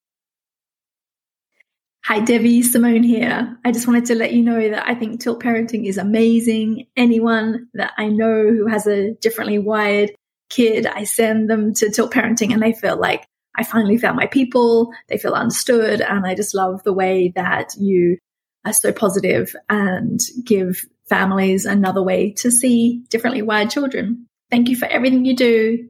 Hi, 2.05 2.21
Debbie, 2.21 2.63
Simone 2.63 3.03
here. 3.03 3.57
I 3.65 3.73
just 3.73 3.87
wanted 3.87 4.07
to 4.07 4.15
let 4.15 4.33
you 4.33 4.43
know 4.43 4.69
that 4.69 4.87
I 4.87 4.95
think 4.95 5.21
tilt 5.21 5.43
parenting 5.43 5.87
is 5.87 5.97
amazing. 5.97 6.87
Anyone 6.97 7.69
that 7.75 7.93
I 7.97 8.09
know 8.09 8.51
who 8.51 8.67
has 8.67 8.87
a 8.87 9.15
differently 9.15 9.59
wired 9.59 10.11
kid, 10.51 10.87
I 10.87 11.05
send 11.05 11.49
them 11.49 11.73
to 11.75 11.91
tilt 11.91 12.13
parenting 12.13 12.53
and 12.53 12.63
they 12.63 12.75
feel 12.75 12.99
like 12.99 13.25
I 13.57 13.65
finally 13.65 13.97
found 13.97 14.17
my 14.17 14.27
people. 14.27 14.93
They 15.09 15.17
feel 15.17 15.33
understood. 15.33 16.01
And 16.03 16.27
I 16.27 16.35
just 16.35 16.55
love 16.55 16.83
the 16.83 16.93
way 16.93 17.33
that 17.37 17.75
you 17.79 18.19
are 18.67 18.73
so 18.73 18.93
positive 18.93 19.57
and 19.71 20.21
give 20.45 20.85
families 21.09 21.67
another 21.67 22.03
way 22.03 22.33
to 22.33 22.51
see 22.51 23.05
differently 23.09 23.43
wired 23.43 23.71
children. 23.71 24.27
Thank 24.51 24.69
you 24.69 24.77
for 24.77 24.87
everything 24.87 25.25
you 25.25 25.37
do. 25.37 25.89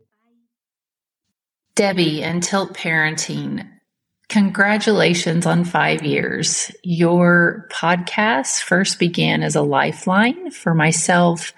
Debbie 1.75 2.23
and 2.23 2.43
Tilt 2.43 2.75
Parenting 2.75 3.69
Congratulations 4.29 5.45
on 5.47 5.65
five 5.65 6.03
years. 6.03 6.73
Your 6.83 7.69
podcast 7.71 8.63
first 8.63 8.99
began 8.99 9.43
as 9.43 9.55
a 9.55 9.63
lifeline 9.63 10.51
for 10.51 10.75
myself 10.75 11.53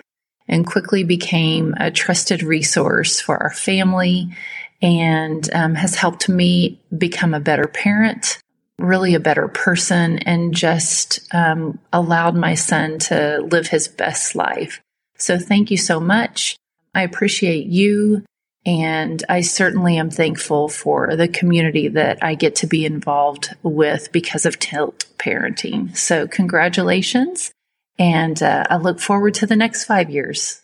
and 0.49 0.67
quickly 0.67 1.05
became 1.05 1.75
a 1.79 1.91
trusted 1.91 2.43
resource 2.43 3.21
for 3.21 3.41
our 3.43 3.53
family 3.53 4.35
and 4.83 5.49
um, 5.55 5.75
has 5.75 5.95
helped 5.95 6.29
me 6.29 6.81
become 6.97 7.35
a 7.35 7.41
better 7.41 7.67
parent, 7.67 8.39
really 8.79 9.15
a 9.15 9.21
better 9.21 9.49
person, 9.49 10.19
and 10.21 10.55
just 10.55 11.21
um, 11.35 11.79
allowed 11.93 12.35
my 12.35 12.55
son 12.55 12.99
to 12.99 13.41
live 13.51 13.69
his 13.69 13.89
best 13.89 14.35
life. 14.35 14.81
So 15.19 15.39
thank 15.39 15.71
you 15.71 15.77
so 15.77 15.99
much. 15.99 16.57
I 16.95 17.03
appreciate 17.03 17.67
you 17.67 18.25
and 18.67 19.23
I 19.29 19.43
certainly 19.43 19.97
am 19.97 20.11
thankful 20.11 20.69
for 20.69 21.15
the 21.15 21.29
community 21.29 21.87
that 21.89 22.19
I 22.23 22.35
get 22.35 22.57
to 22.57 22.67
be 22.67 22.85
involved 22.85 23.55
with 23.63 24.11
because 24.11 24.45
of 24.45 24.59
Tilt 24.59 25.07
Parenting. 25.19 25.97
So, 25.97 26.27
congratulations. 26.27 27.53
And 27.97 28.43
uh, 28.43 28.65
I 28.69 28.77
look 28.77 28.99
forward 28.99 29.35
to 29.35 29.47
the 29.47 29.55
next 29.55 29.85
five 29.85 30.11
years. 30.11 30.63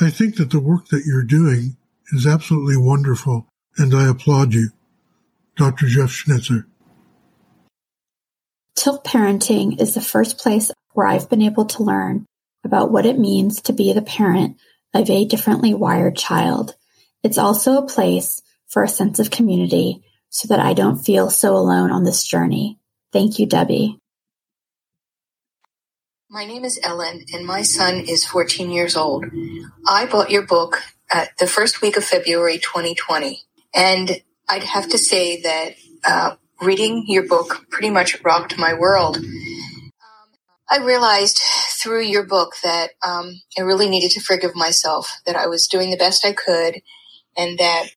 I 0.00 0.08
think 0.08 0.36
that 0.36 0.50
the 0.50 0.60
work 0.60 0.88
that 0.88 1.04
you're 1.04 1.24
doing 1.24 1.76
is 2.10 2.26
absolutely 2.26 2.78
wonderful, 2.78 3.46
and 3.76 3.94
I 3.94 4.08
applaud 4.08 4.54
you. 4.54 4.70
Dr. 5.60 5.88
Jeff 5.88 6.10
Schnitzer. 6.10 6.66
Tilt 8.76 9.04
Parenting 9.04 9.78
is 9.78 9.92
the 9.92 10.00
first 10.00 10.38
place 10.38 10.70
where 10.94 11.06
I've 11.06 11.28
been 11.28 11.42
able 11.42 11.66
to 11.66 11.82
learn 11.82 12.24
about 12.64 12.90
what 12.90 13.04
it 13.04 13.18
means 13.18 13.60
to 13.62 13.74
be 13.74 13.92
the 13.92 14.00
parent 14.00 14.56
of 14.94 15.10
a 15.10 15.26
differently 15.26 15.74
wired 15.74 16.16
child. 16.16 16.76
It's 17.22 17.36
also 17.36 17.76
a 17.76 17.86
place 17.86 18.40
for 18.68 18.82
a 18.82 18.88
sense 18.88 19.18
of 19.18 19.30
community 19.30 20.02
so 20.30 20.48
that 20.48 20.60
I 20.60 20.72
don't 20.72 20.96
feel 20.96 21.28
so 21.28 21.54
alone 21.54 21.90
on 21.90 22.04
this 22.04 22.24
journey. 22.24 22.78
Thank 23.12 23.38
you, 23.38 23.44
Debbie. 23.44 23.98
My 26.30 26.46
name 26.46 26.64
is 26.64 26.80
Ellen, 26.82 27.26
and 27.34 27.44
my 27.44 27.60
son 27.60 28.00
is 28.08 28.24
14 28.24 28.70
years 28.70 28.96
old. 28.96 29.26
I 29.86 30.06
bought 30.06 30.30
your 30.30 30.46
book 30.46 30.82
at 31.12 31.36
the 31.36 31.46
first 31.46 31.82
week 31.82 31.98
of 31.98 32.04
February 32.04 32.56
2020, 32.56 33.42
and 33.74 34.22
I'd 34.50 34.64
have 34.64 34.88
to 34.90 34.98
say 34.98 35.40
that 35.42 35.74
uh, 36.04 36.34
reading 36.60 37.04
your 37.06 37.26
book 37.26 37.66
pretty 37.70 37.90
much 37.90 38.20
rocked 38.24 38.58
my 38.58 38.74
world. 38.74 39.18
I 40.68 40.78
realized 40.78 41.40
through 41.80 42.02
your 42.02 42.24
book 42.24 42.54
that 42.62 42.90
um, 43.06 43.40
I 43.56 43.62
really 43.62 43.88
needed 43.88 44.10
to 44.12 44.20
forgive 44.20 44.54
myself, 44.54 45.20
that 45.26 45.36
I 45.36 45.46
was 45.46 45.66
doing 45.66 45.90
the 45.90 45.96
best 45.96 46.24
I 46.24 46.32
could, 46.32 46.82
and 47.36 47.58
that 47.58 47.88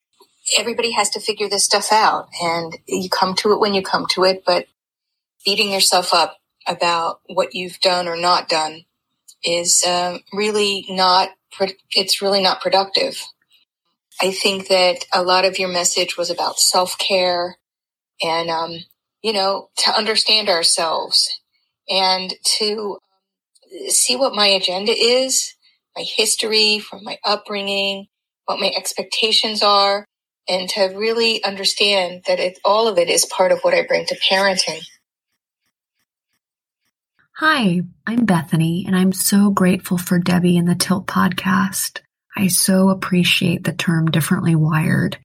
everybody 0.58 0.92
has 0.92 1.10
to 1.12 1.20
figure 1.20 1.50
this 1.50 1.66
stuff 1.66 1.92
out. 1.92 2.28
And 2.42 2.78
you 2.88 3.10
come 3.10 3.36
to 3.36 3.52
it 3.52 3.60
when 3.60 3.74
you 3.74 3.82
come 3.82 4.06
to 4.12 4.24
it, 4.24 4.44
but 4.46 4.68
beating 5.46 5.72
yourself 5.72 6.14
up 6.14 6.38
about 6.68 7.22
what 7.28 7.54
you've 7.54 7.80
done 7.80 8.08
or 8.08 8.16
not 8.16 8.48
done 8.48 8.86
is 9.44 9.84
um, 9.88 10.20
really 10.32 10.86
not, 10.90 11.30
it's 11.92 12.22
really 12.22 12.42
not 12.42 12.62
productive. 12.62 13.24
I 14.24 14.32
think 14.32 14.70
that 14.70 15.06
a 15.14 15.22
lot 15.22 15.44
of 15.44 15.60
your 15.60 15.68
message 15.68 16.16
was 16.18 16.30
about 16.30 16.58
self 16.58 16.98
care 16.98 17.58
and, 18.22 18.50
um, 18.50 18.72
you 19.22 19.34
know, 19.34 19.68
to 19.80 19.92
understand 19.92 20.48
ourselves 20.48 21.42
and 21.90 22.34
to 22.60 23.00
see 23.90 24.16
what 24.16 24.34
my 24.34 24.48
agenda 24.48 24.94
is, 24.94 25.54
my 25.98 26.04
history 26.04 26.80
from 26.80 27.04
my 27.04 27.18
upbringing, 27.26 28.08
what 28.46 28.62
my 28.62 28.72
expectations 28.74 29.62
are, 29.62 30.06
and 30.48 30.70
to 30.70 30.94
really 30.96 31.44
understand 31.44 32.24
that 32.26 32.40
it, 32.40 32.60
all 32.64 32.88
of 32.88 32.98
it 32.98 33.10
is 33.10 33.26
part 33.26 33.52
of 33.52 33.60
what 33.60 33.74
I 33.74 33.86
bring 33.86 34.06
to 34.06 34.18
parenting. 34.32 34.86
Hi, 37.40 37.82
I'm 38.08 38.24
Bethany, 38.24 38.86
and 38.88 38.96
I'm 38.96 39.12
so 39.12 39.50
grateful 39.50 39.98
for 39.98 40.18
Debbie 40.18 40.58
and 40.58 40.70
the 40.70 40.76
Tilt 40.76 41.08
podcast. 41.08 42.03
I 42.36 42.48
so 42.48 42.90
appreciate 42.90 43.64
the 43.64 43.74
term 43.74 44.12
differently 44.12 44.56
wired 44.56 45.18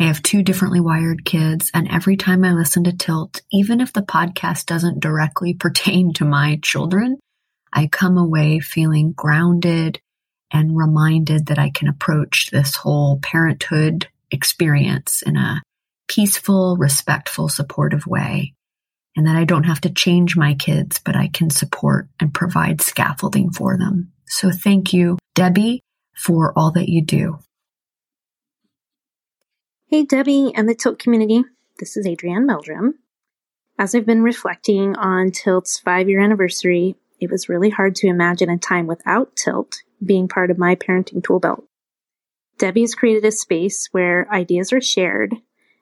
I 0.00 0.04
have 0.04 0.22
two 0.22 0.42
differently 0.42 0.80
wired 0.80 1.24
kids, 1.24 1.70
and 1.72 1.88
every 1.88 2.16
time 2.16 2.44
I 2.44 2.52
listen 2.52 2.82
to 2.84 2.92
Tilt, 2.92 3.42
even 3.52 3.80
if 3.80 3.92
the 3.92 4.02
podcast 4.02 4.66
doesn't 4.66 4.98
directly 4.98 5.54
pertain 5.58 6.12
to 6.14 6.24
my 6.24 6.58
children, 6.62 7.18
I 7.72 7.86
come 7.86 8.18
away 8.18 8.58
feeling 8.58 9.12
grounded 9.12 10.00
and 10.50 10.76
reminded 10.76 11.46
that 11.46 11.58
I 11.58 11.70
can 11.70 11.88
approach 11.88 12.50
this 12.50 12.76
whole 12.76 13.18
parenthood 13.20 14.08
experience 14.30 15.22
in 15.22 15.36
a 15.36 15.62
peaceful, 16.08 16.76
respectful, 16.76 17.48
supportive 17.48 18.06
way. 18.06 18.52
And 19.16 19.28
that 19.28 19.36
I 19.36 19.44
don't 19.44 19.64
have 19.64 19.80
to 19.82 19.90
change 19.90 20.36
my 20.36 20.54
kids, 20.54 20.98
but 20.98 21.14
I 21.14 21.28
can 21.28 21.48
support 21.48 22.08
and 22.18 22.34
provide 22.34 22.80
scaffolding 22.80 23.52
for 23.52 23.78
them. 23.78 24.10
So 24.26 24.50
thank 24.50 24.92
you, 24.92 25.18
Debbie, 25.36 25.82
for 26.14 26.52
all 26.56 26.70
that 26.72 26.88
you 26.88 27.02
do. 27.02 27.38
Hey, 29.86 30.04
Debbie 30.04 30.52
and 30.54 30.68
the 30.68 30.74
Tilt 30.74 30.98
community. 30.98 31.44
This 31.78 31.96
is 31.96 32.06
Adrienne 32.06 32.46
Meldrum. 32.46 32.94
As 33.78 33.94
I've 33.94 34.06
been 34.06 34.22
reflecting 34.22 34.96
on 34.96 35.30
Tilt's 35.30 35.78
five 35.78 36.08
year 36.08 36.20
anniversary, 36.20 36.96
it 37.20 37.30
was 37.30 37.48
really 37.48 37.70
hard 37.70 37.94
to 37.96 38.08
imagine 38.08 38.50
a 38.50 38.58
time 38.58 38.86
without 38.86 39.36
Tilt 39.36 39.82
being 40.04 40.28
part 40.28 40.50
of 40.50 40.58
my 40.58 40.74
parenting 40.74 41.22
tool 41.22 41.40
belt. 41.40 41.64
Debbie 42.58 42.82
has 42.82 42.94
created 42.94 43.24
a 43.24 43.32
space 43.32 43.88
where 43.92 44.30
ideas 44.32 44.72
are 44.72 44.80
shared 44.80 45.34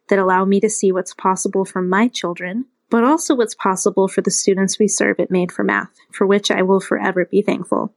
that 0.09 0.19
allow 0.19 0.45
me 0.45 0.61
to 0.61 0.71
see 0.71 0.93
what's 0.93 1.15
possible 1.15 1.65
for 1.65 1.83
my 1.83 2.09
children, 2.09 2.67
but 2.91 3.05
also 3.05 3.35
what's 3.35 3.55
possible 3.55 4.09
for 4.09 4.21
the 4.21 4.31
students 4.31 4.79
we 4.79 4.89
serve 4.89 5.21
at 5.21 5.31
Made 5.31 5.53
for 5.53 5.65
Math, 5.65 5.93
for 6.13 6.27
which 6.27 6.51
I 6.51 6.63
will 6.63 6.81
forever 6.81 7.25
be 7.25 7.43
thankful. 7.43 7.95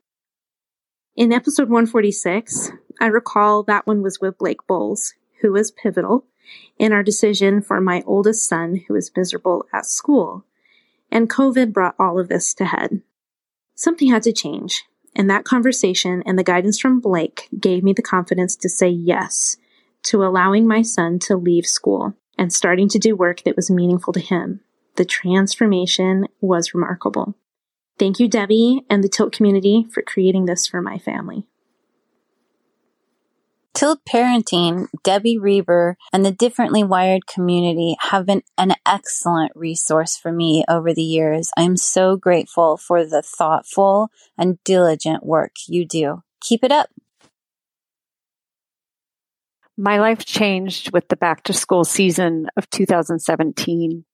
In 1.15 1.31
episode 1.31 1.69
146, 1.69 2.73
I 2.99 3.05
recall 3.05 3.63
that 3.63 3.87
one 3.87 4.01
was 4.01 4.19
with 4.19 4.37
Blake 4.37 4.67
Boles, 4.67 5.13
who 5.39 5.53
was 5.53 5.71
pivotal 5.71 6.25
in 6.77 6.91
our 6.91 7.03
decision 7.03 7.61
for 7.61 7.79
my 7.79 8.03
oldest 8.05 8.49
son 8.49 8.81
who 8.85 8.95
was 8.95 9.15
miserable 9.15 9.65
at 9.71 9.85
school. 9.85 10.43
And 11.09 11.29
COVID 11.29 11.71
brought 11.71 11.95
all 11.97 12.19
of 12.19 12.27
this 12.27 12.53
to 12.55 12.65
head. 12.65 13.01
Something 13.75 14.11
had 14.11 14.23
to 14.23 14.33
change, 14.33 14.83
and 15.15 15.29
that 15.29 15.45
conversation 15.45 16.21
and 16.25 16.37
the 16.37 16.43
guidance 16.43 16.81
from 16.81 16.99
Blake 16.99 17.47
gave 17.57 17.81
me 17.81 17.93
the 17.93 18.01
confidence 18.01 18.57
to 18.57 18.67
say 18.67 18.89
yes 18.89 19.55
to 20.03 20.21
allowing 20.21 20.67
my 20.67 20.81
son 20.81 21.19
to 21.19 21.37
leave 21.37 21.65
school 21.65 22.13
and 22.37 22.51
starting 22.51 22.89
to 22.89 22.99
do 22.99 23.15
work 23.15 23.43
that 23.43 23.55
was 23.55 23.71
meaningful 23.71 24.11
to 24.11 24.19
him. 24.19 24.59
The 24.97 25.05
transformation 25.05 26.27
was 26.41 26.73
remarkable. 26.73 27.35
Thank 27.97 28.19
you, 28.19 28.27
Debbie 28.27 28.81
and 28.89 29.03
the 29.03 29.09
Tilt 29.09 29.31
community 29.31 29.87
for 29.93 30.01
creating 30.01 30.45
this 30.45 30.67
for 30.67 30.81
my 30.81 30.97
family. 30.97 31.47
Tilt 33.73 33.99
Parenting, 34.09 34.87
Debbie 35.03 35.37
Reber, 35.37 35.97
and 36.13 36.25
the 36.25 36.31
Differently 36.31 36.81
Wired 36.81 37.27
community 37.27 37.97
have 37.99 38.25
been 38.25 38.41
an 38.57 38.73
excellent 38.85 39.51
resource 39.53 40.15
for 40.15 40.31
me 40.31 40.63
over 40.69 40.93
the 40.93 41.03
years. 41.03 41.51
I'm 41.57 41.75
so 41.75 42.15
grateful 42.15 42.77
for 42.77 43.05
the 43.05 43.21
thoughtful 43.21 44.09
and 44.37 44.63
diligent 44.63 45.25
work 45.25 45.51
you 45.67 45.85
do. 45.85 46.23
Keep 46.39 46.63
it 46.63 46.71
up. 46.71 46.89
My 49.77 49.99
life 49.99 50.25
changed 50.25 50.93
with 50.93 51.09
the 51.09 51.17
back 51.17 51.43
to 51.43 51.53
school 51.53 51.83
season 51.83 52.47
of 52.55 52.69
2017 52.69 54.05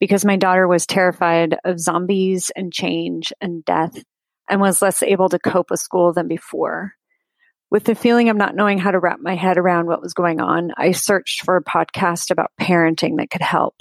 because 0.00 0.24
my 0.24 0.36
daughter 0.36 0.66
was 0.66 0.86
terrified 0.86 1.56
of 1.64 1.80
zombies 1.80 2.50
and 2.54 2.72
change 2.72 3.32
and 3.40 3.64
death 3.64 4.02
and 4.48 4.60
was 4.60 4.82
less 4.82 5.02
able 5.02 5.28
to 5.28 5.38
cope 5.38 5.70
with 5.70 5.80
school 5.80 6.12
than 6.12 6.28
before. 6.28 6.94
With 7.70 7.84
the 7.84 7.94
feeling 7.96 8.28
of 8.28 8.36
not 8.36 8.54
knowing 8.54 8.78
how 8.78 8.92
to 8.92 9.00
wrap 9.00 9.18
my 9.20 9.34
head 9.34 9.58
around 9.58 9.86
what 9.86 10.00
was 10.00 10.14
going 10.14 10.40
on, 10.40 10.72
I 10.76 10.92
searched 10.92 11.42
for 11.42 11.56
a 11.56 11.64
podcast 11.64 12.30
about 12.30 12.52
parenting 12.60 13.16
that 13.18 13.30
could 13.30 13.42
help. 13.42 13.74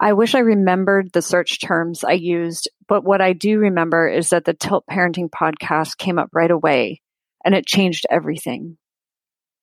I 0.00 0.12
wish 0.12 0.34
I 0.34 0.40
remembered 0.40 1.10
the 1.12 1.22
search 1.22 1.60
terms 1.60 2.04
I 2.04 2.12
used, 2.12 2.70
but 2.86 3.02
what 3.02 3.20
I 3.20 3.32
do 3.32 3.58
remember 3.58 4.08
is 4.08 4.30
that 4.30 4.44
the 4.44 4.54
Tilt 4.54 4.84
Parenting 4.88 5.28
podcast 5.28 5.96
came 5.96 6.18
up 6.18 6.28
right 6.32 6.50
away 6.50 7.00
and 7.44 7.54
it 7.54 7.66
changed 7.66 8.06
everything. 8.10 8.76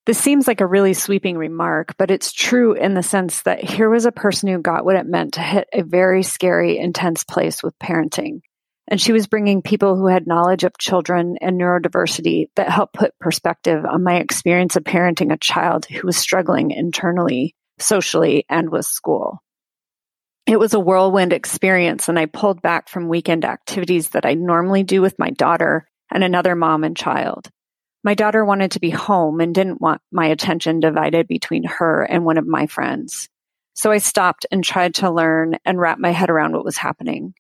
This 0.05 0.19
seems 0.19 0.47
like 0.47 0.61
a 0.61 0.67
really 0.67 0.93
sweeping 0.93 1.35
remark, 1.35 1.95
but 1.97 2.11
it's 2.11 2.31
true 2.31 2.73
in 2.73 2.93
the 2.93 3.01
sense 3.01 3.41
that 3.41 3.63
here 3.63 3.89
was 3.89 4.05
a 4.05 4.11
person 4.11 4.49
who 4.49 4.59
got 4.59 4.85
what 4.85 4.95
it 4.95 5.07
meant 5.07 5.33
to 5.33 5.41
hit 5.41 5.67
a 5.73 5.81
very 5.81 6.21
scary, 6.21 6.77
intense 6.77 7.23
place 7.23 7.63
with 7.63 7.77
parenting. 7.79 8.41
And 8.87 9.01
she 9.01 9.11
was 9.11 9.25
bringing 9.25 9.63
people 9.63 9.95
who 9.95 10.05
had 10.05 10.27
knowledge 10.27 10.63
of 10.63 10.77
children 10.77 11.37
and 11.41 11.59
neurodiversity 11.59 12.49
that 12.55 12.69
helped 12.69 12.93
put 12.93 13.17
perspective 13.19 13.83
on 13.83 14.03
my 14.03 14.17
experience 14.17 14.75
of 14.75 14.83
parenting 14.83 15.33
a 15.33 15.37
child 15.37 15.85
who 15.85 16.05
was 16.05 16.17
struggling 16.17 16.69
internally, 16.69 17.55
socially, 17.79 18.45
and 18.47 18.69
with 18.69 18.85
school. 18.85 19.41
It 20.45 20.59
was 20.59 20.75
a 20.75 20.79
whirlwind 20.79 21.33
experience, 21.33 22.07
and 22.07 22.19
I 22.19 22.27
pulled 22.27 22.61
back 22.61 22.89
from 22.89 23.09
weekend 23.09 23.43
activities 23.43 24.09
that 24.09 24.27
I 24.27 24.35
normally 24.35 24.83
do 24.83 25.01
with 25.01 25.17
my 25.17 25.31
daughter 25.31 25.87
and 26.11 26.23
another 26.23 26.55
mom 26.55 26.83
and 26.83 26.95
child. 26.95 27.49
My 28.05 28.13
daughter 28.13 28.45
wanted 28.45 28.69
to 28.71 28.79
be 28.79 28.91
home 28.91 29.41
and 29.41 29.55
didn't 29.55 29.81
want 29.81 29.99
my 30.11 30.27
attention 30.27 30.79
divided 30.79 31.27
between 31.27 31.63
her 31.63 32.03
and 32.03 32.23
one 32.23 32.37
of 32.37 32.45
my 32.45 32.67
friends. 32.67 33.27
So 33.73 33.89
I 33.91 33.97
stopped 33.97 34.45
and 34.51 34.63
tried 34.63 34.93
to 34.95 35.09
learn 35.09 35.57
and 35.65 35.79
wrap 35.79 35.97
my 35.97 36.11
head 36.11 36.29
around 36.29 36.53
what 36.53 36.63
was 36.63 36.77
happening. 36.77 37.33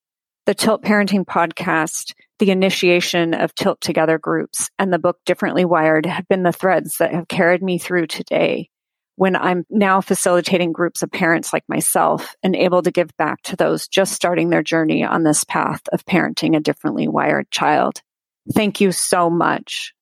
The 0.47 0.55
Tilt 0.55 0.81
Parenting 0.81 1.23
podcast, 1.23 2.13
the 2.39 2.49
initiation 2.49 3.35
of 3.35 3.53
Tilt 3.53 3.79
Together 3.79 4.17
groups, 4.17 4.71
and 4.79 4.91
the 4.91 4.97
book 4.97 5.19
Differently 5.23 5.65
Wired 5.65 6.07
have 6.07 6.27
been 6.27 6.41
the 6.41 6.51
threads 6.51 6.97
that 6.97 7.13
have 7.13 7.27
carried 7.27 7.61
me 7.61 7.77
through 7.77 8.07
today 8.07 8.71
when 9.17 9.35
I'm 9.35 9.67
now 9.69 10.01
facilitating 10.01 10.71
groups 10.71 11.03
of 11.03 11.11
parents 11.11 11.53
like 11.53 11.63
myself 11.69 12.35
and 12.41 12.55
able 12.55 12.81
to 12.81 12.91
give 12.91 13.15
back 13.17 13.43
to 13.43 13.55
those 13.55 13.87
just 13.87 14.13
starting 14.13 14.49
their 14.49 14.63
journey 14.63 15.03
on 15.03 15.21
this 15.21 15.43
path 15.43 15.81
of 15.93 16.05
parenting 16.05 16.57
a 16.57 16.59
differently 16.59 17.07
wired 17.07 17.51
child. 17.51 18.01
Thank 18.51 18.81
you 18.81 18.91
so 18.91 19.29
much. 19.29 19.94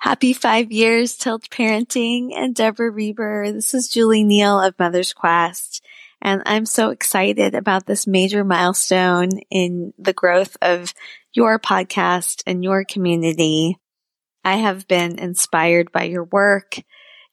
Happy 0.00 0.32
five 0.32 0.70
years, 0.70 1.16
Tilt 1.16 1.50
Parenting 1.50 2.28
and 2.32 2.54
Deborah 2.54 2.88
Reber. 2.88 3.50
This 3.50 3.74
is 3.74 3.88
Julie 3.88 4.22
Neale 4.22 4.60
of 4.60 4.78
Mother's 4.78 5.12
Quest. 5.12 5.84
And 6.22 6.40
I'm 6.46 6.66
so 6.66 6.90
excited 6.90 7.56
about 7.56 7.84
this 7.84 8.06
major 8.06 8.44
milestone 8.44 9.40
in 9.50 9.92
the 9.98 10.12
growth 10.12 10.56
of 10.62 10.94
your 11.32 11.58
podcast 11.58 12.44
and 12.46 12.62
your 12.62 12.84
community. 12.84 13.76
I 14.44 14.58
have 14.58 14.86
been 14.86 15.18
inspired 15.18 15.90
by 15.90 16.04
your 16.04 16.24
work, 16.24 16.76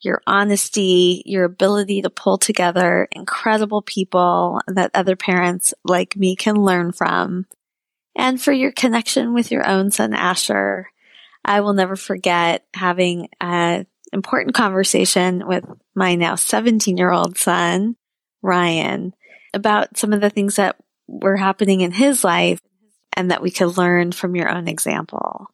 your 0.01 0.23
honesty, 0.25 1.21
your 1.27 1.43
ability 1.43 2.01
to 2.01 2.09
pull 2.09 2.39
together 2.39 3.07
incredible 3.11 3.83
people 3.83 4.59
that 4.67 4.89
other 4.95 5.15
parents 5.15 5.75
like 5.83 6.15
me 6.15 6.35
can 6.35 6.55
learn 6.55 6.93
from, 6.93 7.45
and 8.15 8.41
for 8.41 8.51
your 8.51 8.71
connection 8.71 9.35
with 9.35 9.51
your 9.51 9.67
own 9.67 9.91
son, 9.91 10.15
Asher 10.15 10.89
I 11.45 11.61
will 11.61 11.73
never 11.73 11.95
forget 11.95 12.65
having 12.73 13.29
an 13.39 13.85
important 14.11 14.55
conversation 14.55 15.47
with 15.47 15.63
my 15.93 16.15
now 16.15 16.35
17 16.35 16.97
year 16.97 17.11
old 17.11 17.37
son, 17.37 17.95
Ryan, 18.41 19.13
about 19.53 19.95
some 19.97 20.11
of 20.11 20.21
the 20.21 20.31
things 20.31 20.55
that 20.55 20.75
were 21.07 21.37
happening 21.37 21.81
in 21.81 21.91
his 21.91 22.23
life 22.23 22.59
and 23.13 23.29
that 23.29 23.43
we 23.43 23.51
could 23.51 23.77
learn 23.77 24.11
from 24.11 24.35
your 24.35 24.49
own 24.49 24.67
example. 24.67 25.47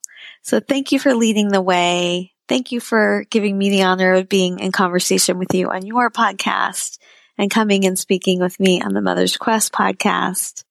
So 0.44 0.62
thank 0.62 0.94
you 0.94 1.00
for 1.00 1.14
leading 1.14 1.50
the 1.50 1.62
way. 1.62 2.34
Thank 2.48 2.72
you 2.72 2.80
for 2.80 3.26
giving 3.30 3.58
me 3.58 3.70
the 3.70 3.84
honor 3.84 4.14
of 4.14 4.30
being 4.30 4.60
in 4.60 4.72
conversation 4.72 5.38
with 5.38 5.54
you 5.54 5.70
on 5.70 5.86
your 5.86 6.10
podcast 6.10 7.00
and 7.38 7.52
coming 7.52 7.86
and 7.86 8.00
speaking 8.00 8.40
with 8.40 8.60
me 8.60 8.82
on 8.82 8.94
the 8.94 9.02
Mother's 9.02 9.38
Quest 9.38 9.74
podcast. 9.74 10.64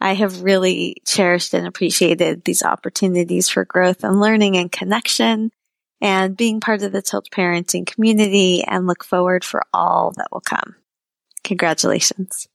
I 0.00 0.14
have 0.14 0.42
really 0.42 0.96
cherished 1.06 1.52
and 1.54 1.66
appreciated 1.66 2.44
these 2.44 2.62
opportunities 2.62 3.48
for 3.48 3.64
growth 3.64 4.02
and 4.02 4.20
learning 4.20 4.56
and 4.56 4.72
connection 4.72 5.50
and 6.00 6.36
being 6.36 6.60
part 6.60 6.82
of 6.82 6.92
the 6.92 7.02
Tilt 7.02 7.28
parenting 7.30 7.86
community 7.86 8.64
and 8.64 8.86
look 8.86 9.04
forward 9.04 9.44
for 9.44 9.62
all 9.74 10.12
that 10.16 10.28
will 10.32 10.40
come. 10.40 10.76
Congratulations. 11.44 12.48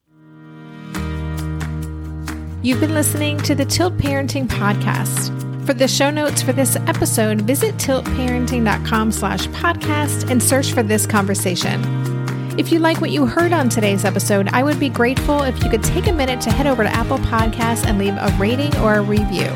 You've 2.62 2.80
been 2.80 2.94
listening 2.94 3.38
to 3.42 3.54
the 3.54 3.64
Tilt 3.64 3.96
Parenting 3.96 4.48
Podcast. 4.48 5.30
For 5.66 5.74
the 5.74 5.86
show 5.86 6.10
notes 6.10 6.42
for 6.42 6.52
this 6.52 6.74
episode, 6.74 7.42
visit 7.42 7.76
tiltparenting.com 7.76 9.12
slash 9.12 9.46
podcast 9.48 10.30
and 10.30 10.42
search 10.42 10.72
for 10.72 10.82
this 10.82 11.06
conversation. 11.06 12.15
If 12.58 12.72
you 12.72 12.78
like 12.78 13.02
what 13.02 13.10
you 13.10 13.26
heard 13.26 13.52
on 13.52 13.68
today's 13.68 14.06
episode, 14.06 14.48
I 14.48 14.62
would 14.62 14.80
be 14.80 14.88
grateful 14.88 15.42
if 15.42 15.62
you 15.62 15.68
could 15.68 15.82
take 15.82 16.06
a 16.06 16.12
minute 16.12 16.40
to 16.40 16.50
head 16.50 16.66
over 16.66 16.84
to 16.84 16.88
Apple 16.88 17.18
Podcasts 17.18 17.84
and 17.84 17.98
leave 17.98 18.14
a 18.14 18.34
rating 18.38 18.74
or 18.78 18.94
a 18.94 19.02
review. 19.02 19.48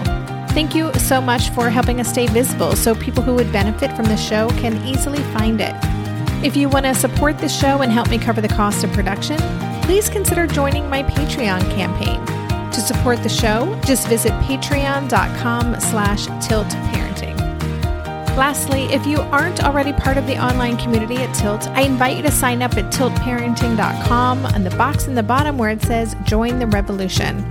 Thank 0.50 0.74
you 0.74 0.92
so 0.94 1.18
much 1.18 1.48
for 1.50 1.70
helping 1.70 1.98
us 1.98 2.10
stay 2.10 2.26
visible 2.26 2.76
so 2.76 2.94
people 2.94 3.22
who 3.22 3.34
would 3.34 3.50
benefit 3.52 3.96
from 3.96 4.04
the 4.04 4.18
show 4.18 4.50
can 4.58 4.86
easily 4.86 5.22
find 5.32 5.62
it. 5.62 5.74
If 6.44 6.58
you 6.58 6.68
want 6.68 6.84
to 6.84 6.94
support 6.94 7.38
the 7.38 7.48
show 7.48 7.80
and 7.80 7.90
help 7.90 8.10
me 8.10 8.18
cover 8.18 8.42
the 8.42 8.48
cost 8.48 8.84
of 8.84 8.92
production, 8.92 9.38
please 9.82 10.10
consider 10.10 10.46
joining 10.46 10.90
my 10.90 11.02
Patreon 11.02 11.62
campaign. 11.74 12.22
To 12.70 12.80
support 12.82 13.22
the 13.22 13.30
show, 13.30 13.80
just 13.86 14.08
visit 14.08 14.32
patreon.com 14.42 15.80
slash 15.80 16.26
tiltparenting. 16.26 17.09
Lastly, 18.36 18.84
if 18.84 19.04
you 19.06 19.20
aren't 19.20 19.64
already 19.64 19.92
part 19.92 20.16
of 20.16 20.26
the 20.26 20.38
online 20.38 20.76
community 20.76 21.16
at 21.16 21.34
Tilt, 21.34 21.66
I 21.68 21.82
invite 21.82 22.16
you 22.16 22.22
to 22.22 22.30
sign 22.30 22.62
up 22.62 22.76
at 22.76 22.92
tiltparenting.com 22.92 24.46
on 24.46 24.64
the 24.64 24.70
box 24.70 25.06
in 25.06 25.14
the 25.14 25.22
bottom 25.22 25.58
where 25.58 25.70
it 25.70 25.82
says 25.82 26.16
Join 26.24 26.58
the 26.58 26.66
Revolution. 26.66 27.44